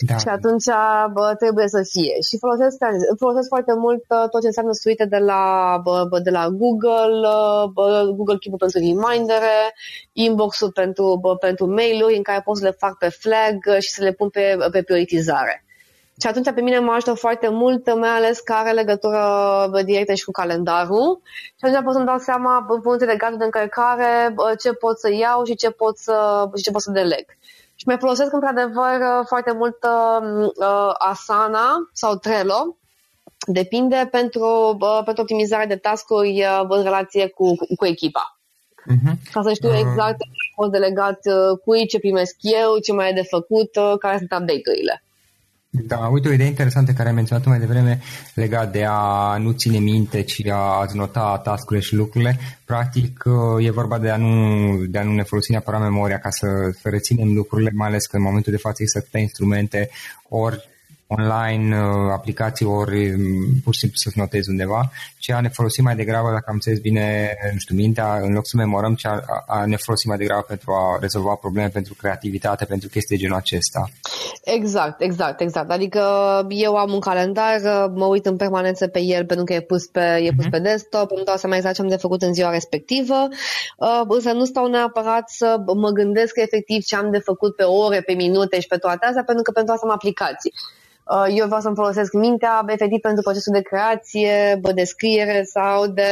Da. 0.07 0.17
Și 0.17 0.27
atunci 0.27 0.69
bă, 1.13 1.33
trebuie 1.39 1.67
să 1.67 1.81
fie. 1.91 2.15
Și 2.27 2.37
folosesc, 2.37 2.77
folosesc 3.17 3.47
foarte 3.47 3.73
mult 3.73 4.03
tot 4.31 4.41
ce 4.41 4.47
înseamnă 4.47 4.71
suite 4.71 5.05
de 5.05 5.17
la, 5.17 5.43
bă, 5.83 6.19
de 6.23 6.29
la 6.29 6.47
Google, 6.49 7.27
bă, 7.73 8.11
Google 8.15 8.37
Keep 8.37 8.57
pentru 8.57 8.79
remindere, 8.79 9.57
inbox-ul 10.11 10.71
pentru, 10.71 11.17
bă, 11.21 11.35
pentru 11.35 11.65
mail-uri 11.65 12.15
în 12.15 12.23
care 12.23 12.41
pot 12.45 12.57
să 12.57 12.63
le 12.63 12.71
fac 12.71 12.97
pe 12.97 13.09
flag 13.09 13.79
și 13.79 13.89
să 13.89 14.03
le 14.03 14.11
pun 14.11 14.29
pe, 14.29 14.57
pe 14.71 14.81
prioritizare. 14.81 15.61
Și 16.21 16.27
atunci 16.27 16.51
pe 16.53 16.61
mine 16.61 16.79
mă 16.79 16.91
ajută 16.91 17.13
foarte 17.13 17.49
mult, 17.49 17.95
mai 17.95 18.09
ales 18.09 18.39
că 18.39 18.53
are 18.53 18.71
legătură 18.71 19.21
directă 19.85 20.13
și 20.13 20.23
cu 20.23 20.31
calendarul. 20.31 21.21
Și 21.57 21.65
atunci 21.65 21.83
pot 21.83 21.93
să-mi 21.93 22.05
dau 22.05 22.17
seama, 22.17 22.65
în 22.69 22.81
funcție 22.81 23.07
de 23.07 23.15
gradul 23.15 23.37
de 23.37 23.43
încărcare, 23.43 24.35
ce 24.59 24.73
pot 24.73 24.99
să 24.99 25.11
iau 25.13 25.43
și 25.43 25.55
ce 25.55 25.69
pot 25.69 25.97
să, 25.97 26.49
și 26.55 26.63
ce 26.63 26.71
pot 26.71 26.81
să 26.81 26.91
deleg. 26.91 27.25
Și 27.79 27.87
mai 27.87 27.97
folosesc 27.99 28.33
într-adevăr 28.33 29.25
foarte 29.25 29.51
mult 29.51 29.77
uh, 29.83 30.91
Asana 30.97 31.89
sau 31.93 32.15
Trello, 32.15 32.77
depinde 33.47 34.07
pentru, 34.11 34.77
uh, 34.79 35.01
pentru 35.05 35.21
optimizarea 35.23 35.67
de 35.67 35.75
task-uri 35.75 36.43
uh, 36.43 36.65
în 36.67 36.83
relație 36.83 37.27
cu, 37.27 37.55
cu 37.75 37.85
echipa. 37.85 38.37
Uh-huh. 38.93 39.31
Ca 39.31 39.41
să 39.41 39.53
știu 39.53 39.73
exact 39.73 40.17
ce 40.17 40.51
a 40.51 40.61
fost 40.61 40.71
delegat 40.71 41.19
uh, 41.25 41.59
cui, 41.63 41.87
ce 41.87 41.99
primesc 41.99 42.35
eu, 42.39 42.77
ce 42.77 42.93
mai 42.93 43.09
e 43.09 43.13
de 43.13 43.23
făcut, 43.23 43.75
uh, 43.75 43.93
care 43.99 44.17
sunt 44.17 44.31
update-urile. 44.31 45.03
Da, 45.69 45.97
uite 45.97 46.27
o 46.27 46.31
idee 46.31 46.47
interesantă 46.47 46.91
care 46.91 47.09
ai 47.09 47.15
menționat 47.15 47.45
mai 47.45 47.59
devreme 47.59 47.99
legat 48.33 48.71
de 48.71 48.85
a 48.89 49.37
nu 49.37 49.51
ține 49.51 49.77
minte, 49.77 50.21
ci 50.21 50.45
a 50.47 50.85
nota 50.93 51.41
tascurile 51.43 51.85
și 51.85 51.95
lucrurile. 51.95 52.39
Practic 52.65 53.23
e 53.59 53.71
vorba 53.71 53.99
de 53.99 54.09
a 54.09 54.17
nu, 54.17 54.85
de 54.85 54.97
a 54.97 55.03
nu 55.03 55.13
ne 55.13 55.23
folosi 55.23 55.51
neapărat 55.51 55.81
memoria 55.81 56.19
ca 56.19 56.29
să, 56.29 56.47
să 56.81 56.89
reținem 56.89 57.33
lucrurile, 57.33 57.71
mai 57.73 57.87
ales 57.87 58.05
că 58.05 58.15
în 58.15 58.21
momentul 58.23 58.51
de 58.51 58.57
față 58.57 58.75
există 58.79 58.99
atâtea 59.01 59.19
instrumente, 59.19 59.89
ori 60.29 60.69
online, 61.07 61.79
uh, 61.79 62.11
aplicații 62.11 62.65
ori 62.65 63.09
um, 63.09 63.59
pur 63.63 63.73
și 63.73 63.79
simplu 63.79 63.97
să-ți 63.97 64.17
notezi 64.17 64.49
undeva, 64.49 64.91
ci 65.17 65.29
a 65.29 65.41
ne 65.41 65.49
folosi 65.49 65.81
mai 65.81 65.95
degrabă, 65.95 66.29
dacă 66.31 66.45
am 66.47 66.53
înțeles 66.53 66.79
bine, 66.79 67.35
nu 67.51 67.57
știu, 67.57 67.75
mintea, 67.75 68.17
în 68.21 68.33
loc 68.33 68.47
să 68.47 68.57
memorăm, 68.57 68.95
ci 68.95 69.05
a, 69.05 69.23
a 69.47 69.65
ne 69.65 69.75
folosi 69.75 70.07
mai 70.07 70.17
degrabă 70.17 70.45
pentru 70.47 70.71
a 70.71 70.97
rezolva 70.99 71.33
probleme, 71.33 71.69
pentru 71.69 71.93
creativitate, 71.93 72.65
pentru 72.65 72.89
chestii 72.89 73.15
de 73.15 73.21
genul 73.21 73.37
acesta. 73.37 73.89
Exact, 74.43 75.01
exact, 75.01 75.41
exact. 75.41 75.71
Adică 75.71 76.01
eu 76.49 76.75
am 76.75 76.93
un 76.93 76.99
calendar, 76.99 77.59
mă 77.93 78.05
uit 78.05 78.25
în 78.25 78.35
permanență 78.35 78.87
pe 78.87 78.99
el 78.99 79.25
pentru 79.25 79.45
că 79.45 79.53
e 79.53 79.61
pus 79.61 79.85
pe, 79.85 80.19
e 80.23 80.31
pus 80.35 80.45
uh-huh. 80.45 80.49
pe 80.49 80.59
desktop, 80.59 81.11
îmi 81.11 81.25
dau 81.25 81.35
seama 81.35 81.55
exact 81.55 81.75
ce 81.75 81.81
am 81.81 81.87
de 81.87 81.95
făcut 81.95 82.21
în 82.21 82.33
ziua 82.33 82.49
respectivă, 82.49 83.27
uh, 83.77 84.01
însă 84.07 84.31
nu 84.31 84.45
stau 84.45 84.67
neapărat 84.67 85.29
să 85.29 85.61
mă 85.75 85.89
gândesc 85.89 86.37
efectiv 86.37 86.83
ce 86.83 86.95
am 86.95 87.11
de 87.11 87.19
făcut 87.19 87.55
pe 87.55 87.63
ore, 87.63 88.01
pe 88.01 88.13
minute 88.13 88.59
și 88.59 88.67
pe 88.67 88.77
toate 88.77 89.05
astea, 89.05 89.23
pentru 89.23 89.43
că 89.43 89.51
pentru 89.51 89.73
asta 89.73 89.85
am 89.87 89.93
aplicații. 89.93 90.53
Uh, 91.09 91.25
eu 91.37 91.45
vreau 91.45 91.61
să-mi 91.61 91.75
folosesc 91.75 92.13
mintea 92.13 92.63
efectiv 92.67 92.99
pentru 92.99 93.23
procesul 93.23 93.53
de 93.53 93.61
creație, 93.61 94.59
de 94.75 94.83
scriere 94.83 95.43
sau 95.43 95.87
de, 95.87 96.11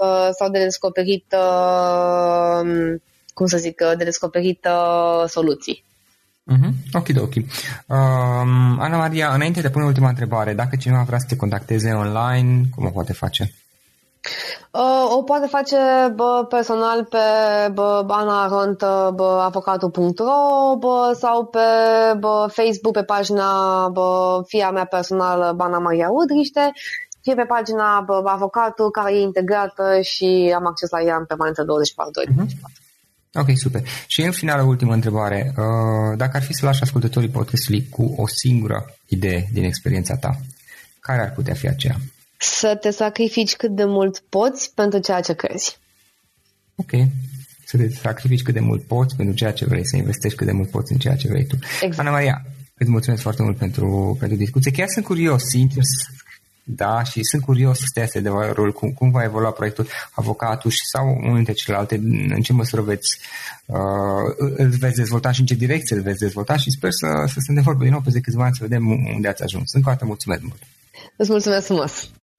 uh, 0.00 0.28
sau 0.38 0.50
de 0.50 0.62
descoperit, 0.62 1.34
uh, 1.36 2.94
cum 3.34 3.46
să 3.46 3.56
zic, 3.56 3.82
de 3.96 4.04
descoperit 4.04 4.66
soluții. 5.26 5.84
Mm-hmm. 6.52 6.72
Ok, 6.92 7.06
ok. 7.16 7.34
Um, 7.34 8.80
Ana 8.80 8.96
Maria, 8.96 9.34
înainte 9.34 9.60
de 9.60 9.70
pune 9.70 9.84
ultima 9.84 10.08
întrebare, 10.08 10.54
dacă 10.54 10.76
cineva 10.76 11.02
vrea 11.02 11.18
să 11.18 11.26
te 11.28 11.36
contacteze 11.36 11.92
online, 11.92 12.62
cum 12.74 12.86
o 12.86 12.90
poate 12.90 13.12
face? 13.12 13.52
Uh, 14.70 15.16
o 15.16 15.22
poate 15.22 15.46
face 15.46 15.76
bă, 16.14 16.46
personal 16.48 17.04
pe 17.04 17.18
bă, 17.72 19.40
avocatul.ro 19.44 20.76
bă, 20.78 21.16
sau 21.18 21.46
pe 21.46 21.58
bă, 22.18 22.48
Facebook, 22.52 22.92
pe 22.92 23.02
pagina 23.02 23.88
bă, 23.88 24.42
fia 24.46 24.70
mea 24.70 24.84
personală, 24.84 25.52
Bana 25.56 25.78
Maria 25.78 26.08
Udriște, 26.10 26.72
fie 27.22 27.34
pe 27.34 27.44
pagina 27.48 28.00
bă, 28.00 28.22
avocatul 28.24 28.90
care 28.90 29.14
e 29.14 29.20
integrată 29.20 30.00
și 30.00 30.52
am 30.56 30.66
acces 30.66 30.90
la 30.90 31.00
ea 31.00 31.16
în 31.16 31.24
permanență 31.24 31.62
24 31.62 32.20
ore. 32.20 32.30
Uh-huh. 32.30 32.78
Ok, 33.34 33.46
super. 33.54 33.82
Și 34.06 34.22
în 34.22 34.30
final, 34.30 34.68
ultima 34.68 34.94
întrebare. 34.94 35.52
Uh, 35.56 36.16
dacă 36.16 36.36
ar 36.36 36.42
fi 36.42 36.52
să 36.52 36.64
lași 36.64 36.82
ascultătorii 36.82 37.28
podcastului 37.28 37.88
cu 37.88 38.14
o 38.16 38.26
singură 38.26 38.94
idee 39.06 39.48
din 39.52 39.64
experiența 39.64 40.16
ta, 40.16 40.36
care 41.00 41.22
ar 41.22 41.32
putea 41.32 41.54
fi 41.54 41.68
aceea? 41.68 41.96
Să 42.42 42.76
te 42.80 42.90
sacrifici 42.90 43.56
cât 43.56 43.74
de 43.74 43.84
mult 43.84 44.22
poți 44.28 44.74
pentru 44.74 44.98
ceea 44.98 45.20
ce 45.20 45.34
crezi. 45.34 45.78
Ok. 46.74 46.90
Să 47.64 47.76
te 47.76 47.88
sacrifici 47.88 48.42
cât 48.42 48.54
de 48.54 48.60
mult 48.60 48.82
poți 48.82 49.16
pentru 49.16 49.34
ceea 49.34 49.52
ce 49.52 49.64
vrei, 49.64 49.86
să 49.86 49.96
investești 49.96 50.36
cât 50.36 50.46
de 50.46 50.52
mult 50.52 50.70
poți 50.70 50.92
în 50.92 50.98
ceea 50.98 51.16
ce 51.16 51.28
vrei 51.28 51.46
tu. 51.46 51.56
Exact. 51.80 51.98
Ana 51.98 52.10
Maria, 52.10 52.44
îți 52.74 52.90
mulțumesc 52.90 53.22
foarte 53.22 53.42
mult 53.42 53.56
pentru, 53.56 54.16
pentru 54.18 54.36
discuție. 54.36 54.70
Chiar 54.70 54.88
sunt 54.88 55.04
curios, 55.04 55.42
sincer, 55.42 55.82
da, 56.64 57.02
și 57.02 57.22
sunt 57.22 57.42
curios 57.42 57.78
să 57.78 58.00
este 58.00 58.18
adevărul, 58.18 58.72
cum, 58.72 58.92
cum 58.92 59.10
va 59.10 59.22
evolua 59.22 59.50
proiectul 59.50 59.86
avocatul 60.12 60.70
și 60.70 60.86
sau 60.92 61.06
unul 61.22 61.34
dintre 61.34 61.52
celelalte, 61.52 61.94
în 62.34 62.40
ce 62.42 62.52
măsură 62.52 62.82
veți, 62.82 63.18
uh, 63.66 63.76
îl 64.56 64.68
veți 64.68 64.96
dezvolta 64.96 65.30
și 65.32 65.40
în 65.40 65.46
ce 65.46 65.54
direcție 65.54 65.96
îl 65.96 66.02
veți 66.02 66.18
dezvolta 66.18 66.56
și 66.56 66.70
sper 66.70 66.90
să, 66.90 67.06
să 67.26 67.40
se 67.40 67.52
de 67.52 67.60
vorbă 67.60 67.82
din 67.82 67.92
nou 67.92 68.00
peste 68.00 68.20
câțiva 68.20 68.44
ani 68.44 68.54
să 68.54 68.62
vedem 68.62 68.86
unde 69.14 69.28
ați 69.28 69.42
ajuns. 69.42 69.72
Încă 69.72 69.88
o 69.88 69.92
dată 69.92 70.04
mulțumesc 70.04 70.42
mult! 70.42 70.62
Îți 71.16 71.30
mulțumesc 71.30 71.66
frumos! 71.66 72.10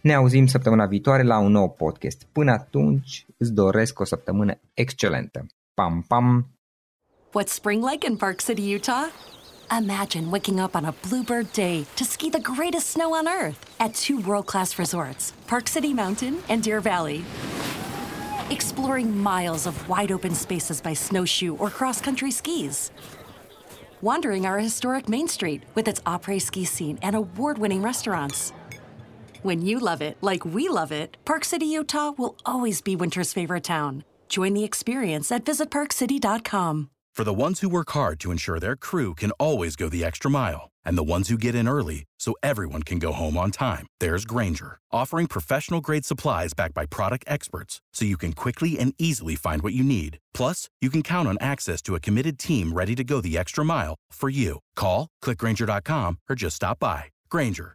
Ne 0.00 0.14
auzim 0.14 0.46
săptămâna 0.46 0.86
viitoare 0.86 1.22
la 1.22 1.38
un 1.38 1.52
nou 1.52 1.70
podcast. 1.70 2.26
Până 2.32 2.50
atunci, 2.50 3.26
îți 3.36 3.52
doresc 3.52 4.00
o 4.00 4.04
săptămână 4.04 4.60
excelentă. 4.74 5.46
Pam, 5.74 6.04
pam! 6.08 6.46
What's 7.34 7.52
spring 7.52 7.84
like 7.84 8.06
in 8.06 8.16
Park 8.16 8.40
City, 8.40 8.74
Utah? 8.74 9.08
Imagine 9.70 10.30
waking 10.30 10.60
up 10.60 10.74
on 10.74 10.84
a 10.84 10.94
bluebird 11.08 11.52
day 11.52 11.84
to 11.96 12.04
ski 12.04 12.30
the 12.30 12.40
greatest 12.40 12.86
snow 12.86 13.12
on 13.12 13.28
earth 13.28 13.58
at 13.78 13.94
two 13.94 14.18
world-class 14.26 14.78
resorts, 14.78 15.32
Park 15.46 15.68
City 15.68 15.92
Mountain 15.92 16.38
and 16.48 16.62
Deer 16.62 16.80
Valley. 16.80 17.22
Exploring 18.50 19.22
miles 19.22 19.66
of 19.66 19.88
wide-open 19.88 20.34
spaces 20.34 20.80
by 20.80 20.94
snowshoe 20.94 21.54
or 21.58 21.68
cross-country 21.68 22.30
skis. 22.30 22.90
Wandering 24.00 24.46
our 24.46 24.58
historic 24.58 25.06
Main 25.06 25.28
Street 25.28 25.62
with 25.74 25.86
its 25.86 26.00
après-ski 26.00 26.64
scene 26.64 26.98
and 27.02 27.14
award-winning 27.14 27.82
restaurants 27.82 28.52
when 29.42 29.64
you 29.64 29.78
love 29.78 30.02
it 30.02 30.18
like 30.20 30.44
we 30.44 30.68
love 30.68 30.92
it, 30.92 31.16
Park 31.24 31.44
City, 31.44 31.66
Utah 31.66 32.12
will 32.16 32.36
always 32.44 32.80
be 32.80 32.96
winter's 32.96 33.32
favorite 33.32 33.64
town. 33.64 34.04
Join 34.28 34.54
the 34.54 34.64
experience 34.64 35.32
at 35.32 35.44
visitparkcity.com. 35.44 36.90
For 37.18 37.24
the 37.24 37.34
ones 37.34 37.58
who 37.58 37.68
work 37.68 37.90
hard 37.90 38.20
to 38.20 38.30
ensure 38.30 38.60
their 38.60 38.76
crew 38.76 39.12
can 39.16 39.32
always 39.40 39.74
go 39.74 39.88
the 39.88 40.04
extra 40.04 40.30
mile, 40.30 40.68
and 40.84 40.96
the 40.96 41.10
ones 41.12 41.28
who 41.28 41.36
get 41.36 41.56
in 41.56 41.66
early 41.66 42.04
so 42.20 42.34
everyone 42.44 42.84
can 42.84 43.00
go 43.00 43.10
home 43.10 43.36
on 43.36 43.50
time, 43.50 43.88
there's 43.98 44.24
Granger, 44.24 44.78
offering 44.92 45.26
professional 45.26 45.80
grade 45.80 46.04
supplies 46.04 46.54
backed 46.54 46.74
by 46.74 46.86
product 46.86 47.24
experts 47.26 47.80
so 47.92 48.04
you 48.04 48.16
can 48.16 48.32
quickly 48.34 48.78
and 48.78 48.94
easily 48.98 49.34
find 49.34 49.62
what 49.62 49.72
you 49.72 49.82
need. 49.82 50.18
Plus, 50.32 50.68
you 50.80 50.90
can 50.90 51.02
count 51.02 51.26
on 51.26 51.38
access 51.40 51.82
to 51.82 51.96
a 51.96 52.00
committed 52.00 52.38
team 52.38 52.72
ready 52.72 52.94
to 52.94 53.02
go 53.02 53.20
the 53.20 53.36
extra 53.36 53.64
mile 53.64 53.96
for 54.12 54.28
you. 54.28 54.60
Call, 54.76 55.08
clickgranger.com, 55.24 56.18
or 56.30 56.36
just 56.36 56.54
stop 56.54 56.78
by. 56.78 57.06
Granger, 57.30 57.74